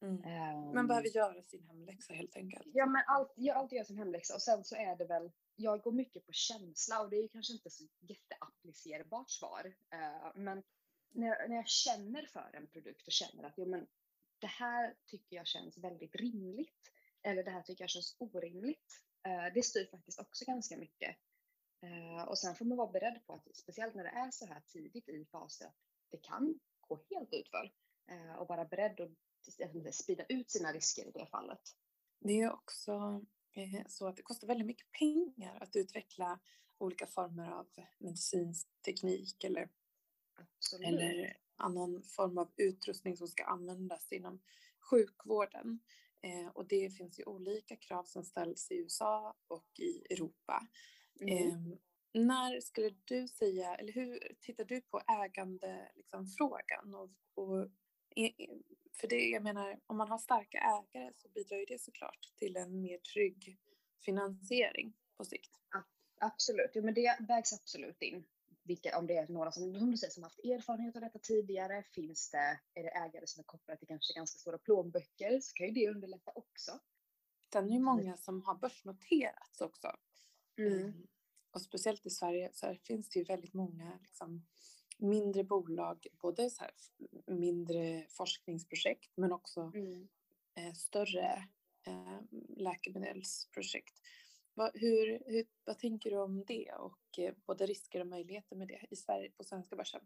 Mm. 0.04 0.16
Um, 0.16 0.74
man 0.74 0.86
behöver 0.86 1.08
göra 1.08 1.42
sin 1.42 1.62
hemläxa 1.62 2.12
helt 2.12 2.36
enkelt. 2.36 2.66
Ja, 2.72 2.86
men 2.86 3.02
allt, 3.06 3.32
jag 3.36 3.56
alltid 3.56 3.76
gör 3.76 3.84
sin 3.84 3.98
hemläxa 3.98 4.34
och 4.34 4.42
sen 4.42 4.64
så 4.64 4.76
är 4.76 4.96
det 4.96 5.04
väl, 5.04 5.32
jag 5.56 5.82
går 5.82 5.92
mycket 5.92 6.26
på 6.26 6.32
känsla 6.32 7.00
och 7.00 7.10
det 7.10 7.16
är 7.16 7.28
kanske 7.28 7.52
inte 7.52 7.70
så 7.70 7.84
jätteapplicerbart 8.00 9.30
svar. 9.30 9.74
Uh, 9.94 10.32
men 10.34 10.62
när 11.10 11.26
jag, 11.26 11.50
när 11.50 11.56
jag 11.56 11.68
känner 11.68 12.26
för 12.26 12.50
en 12.54 12.66
produkt 12.66 13.06
och 13.06 13.12
känner 13.12 13.44
att 13.44 13.54
jo, 13.56 13.66
men 13.66 13.86
det 14.38 14.46
här 14.46 14.94
tycker 15.06 15.36
jag 15.36 15.46
känns 15.46 15.78
väldigt 15.78 16.14
rimligt 16.14 16.90
eller 17.22 17.44
det 17.44 17.50
här 17.50 17.62
tycker 17.62 17.82
jag 17.82 17.90
känns 17.90 18.16
orimligt. 18.18 19.02
Uh, 19.28 19.54
det 19.54 19.62
styr 19.62 19.86
faktiskt 19.90 20.20
också 20.20 20.44
ganska 20.44 20.76
mycket. 20.76 21.16
Uh, 21.84 22.22
och 22.22 22.38
sen 22.38 22.54
får 22.54 22.64
man 22.64 22.78
vara 22.78 22.92
beredd 22.92 23.26
på 23.26 23.32
att 23.32 23.56
speciellt 23.56 23.94
när 23.94 24.04
det 24.04 24.10
är 24.10 24.30
så 24.30 24.46
här 24.46 24.60
tidigt 24.60 25.08
i 25.08 25.24
fasen 25.24 25.68
att 25.68 26.10
det 26.10 26.18
kan 26.18 26.60
gå 26.88 27.00
helt 27.10 27.34
utför 27.34 27.72
och 28.38 28.48
vara 28.48 28.64
beredd 28.64 29.00
att 29.00 29.94
sprida 29.94 30.24
ut 30.28 30.50
sina 30.50 30.72
risker 30.72 31.08
i 31.08 31.10
det 31.10 31.26
fallet. 31.26 31.60
Det 32.20 32.40
är 32.40 32.52
också 32.52 33.24
så 33.86 34.06
att 34.06 34.16
det 34.16 34.22
kostar 34.22 34.46
väldigt 34.46 34.66
mycket 34.66 34.90
pengar 34.90 35.58
att 35.60 35.76
utveckla 35.76 36.40
olika 36.78 37.06
former 37.06 37.50
av 37.50 37.66
medicinsk 37.98 38.68
teknik 38.84 39.44
eller 39.44 39.68
Absolut. 40.34 40.88
eller 40.88 41.36
annan 41.56 42.02
form 42.02 42.38
av 42.38 42.52
utrustning 42.56 43.16
som 43.16 43.28
ska 43.28 43.44
användas 43.44 44.12
inom 44.12 44.42
sjukvården. 44.90 45.80
Eh, 46.20 46.48
och 46.48 46.68
det 46.68 46.90
finns 46.90 47.18
ju 47.18 47.24
olika 47.24 47.76
krav 47.76 48.04
som 48.04 48.24
ställs 48.24 48.70
i 48.70 48.74
USA 48.74 49.36
och 49.48 49.80
i 49.80 50.12
Europa. 50.12 50.66
Mm. 51.20 51.48
Eh, 51.48 51.78
när 52.14 52.60
skulle 52.60 52.90
du 53.04 53.28
säga, 53.28 53.74
eller 53.74 53.92
hur 53.92 54.36
tittar 54.40 54.64
du 54.64 54.80
på 54.80 55.00
ägandefrågan? 55.24 55.84
Liksom, 55.94 56.94
och, 56.94 57.10
och, 57.34 57.68
för 59.00 59.08
det, 59.08 59.28
jag 59.28 59.42
menar, 59.42 59.80
om 59.86 59.96
man 59.96 60.08
har 60.08 60.18
starka 60.18 60.58
ägare 60.58 61.12
så 61.16 61.28
bidrar 61.28 61.58
ju 61.58 61.64
det 61.64 61.80
såklart 61.80 62.32
till 62.36 62.56
en 62.56 62.80
mer 62.80 62.98
trygg 62.98 63.58
finansiering 64.04 64.96
på 65.16 65.24
sikt. 65.24 65.50
Absolut, 66.20 66.70
ja, 66.74 66.82
men 66.82 66.94
det 66.94 67.16
vägs 67.28 67.52
absolut 67.52 68.02
in 68.02 68.24
vilka, 68.64 68.98
om 68.98 69.06
det 69.06 69.16
är 69.16 69.28
några 69.28 69.52
som, 69.52 69.74
som 69.74 69.90
du 69.90 69.96
säger, 69.96 70.10
som 70.10 70.22
haft 70.22 70.38
erfarenhet 70.38 70.96
av 70.96 71.02
detta 71.02 71.18
tidigare, 71.18 71.82
finns 71.82 72.30
det, 72.30 72.60
är 72.74 72.82
det 72.82 72.88
ägare 72.88 73.26
som 73.26 73.40
är 73.40 73.44
kopplade 73.44 73.78
till 73.78 73.88
kanske 73.88 74.14
ganska 74.14 74.38
stora 74.38 74.58
plånböcker 74.58 75.40
så 75.40 75.54
kan 75.54 75.66
ju 75.66 75.72
det 75.72 75.88
underlätta 75.88 76.32
också. 76.34 76.80
Sen 77.52 77.68
är 77.68 77.72
det 77.72 77.80
många 77.80 78.16
som 78.16 78.42
har 78.42 78.54
börsnoterats 78.54 79.60
också. 79.60 79.96
Mm. 80.58 81.06
Och 81.54 81.62
speciellt 81.62 82.06
i 82.06 82.10
Sverige 82.10 82.50
så 82.52 82.74
finns 82.74 83.08
det 83.08 83.18
ju 83.18 83.24
väldigt 83.24 83.54
många 83.54 83.98
liksom, 84.02 84.46
mindre 84.98 85.44
bolag, 85.44 86.06
både 86.12 86.50
så 86.50 86.64
här, 86.64 86.72
mindre 87.26 88.06
forskningsprojekt 88.08 89.12
men 89.16 89.32
också 89.32 89.60
mm. 89.74 90.08
eh, 90.54 90.72
större 90.72 91.48
eh, 91.86 92.20
läkemedelsprojekt 92.56 94.00
vad, 94.54 94.70
hur, 94.74 95.22
hur, 95.26 95.46
vad 95.64 95.78
tänker 95.78 96.10
du 96.10 96.16
om 96.16 96.44
det 96.44 96.72
och 96.72 97.18
eh, 97.18 97.34
både 97.46 97.66
risker 97.66 98.00
och 98.00 98.06
möjligheter 98.06 98.56
med 98.56 98.68
det 98.68 98.86
i 98.90 98.96
Sverige 98.96 99.30
på 99.30 99.44
svenska 99.44 99.76
börsen? 99.76 100.00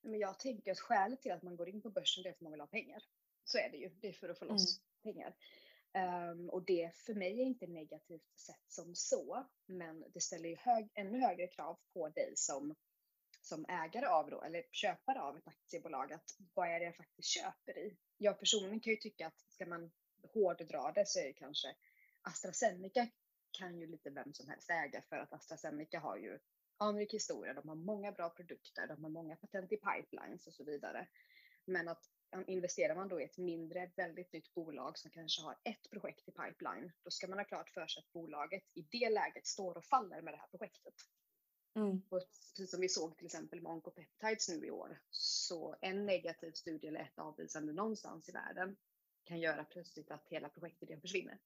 Men 0.00 0.20
jag 0.20 0.38
tänker 0.38 0.72
att 0.72 0.80
skälet 0.80 1.22
till 1.22 1.32
att 1.32 1.42
man 1.42 1.56
går 1.56 1.68
in 1.68 1.82
på 1.82 1.90
börsen 1.90 2.22
det 2.22 2.28
är 2.28 2.32
för 2.32 2.36
att 2.36 2.40
man 2.40 2.52
vill 2.52 2.60
ha 2.60 2.66
pengar. 2.66 3.02
Så 3.44 3.58
är 3.58 3.70
det 3.70 3.76
ju. 3.76 3.88
Det 3.88 4.08
är 4.08 4.12
för 4.12 4.28
att 4.28 4.38
få 4.38 4.44
loss 4.44 4.80
mm. 4.80 5.14
pengar. 5.14 5.34
Um, 5.94 6.50
och 6.50 6.64
det 6.64 6.96
för 6.96 7.14
mig 7.14 7.40
är 7.40 7.44
inte 7.44 7.66
negativt 7.66 8.38
sett 8.38 8.64
som 8.68 8.94
så, 8.94 9.46
men 9.66 10.04
det 10.14 10.20
ställer 10.20 10.48
ju 10.48 10.56
hög, 10.56 10.90
ännu 10.94 11.20
högre 11.20 11.46
krav 11.46 11.78
på 11.92 12.08
dig 12.08 12.32
som, 12.36 12.74
som 13.40 13.66
ägare 13.68 14.06
av 14.06 14.30
då, 14.30 14.42
eller 14.42 14.64
köpare 14.72 15.20
av 15.20 15.36
ett 15.36 15.48
aktiebolag, 15.48 16.12
att 16.12 16.36
vad 16.54 16.68
är 16.68 16.78
det 16.78 16.84
jag 16.84 16.96
faktiskt 16.96 17.28
köper 17.28 17.78
i? 17.78 17.96
Jag 18.18 18.38
personligen 18.38 18.80
kan 18.80 18.90
ju 18.90 18.96
tycka 18.96 19.26
att 19.26 19.40
ska 19.40 19.66
man 19.66 19.90
hårddra 20.34 20.92
det 20.92 21.06
så 21.06 21.20
är 21.20 21.24
det 21.24 21.32
kanske 21.32 21.76
AstraZeneca 22.22 23.08
kan 23.50 23.78
ju 23.78 23.86
lite 23.86 24.10
vem 24.10 24.34
som 24.34 24.48
helst 24.48 24.70
äga 24.70 25.02
för 25.02 25.16
att 25.16 25.32
AstraZeneca 25.32 25.98
har 25.98 26.16
ju 26.16 26.38
anrik 26.76 27.14
historia, 27.14 27.54
de 27.54 27.68
har 27.68 27.76
många 27.76 28.12
bra 28.12 28.30
produkter, 28.30 28.86
de 28.86 29.04
har 29.04 29.10
många 29.10 29.36
patent 29.36 29.72
i 29.72 29.76
pipelines 29.76 30.46
och 30.46 30.54
så 30.54 30.64
vidare. 30.64 31.08
Men 31.64 31.88
att 31.88 32.10
investerar 32.46 32.94
man 32.94 33.08
då 33.08 33.20
i 33.20 33.24
ett 33.24 33.38
mindre, 33.38 33.90
väldigt 33.96 34.32
nytt 34.32 34.54
bolag 34.54 34.98
som 34.98 35.10
kanske 35.10 35.42
har 35.42 35.58
ett 35.64 35.90
projekt 35.90 36.28
i 36.28 36.32
pipeline, 36.32 36.92
då 37.02 37.10
ska 37.10 37.28
man 37.28 37.38
ha 37.38 37.44
klart 37.44 37.70
för 37.70 37.86
sig 37.86 38.00
att 38.00 38.12
bolaget 38.12 38.62
i 38.74 38.82
det 38.90 39.10
läget 39.10 39.46
står 39.46 39.76
och 39.76 39.84
faller 39.84 40.22
med 40.22 40.34
det 40.34 40.38
här 40.38 40.48
projektet. 40.48 40.94
Mm. 41.74 42.02
Och 42.08 42.20
precis 42.56 42.70
som 42.70 42.80
vi 42.80 42.88
såg 42.88 43.16
till 43.16 43.26
exempel 43.26 43.62
med 43.62 43.72
Oncopeptides 43.72 44.48
nu 44.48 44.66
i 44.66 44.70
år, 44.70 45.00
så 45.10 45.76
en 45.80 46.06
negativ 46.06 46.52
studie 46.52 46.86
eller 46.86 47.00
ett 47.00 47.18
avvisande 47.18 47.72
någonstans 47.72 48.28
i 48.28 48.32
världen 48.32 48.76
kan 49.24 49.40
göra 49.40 49.64
plötsligt 49.64 50.10
att 50.10 50.28
hela 50.28 50.48
projektet 50.48 51.00
försvinner. 51.00 51.38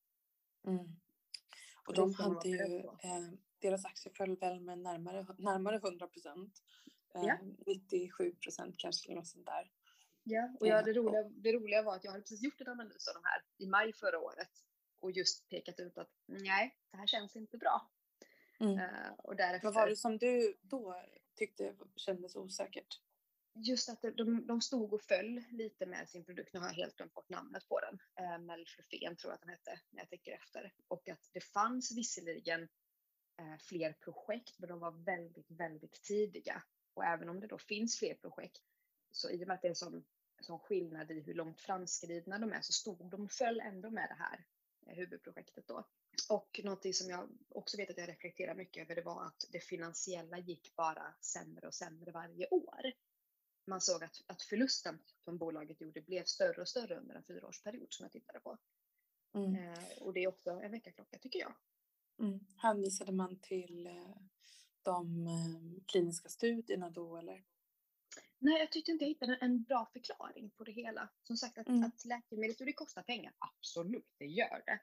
Mm. 0.66 0.96
Och 1.86 1.94
de 1.94 2.14
hade 2.14 2.48
ju, 2.48 2.78
eh, 2.78 3.30
deras 3.58 3.84
aktier 3.84 4.14
föll 4.14 4.36
väl 4.36 4.60
med 4.60 4.78
närmare, 4.78 5.26
närmare 5.38 5.76
100 5.76 6.08
procent. 6.08 6.62
Eh, 7.14 7.22
ja. 7.22 7.38
97 7.66 8.34
procent 8.34 8.74
kanske 8.78 9.08
eller 9.08 9.16
något 9.16 9.28
sånt 9.28 9.46
där. 9.46 9.70
Ja, 10.24 10.50
och 10.60 10.66
jag, 10.66 10.84
det, 10.84 10.92
roliga, 10.92 11.22
det 11.22 11.52
roliga 11.52 11.82
var 11.82 11.96
att 11.96 12.04
jag 12.04 12.10
hade 12.10 12.22
precis 12.22 12.42
gjort 12.42 12.60
en 12.60 12.68
analys 12.68 13.08
av 13.08 13.14
de 13.14 13.20
här 13.24 13.42
i 13.58 13.66
maj 13.66 13.92
förra 13.92 14.18
året 14.18 14.50
och 15.00 15.12
just 15.12 15.48
pekat 15.48 15.80
ut 15.80 15.98
att 15.98 16.10
nej, 16.26 16.76
det 16.90 16.96
här 16.96 17.06
känns 17.06 17.36
inte 17.36 17.58
bra. 17.58 17.90
Mm. 18.60 18.78
Uh, 18.78 19.12
och 19.18 19.36
därefter... 19.36 19.66
Vad 19.66 19.74
var 19.74 19.88
det 19.88 19.96
som 19.96 20.18
du 20.18 20.54
då 20.62 21.04
tyckte 21.34 21.74
kändes 21.96 22.36
osäkert? 22.36 23.00
just 23.54 23.88
att 23.88 24.02
de, 24.16 24.46
de 24.46 24.60
stod 24.60 24.92
och 24.92 25.02
föll 25.02 25.44
lite 25.50 25.86
med 25.86 26.08
sin 26.08 26.24
produkt. 26.24 26.52
Nu 26.52 26.60
har 26.60 26.66
jag 26.66 26.74
helt 26.74 26.96
glömt 26.96 27.14
bort 27.14 27.28
namnet 27.28 27.68
på 27.68 27.80
den. 27.80 27.98
Eh, 28.24 28.38
Melflufen 28.38 29.16
tror 29.16 29.30
jag 29.30 29.34
att 29.34 29.40
den 29.40 29.50
hette 29.50 29.80
när 29.90 30.00
jag 30.00 30.10
tänker 30.10 30.32
efter. 30.32 30.72
Och 30.88 31.08
att 31.08 31.30
det 31.32 31.40
fanns 31.40 31.96
visserligen 31.96 32.62
eh, 33.38 33.56
fler 33.60 33.92
projekt, 33.92 34.58
men 34.58 34.68
de 34.68 34.78
var 34.78 35.04
väldigt, 35.04 35.50
väldigt 35.50 36.02
tidiga. 36.02 36.62
Och 36.94 37.04
även 37.04 37.28
om 37.28 37.40
det 37.40 37.46
då 37.46 37.58
finns 37.58 37.98
fler 37.98 38.14
projekt, 38.14 38.62
så 39.14 39.30
i 39.30 39.44
och 39.44 39.48
med 39.48 39.54
att 39.54 39.62
det 39.62 39.68
är 39.68 39.74
sån, 39.74 40.04
sån 40.40 40.58
skillnad 40.58 41.10
i 41.10 41.20
hur 41.20 41.34
långt 41.34 41.60
framskridna 41.60 42.38
de 42.38 42.52
är, 42.52 42.60
så 42.60 42.72
stod 42.72 43.10
de 43.10 43.28
föll 43.28 43.60
ändå 43.60 43.90
med 43.90 44.08
det 44.08 44.14
här 44.14 44.46
eh, 44.86 44.96
huvudprojektet 44.96 45.66
då. 45.66 45.86
Och 46.30 46.60
någonting 46.64 46.94
som 46.94 47.10
jag 47.10 47.28
också 47.48 47.76
vet 47.76 47.90
att 47.90 47.98
jag 47.98 48.08
reflekterar 48.08 48.54
mycket 48.54 48.82
över, 48.82 48.94
det 48.94 49.02
var 49.02 49.26
att 49.26 49.44
det 49.50 49.60
finansiella 49.60 50.38
gick 50.38 50.76
bara 50.76 51.14
sämre 51.20 51.66
och 51.66 51.74
sämre 51.74 52.10
varje 52.10 52.48
år 52.48 52.92
man 53.66 53.80
såg 53.80 54.04
att, 54.04 54.22
att 54.26 54.42
förlusten 54.42 54.98
som 55.24 55.38
bolaget 55.38 55.80
gjorde 55.80 56.00
blev 56.00 56.24
större 56.24 56.60
och 56.60 56.68
större 56.68 56.98
under 57.00 57.14
en 57.14 57.22
fyraårsperiod 57.22 57.92
som 57.92 58.04
jag 58.04 58.12
tittade 58.12 58.40
på. 58.40 58.58
Mm. 59.34 59.54
Eh, 59.54 59.78
och 60.00 60.12
det 60.12 60.24
är 60.24 60.28
också 60.28 60.50
en 60.50 60.70
väckarklocka 60.70 61.18
tycker 61.18 61.38
jag. 61.38 61.54
Mm. 62.18 62.40
Hänvisade 62.56 63.12
man 63.12 63.38
till 63.38 63.86
eh, 63.86 64.16
de 64.82 65.26
eh, 65.26 65.84
kliniska 65.86 66.28
studierna 66.28 66.90
då 66.90 67.16
eller? 67.16 67.44
Nej, 68.38 68.58
jag 68.58 68.72
tyckte 68.72 68.92
inte 68.92 69.04
jag 69.04 69.08
hittade 69.08 69.38
en 69.40 69.62
bra 69.62 69.90
förklaring 69.92 70.50
på 70.50 70.64
det 70.64 70.72
hela. 70.72 71.08
Som 71.22 71.36
sagt 71.36 71.58
att, 71.58 71.68
mm. 71.68 71.84
att 71.84 72.04
läkemedelsstudier 72.04 72.74
kostar 72.74 73.02
pengar, 73.02 73.32
absolut, 73.38 74.14
det 74.18 74.26
gör 74.26 74.62
det. 74.66 74.80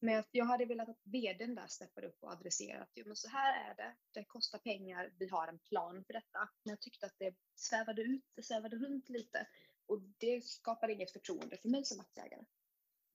Men 0.00 0.24
jag 0.30 0.44
hade 0.44 0.64
velat 0.64 0.88
att 0.88 1.00
vdn 1.04 1.54
där 1.54 1.66
steppade 1.66 2.06
upp 2.06 2.16
och 2.20 2.32
adresserade 2.32 2.82
att 2.82 2.90
jo, 2.94 3.04
men 3.06 3.16
så 3.16 3.28
här 3.28 3.70
är 3.70 3.74
det, 3.74 3.96
det 4.12 4.24
kostar 4.24 4.58
pengar, 4.58 5.12
vi 5.18 5.28
har 5.28 5.48
en 5.48 5.58
plan 5.58 6.04
för 6.04 6.12
detta. 6.12 6.48
Men 6.62 6.70
jag 6.70 6.80
tyckte 6.80 7.06
att 7.06 7.18
det 7.18 7.34
svävade 7.54 8.02
ut, 8.02 8.24
det 8.34 8.42
svävade 8.42 8.76
runt 8.76 9.08
lite 9.08 9.46
och 9.86 10.00
det 10.18 10.44
skapade 10.44 10.92
inget 10.92 11.12
förtroende 11.12 11.56
för 11.56 11.68
mig 11.68 11.84
som 11.84 12.00
aktieägare. 12.00 12.44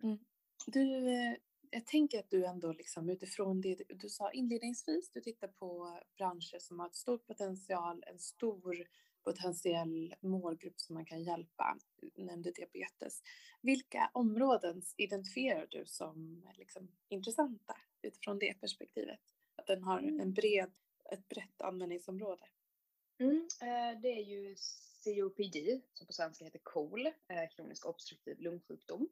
Mm. 0.03 0.19
Du, 0.67 1.07
eh, 1.07 1.35
jag 1.71 1.85
tänker 1.85 2.19
att 2.19 2.29
du 2.29 2.45
ändå 2.45 2.73
liksom 2.73 3.09
utifrån 3.09 3.61
det 3.61 3.83
du 3.89 4.09
sa 4.09 4.31
inledningsvis, 4.31 5.11
du 5.11 5.21
tittar 5.21 5.47
på 5.47 5.99
branscher 6.17 6.59
som 6.59 6.79
har 6.79 6.87
ett 6.87 6.95
stor 6.95 7.17
potential, 7.17 8.03
en 8.07 8.19
stor 8.19 8.87
potentiell 9.23 10.15
målgrupp 10.21 10.79
som 10.79 10.93
man 10.93 11.05
kan 11.05 11.23
hjälpa, 11.23 11.77
nämnde 12.15 12.51
diabetes. 12.51 13.21
Vilka 13.61 14.11
områden 14.13 14.81
identifierar 14.97 15.67
du 15.69 15.85
som 15.85 16.47
liksom 16.55 16.91
intressanta 17.09 17.77
utifrån 18.01 18.39
det 18.39 18.53
perspektivet? 18.53 19.19
Att 19.55 19.67
den 19.67 19.83
har 19.83 19.99
mm. 19.99 20.19
en 20.19 20.33
bred, 20.33 20.71
ett 21.11 21.27
brett 21.27 21.61
användningsområde? 21.61 22.45
Mm, 23.19 23.47
det 24.01 24.07
är 24.07 24.23
ju 24.23 24.55
COPD, 25.03 25.81
som 25.93 26.07
på 26.07 26.13
svenska 26.13 26.45
heter 26.45 26.59
KOL, 26.63 27.09
kronisk 27.55 27.85
obstruktiv 27.85 28.39
lungsjukdom. 28.39 29.09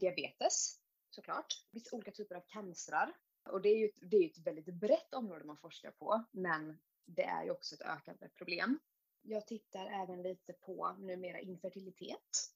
Diabetes, 0.00 0.80
såklart. 1.10 1.64
Vissa 1.70 1.96
olika 1.96 2.10
typer 2.10 2.34
av 2.34 2.42
cancrar. 2.46 3.16
Och 3.50 3.62
det 3.62 3.68
är 3.68 3.76
ju 3.76 3.86
ett, 3.86 3.98
det 4.00 4.16
är 4.16 4.26
ett 4.26 4.46
väldigt 4.46 4.74
brett 4.74 5.14
område 5.14 5.44
man 5.44 5.56
forskar 5.56 5.90
på, 5.90 6.24
men 6.30 6.78
det 7.04 7.24
är 7.24 7.44
ju 7.44 7.50
också 7.50 7.74
ett 7.74 7.82
ökande 7.82 8.28
problem. 8.28 8.78
Jag 9.22 9.46
tittar 9.46 9.86
även 9.86 10.22
lite 10.22 10.52
på 10.52 10.96
numera 10.98 11.40
infertilitet. 11.40 12.50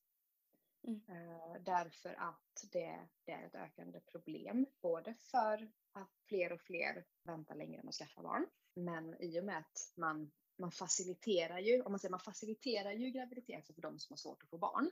Mm. 0.86 1.00
Uh, 1.08 1.62
därför 1.62 2.14
att 2.14 2.66
det, 2.72 3.08
det, 3.24 3.32
är 3.32 3.46
ett 3.46 3.54
ökande 3.54 4.00
problem, 4.00 4.66
både 4.80 5.14
för 5.14 5.70
att 5.92 6.20
fler 6.26 6.52
och 6.52 6.60
fler 6.60 7.04
väntar 7.22 7.54
längre 7.54 7.82
med 7.82 7.88
att 7.88 7.94
skaffa 7.94 8.22
barn, 8.22 8.46
men 8.74 9.22
i 9.22 9.40
och 9.40 9.44
med 9.44 9.58
att 9.58 9.92
man, 9.94 10.32
man 10.56 10.70
faciliterar 10.72 11.58
ju, 11.58 11.82
om 11.82 11.92
man 11.92 11.98
säger 11.98 12.10
man 12.10 12.20
faciliterar 12.20 12.92
ju 12.92 13.10
graviditeter 13.10 13.74
för 13.74 13.82
de 13.82 13.98
som 13.98 14.12
har 14.12 14.16
svårt 14.16 14.42
att 14.42 14.48
få 14.48 14.58
barn, 14.58 14.90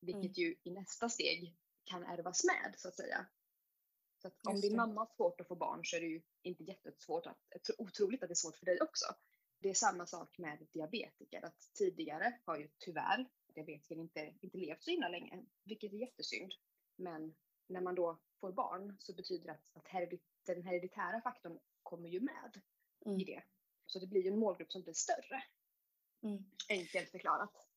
vilket 0.00 0.22
mm. 0.22 0.32
ju 0.32 0.56
i 0.62 0.70
nästa 0.70 1.08
steg 1.08 1.56
kan 1.84 2.04
ärvas 2.04 2.44
med 2.44 2.74
så 2.76 2.88
att 2.88 2.96
säga. 2.96 3.26
Så 4.22 4.28
att 4.28 4.46
om 4.46 4.60
din 4.60 4.76
mamma 4.76 5.00
har 5.00 5.06
svårt 5.16 5.40
att 5.40 5.48
få 5.48 5.54
barn 5.54 5.84
så 5.84 5.96
är 5.96 6.00
det 6.00 6.06
ju 6.06 6.22
inte 6.42 6.64
jättesvårt, 6.64 7.26
att, 7.26 7.70
otroligt 7.78 8.22
att 8.22 8.28
det 8.28 8.32
är 8.32 8.44
svårt 8.44 8.56
för 8.56 8.66
dig 8.66 8.80
också. 8.80 9.06
Det 9.58 9.70
är 9.70 9.74
samma 9.74 10.06
sak 10.06 10.38
med 10.38 10.66
diabetiker, 10.72 11.44
att 11.44 11.70
tidigare 11.74 12.38
har 12.44 12.58
ju 12.58 12.68
tyvärr 12.78 13.28
diabetiker 13.54 13.96
inte, 13.96 14.34
inte 14.40 14.58
levt 14.58 14.84
så 14.84 14.90
himla 14.90 15.08
länge, 15.08 15.44
vilket 15.64 15.92
är 15.92 15.96
jättesynd. 15.96 16.52
Men 16.96 17.34
när 17.66 17.80
man 17.80 17.94
då 17.94 18.18
får 18.40 18.52
barn 18.52 18.96
så 18.98 19.14
betyder 19.14 19.46
det 19.46 19.52
att, 19.52 19.76
att 19.76 19.88
heredit, 19.88 20.22
den 20.46 20.62
hereditära 20.62 21.20
faktorn 21.20 21.58
kommer 21.82 22.08
ju 22.08 22.20
med 22.20 22.60
mm. 23.06 23.20
i 23.20 23.24
det. 23.24 23.42
Så 23.86 23.98
det 23.98 24.06
blir 24.06 24.22
ju 24.22 24.28
en 24.28 24.38
målgrupp 24.38 24.72
som 24.72 24.82
blir 24.82 24.94
större. 24.94 25.42
Mm. 26.22 26.44
Enkelt 26.68 27.10
förklarat. 27.10 27.68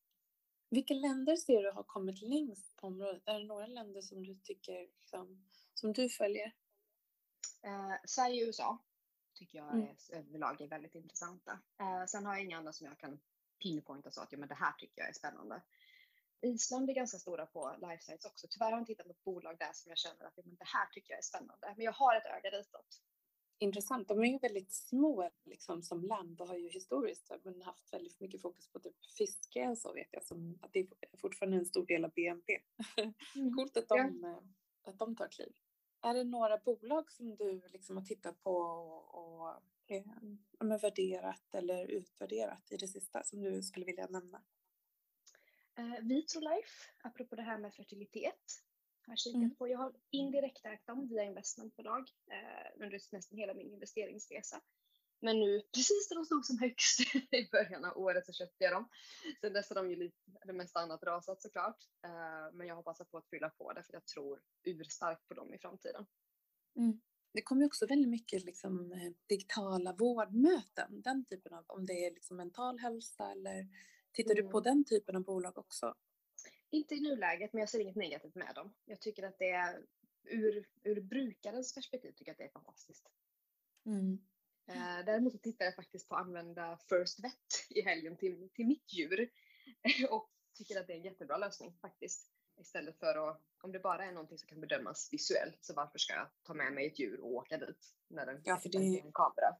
Vilka 0.69 0.93
länder 0.93 1.35
ser 1.35 1.63
du 1.63 1.71
har 1.71 1.83
kommit 1.83 2.21
längst 2.21 2.75
på 2.75 2.87
området? 2.87 3.23
Är 3.25 3.39
det 3.39 3.45
några 3.45 3.67
länder 3.67 4.01
som 4.01 4.23
du 4.23 4.35
tycker 4.35 4.81
liksom, 4.81 5.45
som 5.75 5.93
du 5.93 6.09
följer? 6.09 6.51
Eh, 7.63 7.95
Sverige 8.05 8.43
och 8.43 8.47
USA 8.47 8.79
tycker 9.33 9.57
jag 9.57 9.73
mm. 9.73 9.87
är, 9.87 10.17
överlag 10.17 10.61
är 10.61 10.67
väldigt 10.67 10.95
intressanta. 10.95 11.59
Eh, 11.79 12.05
sen 12.05 12.25
har 12.25 12.33
jag 12.33 12.43
inga 12.43 12.57
andra 12.57 12.73
som 12.73 12.87
jag 12.87 12.97
kan 12.97 13.19
pinpointa 13.63 14.11
så 14.11 14.21
att 14.21 14.31
ja, 14.31 14.37
men 14.37 14.49
det 14.49 14.55
här 14.55 14.71
tycker 14.71 15.01
jag 15.01 15.09
är 15.09 15.13
spännande. 15.13 15.61
Island 16.41 16.89
är 16.89 16.93
ganska 16.93 17.17
stora 17.17 17.45
på 17.45 17.75
life 17.81 18.03
science 18.03 18.27
också. 18.27 18.47
Tyvärr 18.49 18.65
har 18.65 18.71
jag 18.71 18.81
inte 18.81 18.91
hittat 18.91 19.07
något 19.07 19.23
bolag 19.23 19.57
där 19.59 19.73
som 19.73 19.89
jag 19.89 19.97
känner 19.97 20.25
att 20.25 20.33
ja, 20.35 20.43
men 20.45 20.55
det 20.55 20.65
här 20.65 20.85
tycker 20.85 21.11
jag 21.11 21.17
är 21.17 21.23
spännande. 21.23 21.73
Men 21.75 21.85
jag 21.85 21.91
har 21.91 22.15
ett 22.15 22.25
öga 22.25 22.57
ditåt. 22.57 23.01
Intressant. 23.57 24.07
De 24.07 24.19
är 24.19 24.25
ju 24.25 24.37
väldigt 24.37 24.73
små 24.73 25.31
liksom, 25.43 25.83
som 25.83 26.03
land 26.03 26.41
och 26.41 26.47
har 26.47 26.55
ju 26.55 26.69
historiskt 26.69 27.31
men 27.43 27.61
haft 27.61 27.93
väldigt 27.93 28.19
mycket 28.19 28.41
fokus 28.41 28.67
på 28.67 28.79
typ 28.79 29.05
fiske 29.17 29.67
och 29.67 29.77
så 29.77 29.93
vet 29.93 30.07
jag. 30.11 30.23
Som, 30.23 30.59
att 30.61 30.73
det 30.73 30.79
är 30.79 31.17
fortfarande 31.17 31.57
en 31.57 31.65
stor 31.65 31.85
del 31.85 32.05
av 32.05 32.11
BNP. 32.11 32.59
Mm. 33.35 33.53
Coolt 33.53 33.77
att 33.77 33.87
de, 33.87 34.19
ja. 34.23 34.43
att 34.91 34.99
de 34.99 35.15
tar 35.15 35.27
kliv. 35.27 35.53
Är 36.05 36.13
det 36.13 36.23
några 36.23 36.57
bolag 36.57 37.11
som 37.11 37.35
du 37.35 37.61
liksom 37.67 37.97
har 37.97 38.03
tittat 38.03 38.43
på 38.43 38.55
och, 38.55 39.15
och 39.15 39.61
eh, 39.87 40.79
värderat 40.81 41.55
eller 41.55 41.85
utvärderat 41.85 42.71
i 42.71 42.77
det 42.77 42.87
sista 42.87 43.23
som 43.23 43.41
du 43.41 43.63
skulle 43.63 43.85
vilja 43.85 44.07
nämna? 44.07 44.41
Eh, 45.77 45.99
Vitrolife, 46.01 46.91
apropå 47.03 47.35
det 47.35 47.41
här 47.41 47.57
med 47.57 47.73
fertilitet, 47.73 48.63
har 49.07 49.15
kikat 49.15 49.35
mm. 49.35 49.55
på. 49.55 49.67
Jag 49.67 49.77
har 49.77 49.93
indirekt 50.09 50.65
ägt 50.65 50.87
dem 50.87 51.07
via 51.07 51.23
investmentbolag 51.23 52.09
eh, 52.31 52.83
under 52.83 52.99
nästan 53.11 53.37
hela 53.37 53.53
min 53.53 53.71
investeringsresa. 53.71 54.61
Men 55.19 55.39
nu, 55.39 55.61
precis 55.73 56.09
när 56.09 56.15
de 56.15 56.25
stod 56.25 56.45
som 56.45 56.59
högst 56.59 56.99
i 57.31 57.49
början 57.51 57.85
av 57.85 57.97
året 57.97 58.25
så 58.25 58.33
köpte 58.33 58.63
jag 58.63 58.73
dem. 58.73 58.89
Sen 59.41 59.53
dess 59.53 59.69
har 59.69 59.75
de 59.75 59.89
ju 59.89 59.95
lite, 59.95 60.17
det 60.45 60.53
mesta 60.53 60.79
annat 60.79 61.03
rasat 61.03 61.41
såklart. 61.41 61.77
Eh, 62.03 62.53
men 62.53 62.67
jag 62.67 62.75
har 62.75 62.83
passat 62.83 63.11
på 63.11 63.17
att 63.17 63.29
fylla 63.29 63.49
på 63.49 63.73
det 63.73 63.83
för 63.83 63.93
jag 63.93 64.05
tror 64.05 64.41
urstarkt 64.63 65.27
på 65.27 65.33
dem 65.33 65.53
i 65.53 65.57
framtiden. 65.57 66.05
Mm. 66.77 67.01
Det 67.33 67.41
kommer 67.41 67.65
också 67.65 67.87
väldigt 67.87 68.09
mycket 68.09 68.43
liksom, 68.43 68.91
eh, 68.91 69.11
digitala 69.27 69.93
vårdmöten, 69.93 71.01
den 71.01 71.25
typen 71.25 71.53
av, 71.53 71.65
om 71.67 71.85
det 71.85 72.05
är 72.05 72.11
liksom 72.11 72.37
mental 72.37 72.79
hälsa 72.79 73.31
eller 73.31 73.67
tittar 74.11 74.31
mm. 74.31 74.45
du 74.45 74.51
på 74.51 74.59
den 74.59 74.85
typen 74.85 75.15
av 75.15 75.23
bolag 75.23 75.57
också? 75.57 75.95
Inte 76.69 76.95
i 76.95 76.99
nuläget, 76.99 77.53
men 77.53 77.59
jag 77.59 77.69
ser 77.69 77.79
inget 77.79 77.95
negativt 77.95 78.35
med 78.35 78.55
dem. 78.55 78.73
Jag 78.85 79.01
tycker 79.01 79.23
att 79.23 79.39
det 79.39 79.49
är 79.49 79.85
ur, 80.23 80.65
ur 80.83 81.01
brukarens 81.01 81.73
perspektiv 81.73 82.11
tycker 82.11 82.25
jag 82.25 82.33
att 82.33 82.37
det 82.37 82.43
är 82.43 82.49
fantastiskt. 82.49 83.09
Mm. 83.85 84.19
Eh, 84.67 85.05
däremot 85.05 85.43
tittar 85.43 85.65
jag 85.65 85.75
faktiskt 85.75 86.09
på 86.09 86.15
att 86.15 86.21
använda 86.21 86.79
First 86.89 87.23
Vet 87.23 87.69
i 87.69 87.81
helgen 87.81 88.17
till, 88.17 88.49
till 88.53 88.67
mitt 88.67 88.93
djur 88.93 89.29
och 90.09 90.31
tycker 90.57 90.79
att 90.79 90.87
det 90.87 90.93
är 90.93 90.97
en 90.97 91.03
jättebra 91.03 91.37
lösning 91.37 91.77
faktiskt. 91.81 92.31
Istället 92.59 92.99
för 92.99 93.29
att, 93.29 93.41
om 93.63 93.71
det 93.71 93.79
bara 93.79 94.05
är 94.05 94.11
någonting 94.11 94.37
som 94.37 94.47
kan 94.47 94.61
bedömas 94.61 95.09
visuellt, 95.11 95.57
så 95.61 95.73
varför 95.73 95.99
ska 95.99 96.13
jag 96.13 96.27
ta 96.43 96.53
med 96.53 96.73
mig 96.73 96.87
ett 96.87 96.99
djur 96.99 97.19
och 97.19 97.33
åka 97.33 97.57
dit 97.57 97.95
när 98.07 98.25
den 98.25 98.41
ja, 98.45 98.57
för 98.57 98.69
det 98.69 98.77
är 98.77 99.05
en 99.05 99.11
kamera? 99.11 99.57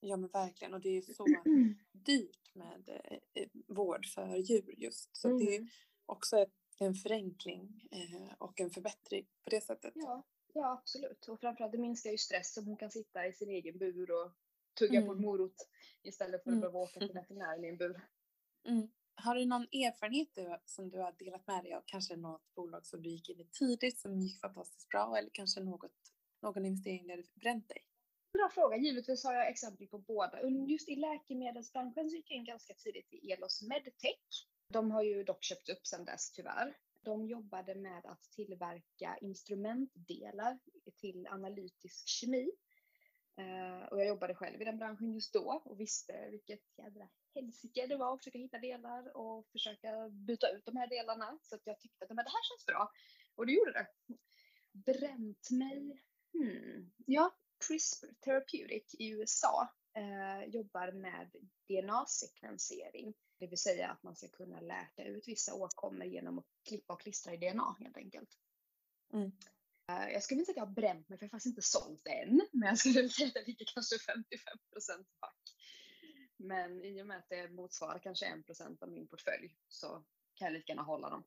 Ja 0.00 0.16
men 0.16 0.30
verkligen 0.30 0.74
och 0.74 0.80
det 0.80 0.88
är 0.88 1.02
så 1.02 1.26
dyrt 1.92 2.54
med 2.54 3.00
eh, 3.34 3.48
vård 3.66 4.06
för 4.06 4.36
djur 4.36 4.74
just. 4.78 5.16
Så 5.16 5.28
mm. 5.28 5.38
det 5.38 5.56
är 5.56 5.68
också 6.06 6.38
ett, 6.38 6.54
en 6.78 6.94
förenkling 6.94 7.88
eh, 7.90 8.32
och 8.38 8.60
en 8.60 8.70
förbättring 8.70 9.26
på 9.44 9.50
det 9.50 9.60
sättet. 9.60 9.92
Ja, 9.94 10.26
ja 10.52 10.72
absolut 10.72 11.28
och 11.28 11.40
framförallt 11.40 11.72
det 11.72 11.78
minskar 11.78 12.10
ju 12.10 12.18
stress 12.18 12.56
om 12.56 12.66
hon 12.66 12.76
kan 12.76 12.90
sitta 12.90 13.26
i 13.26 13.32
sin 13.32 13.50
egen 13.50 13.78
bur 13.78 14.10
och 14.10 14.32
tugga 14.78 14.98
mm. 14.98 15.06
på 15.06 15.12
en 15.12 15.20
morot 15.20 15.68
istället 16.02 16.42
för 16.42 16.50
att 16.50 16.54
mm. 16.54 16.60
behöva 16.60 16.78
åka 16.78 17.00
till 17.00 17.12
veterinären 17.14 17.64
i 17.64 17.68
en 17.68 17.76
bur. 17.76 18.00
Mm. 18.68 18.88
Har 19.14 19.34
du 19.34 19.44
någon 19.44 19.62
erfarenhet 19.62 20.28
du, 20.34 20.58
som 20.64 20.90
du 20.90 20.98
har 20.98 21.14
delat 21.18 21.46
med 21.46 21.64
dig 21.64 21.72
av? 21.72 21.82
Kanske 21.86 22.16
något 22.16 22.54
bolag 22.54 22.86
som 22.86 23.02
du 23.02 23.10
gick 23.10 23.28
in 23.28 23.40
i 23.40 23.44
tidigt 23.44 23.98
som 23.98 24.20
gick 24.20 24.40
fantastiskt 24.40 24.88
bra 24.88 25.16
eller 25.18 25.30
kanske 25.32 25.60
något, 25.60 25.92
någon 26.42 26.66
investering 26.66 27.06
där 27.06 27.16
du 27.16 27.24
bränt 27.40 27.68
dig? 27.68 27.78
Bra 28.32 28.50
fråga. 28.54 28.76
Givetvis 28.76 29.24
har 29.24 29.34
jag 29.34 29.48
exempel 29.48 29.86
på 29.86 29.98
båda. 29.98 30.42
Just 30.68 30.88
i 30.88 30.96
läkemedelsbranschen 30.96 32.10
så 32.10 32.16
gick 32.16 32.30
jag 32.30 32.36
in 32.36 32.44
ganska 32.44 32.74
tidigt 32.74 33.12
i 33.12 33.32
Elos 33.32 33.62
Medtech. 33.62 34.46
De 34.72 34.90
har 34.90 35.02
ju 35.02 35.24
dock 35.24 35.44
köpt 35.44 35.68
upp 35.68 35.86
sedan 35.86 36.04
dess 36.04 36.32
tyvärr. 36.32 36.76
De 37.04 37.26
jobbade 37.26 37.74
med 37.74 38.06
att 38.06 38.22
tillverka 38.22 39.18
instrumentdelar 39.20 40.58
till 41.00 41.26
analytisk 41.26 42.08
kemi. 42.08 42.50
Uh, 43.38 43.84
och 43.84 44.00
jag 44.00 44.06
jobbade 44.06 44.34
själv 44.34 44.62
i 44.62 44.64
den 44.64 44.78
branschen 44.78 45.14
just 45.14 45.32
då 45.32 45.62
och 45.64 45.80
visste 45.80 46.28
vilket 46.30 46.78
jädra 46.78 47.08
helsike 47.34 47.86
det 47.86 47.96
var 47.96 48.14
att 48.14 48.20
försöka 48.20 48.38
hitta 48.38 48.58
delar 48.58 49.16
och 49.16 49.46
försöka 49.52 50.08
byta 50.08 50.48
ut 50.50 50.64
de 50.64 50.76
här 50.76 50.88
delarna. 50.88 51.38
Så 51.42 51.54
att 51.54 51.62
jag 51.64 51.80
tyckte 51.80 52.04
att 52.04 52.10
men 52.10 52.16
det 52.16 52.30
här 52.30 52.48
känns 52.48 52.66
bra. 52.66 52.92
Och 53.34 53.46
det 53.46 53.52
gjorde 53.52 53.72
det. 53.72 53.86
Bränt 54.72 55.50
mig? 55.50 56.02
Hmm. 56.32 56.90
Ja, 57.06 57.34
CRISPR 57.68 58.06
Therapeutic 58.20 58.94
i 58.98 59.10
USA 59.10 59.68
uh, 59.98 60.48
jobbar 60.48 60.92
med 60.92 61.30
DNA-sekvensering. 61.68 63.14
Det 63.38 63.46
vill 63.46 63.58
säga 63.58 63.88
att 63.88 64.02
man 64.02 64.16
ska 64.16 64.28
kunna 64.28 64.60
läka 64.60 65.04
ut 65.04 65.28
vissa 65.28 65.54
åkommor 65.54 66.04
genom 66.04 66.38
att 66.38 66.46
klippa 66.68 66.92
och 66.92 67.00
klistra 67.00 67.34
i 67.34 67.36
DNA 67.36 67.76
helt 67.78 67.96
enkelt. 67.96 68.28
Mm. 69.12 69.32
Eh, 69.88 70.08
jag 70.12 70.22
skulle 70.22 70.40
inte 70.40 70.52
säga 70.52 70.62
att 70.62 70.68
jag 70.68 70.74
har 70.74 70.74
bränt 70.74 71.08
mig 71.08 71.18
för 71.18 71.24
jag 71.24 71.28
har 71.28 71.36
faktiskt 71.36 71.52
inte 71.52 71.62
sålt 71.62 72.06
än. 72.06 72.40
Men 72.52 72.68
jag 72.68 72.78
skulle 72.78 73.08
säga 73.08 73.28
att 73.28 73.34
det 73.34 73.46
ligger 73.46 73.66
kanske 73.74 73.98
55 73.98 74.58
procent 74.72 75.08
back. 75.20 75.54
Men 76.36 76.84
i 76.84 77.02
och 77.02 77.06
med 77.06 77.18
att 77.18 77.28
det 77.28 77.48
motsvarar 77.50 77.98
kanske 77.98 78.26
1 78.26 78.46
procent 78.46 78.82
av 78.82 78.90
min 78.90 79.08
portfölj 79.08 79.56
så 79.68 80.04
kan 80.34 80.46
jag 80.46 80.52
lika 80.52 80.72
gärna 80.72 80.82
hålla 80.82 81.10
dem. 81.10 81.24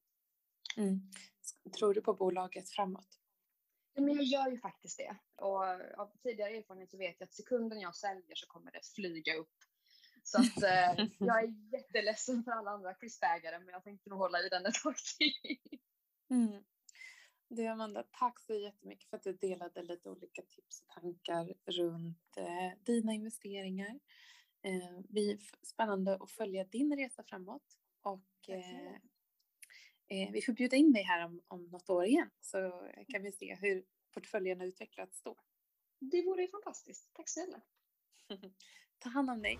Mm. 0.78 1.00
Tror 1.78 1.94
du 1.94 2.02
på 2.02 2.14
bolaget 2.14 2.70
framåt? 2.70 3.20
Ja, 3.94 4.02
men 4.02 4.16
jag 4.16 4.24
gör 4.24 4.52
ju 4.52 4.60
faktiskt 4.60 4.98
det. 4.98 5.16
Och 5.36 5.64
av 5.98 6.18
tidigare 6.24 6.58
erfarenhet 6.58 6.92
så 6.92 6.98
vet 6.98 7.16
jag 7.20 7.28
att 7.28 7.34
sekunden 7.34 7.80
jag 7.80 7.96
säljer 7.96 8.36
så 8.36 8.48
kommer 8.48 8.72
det 8.72 8.86
flyga 8.96 9.36
upp. 9.36 9.56
Så 10.24 10.40
att 10.40 10.64
eh, 10.64 11.06
jag 11.20 11.44
är 11.44 11.74
jätteledsen 11.74 12.44
för 12.44 12.52
alla 12.52 12.72
andra 12.72 12.94
kristägare 12.94 13.60
men 13.60 13.70
jag 13.70 13.84
tänkte 13.84 14.10
nog 14.10 14.20
hålla 14.20 14.40
i 14.40 14.50
den 14.50 14.66
ett 14.66 14.84
tag 14.84 14.96
till. 14.98 15.58
Mm. 16.30 16.64
Du 17.54 17.68
Amanda, 17.68 18.04
tack 18.04 18.40
så 18.40 18.54
jättemycket 18.54 19.10
för 19.10 19.18
att 19.18 19.24
du 19.24 19.34
delade 19.34 19.84
lite 19.84 20.10
olika 20.10 20.42
tips 20.42 20.82
och 20.82 20.88
tankar 20.88 21.54
runt 21.66 22.38
eh, 22.38 22.80
dina 22.86 23.14
investeringar. 23.14 24.00
Eh, 24.62 25.00
det 25.10 25.20
är 25.20 25.38
spännande 25.62 26.18
att 26.22 26.32
följa 26.32 26.64
din 26.64 26.96
resa 26.96 27.24
framåt 27.24 27.78
och 28.02 28.50
eh, 28.50 28.94
eh, 30.08 30.32
vi 30.32 30.42
får 30.42 30.54
bjuda 30.54 30.78
in 30.78 30.94
dig 30.94 31.04
här 31.04 31.26
om, 31.26 31.42
om 31.48 31.64
något 31.64 31.90
år 31.90 32.06
igen 32.06 32.30
så 32.40 32.90
kan 33.08 33.24
vi 33.24 33.32
se 33.32 33.56
hur 33.56 33.84
portföljen 34.14 34.60
har 34.60 34.68
utvecklats 34.68 35.24
då. 35.24 35.36
Det 36.00 36.22
vore 36.22 36.48
fantastiskt. 36.48 37.10
Tack 37.14 37.30
snälla. 37.30 37.62
Ta 39.00 39.10
hand 39.10 39.30
om 39.30 39.42
dig. 39.42 39.60